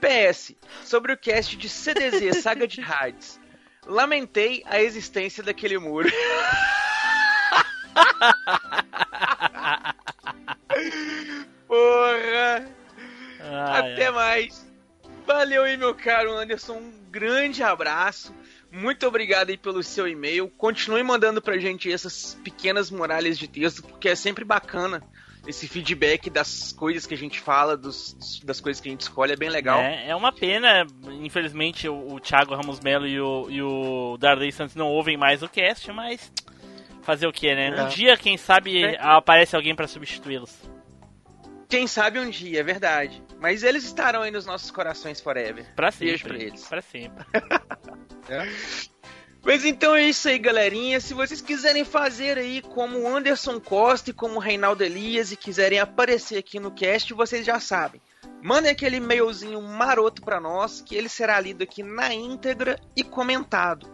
[0.00, 0.54] PS.
[0.82, 3.38] Sobre o cast de CDZ Saga de Hades.
[3.84, 6.08] Lamentei a existência daquele muro.
[11.68, 12.66] Porra!
[13.42, 14.12] Até ai.
[14.12, 14.66] mais.
[15.26, 16.78] Valeu aí, meu caro Anderson.
[16.78, 18.34] Um grande abraço.
[18.72, 20.48] Muito obrigado aí pelo seu e-mail.
[20.56, 25.06] Continue mandando pra gente essas pequenas muralhas de texto, porque é sempre bacana
[25.46, 29.32] esse feedback das coisas que a gente fala, dos- das coisas que a gente escolhe.
[29.32, 29.80] É bem legal.
[29.80, 30.86] É, é uma pena,
[31.22, 35.42] infelizmente o, o Thiago Ramos Melo e o, e o Darley Santos não ouvem mais
[35.42, 36.32] o cast, mas
[37.02, 37.70] fazer o que, né?
[37.70, 37.88] Um É.
[37.88, 38.98] dia, quem sabe, É.
[39.00, 40.54] aparece alguém pra substituí-los.
[41.68, 43.22] Quem sabe um dia, é verdade.
[43.40, 45.64] Mas eles estarão aí nos nossos corações forever.
[45.76, 46.36] Pra Beijo sempre.
[46.38, 46.64] pra eles.
[46.68, 47.24] Pra sempre.
[49.42, 51.00] Mas então é isso aí, galerinha.
[51.00, 56.38] Se vocês quiserem fazer aí como Anderson Costa e como Reinaldo Elias e quiserem aparecer
[56.38, 58.00] aqui no cast, vocês já sabem.
[58.42, 63.86] Mandem aquele e-mailzinho maroto pra nós, que ele será lido aqui na íntegra e comentado.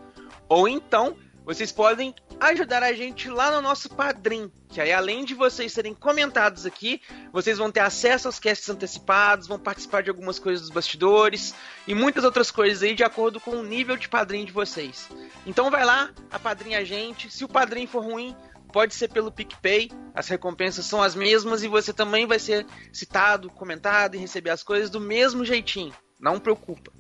[0.49, 1.17] Ou então,
[1.47, 5.95] vocês podem ajudar a gente lá no nosso Padrim, que aí além de vocês serem
[5.95, 7.01] comentados aqui,
[7.33, 11.55] vocês vão ter acesso aos casts antecipados, vão participar de algumas coisas dos bastidores
[11.87, 15.09] e muitas outras coisas aí de acordo com o nível de padrinho de vocês.
[15.47, 17.31] Então vai lá, apadrinha a gente.
[17.31, 18.35] Se o padrinho for ruim,
[18.73, 23.51] pode ser pelo PicPay, as recompensas são as mesmas e você também vai ser citado,
[23.51, 25.95] comentado e receber as coisas do mesmo jeitinho.
[26.19, 26.96] Não preocupa.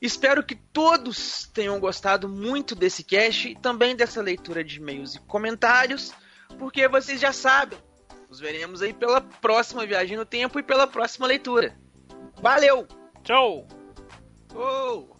[0.00, 5.20] Espero que todos tenham gostado muito desse cast e também dessa leitura de e-mails e
[5.20, 6.12] comentários,
[6.58, 7.78] porque vocês já sabem.
[8.28, 11.76] Nos veremos aí pela próxima viagem no tempo e pela próxima leitura.
[12.40, 12.86] Valeu!
[13.22, 13.66] Tchau!
[14.54, 15.16] Oh!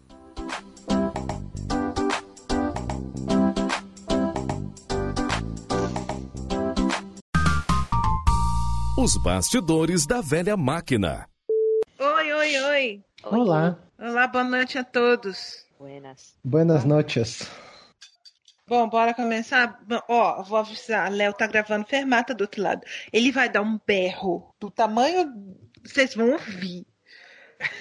[8.98, 11.28] Os bastidores da velha máquina.
[11.98, 13.04] Oi, oi, oi.
[13.24, 13.85] Olá.
[13.98, 15.64] Olá, boa noite a todos.
[15.78, 16.34] Buenas.
[16.44, 17.48] Buenas noches.
[18.68, 19.78] Bom, bora começar?
[19.86, 22.82] Bom, Ó, vou avisar, Léo tá gravando fermata do outro lado.
[23.12, 25.56] Ele vai dar um berro do tamanho.
[25.84, 26.86] Vocês vão ouvir.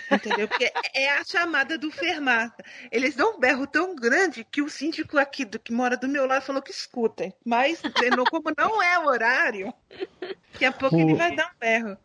[0.10, 0.48] Entendeu?
[0.48, 2.64] Porque é a chamada do fermata.
[2.92, 6.26] Eles dão um berro tão grande que o síndico aqui do que mora do meu
[6.26, 7.34] lado falou que escutem.
[7.44, 7.82] Mas,
[8.30, 9.74] como não é o horário,
[10.54, 11.98] daqui a pouco ele O- vai dar um berro.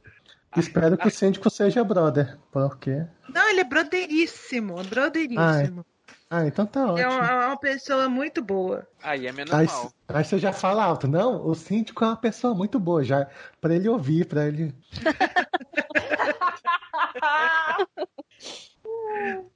[0.57, 3.05] Espero que o síndico seja brother, porque.
[3.29, 5.87] Não, ele é broderíssimo, broderíssimo.
[6.29, 7.11] Ah, então tá É ótimo.
[7.13, 8.87] uma, é uma pessoa muito boa.
[9.03, 9.93] Aí é menos Aí, mal.
[10.09, 11.09] aí você já fala alto.
[11.09, 13.27] Não, o síndico é uma pessoa muito boa, já.
[13.61, 14.75] Pra ele ouvir, pra ele.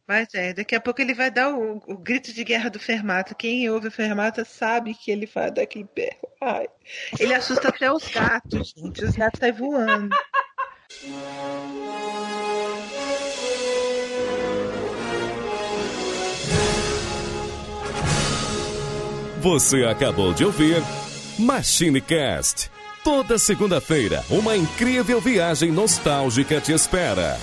[0.06, 3.34] Mas é, daqui a pouco ele vai dar o, o grito de guerra do Fermata.
[3.34, 6.28] Quem ouve o Fermata sabe que ele vai dar aquele berro.
[6.42, 6.66] Ai.
[7.18, 9.04] Ele assusta até os gatos, gente.
[9.04, 10.14] Os gatos saem voando.
[19.40, 20.82] Você acabou de ouvir
[21.38, 22.70] MachineCast.
[23.02, 27.38] Toda segunda-feira, uma incrível viagem nostálgica te espera.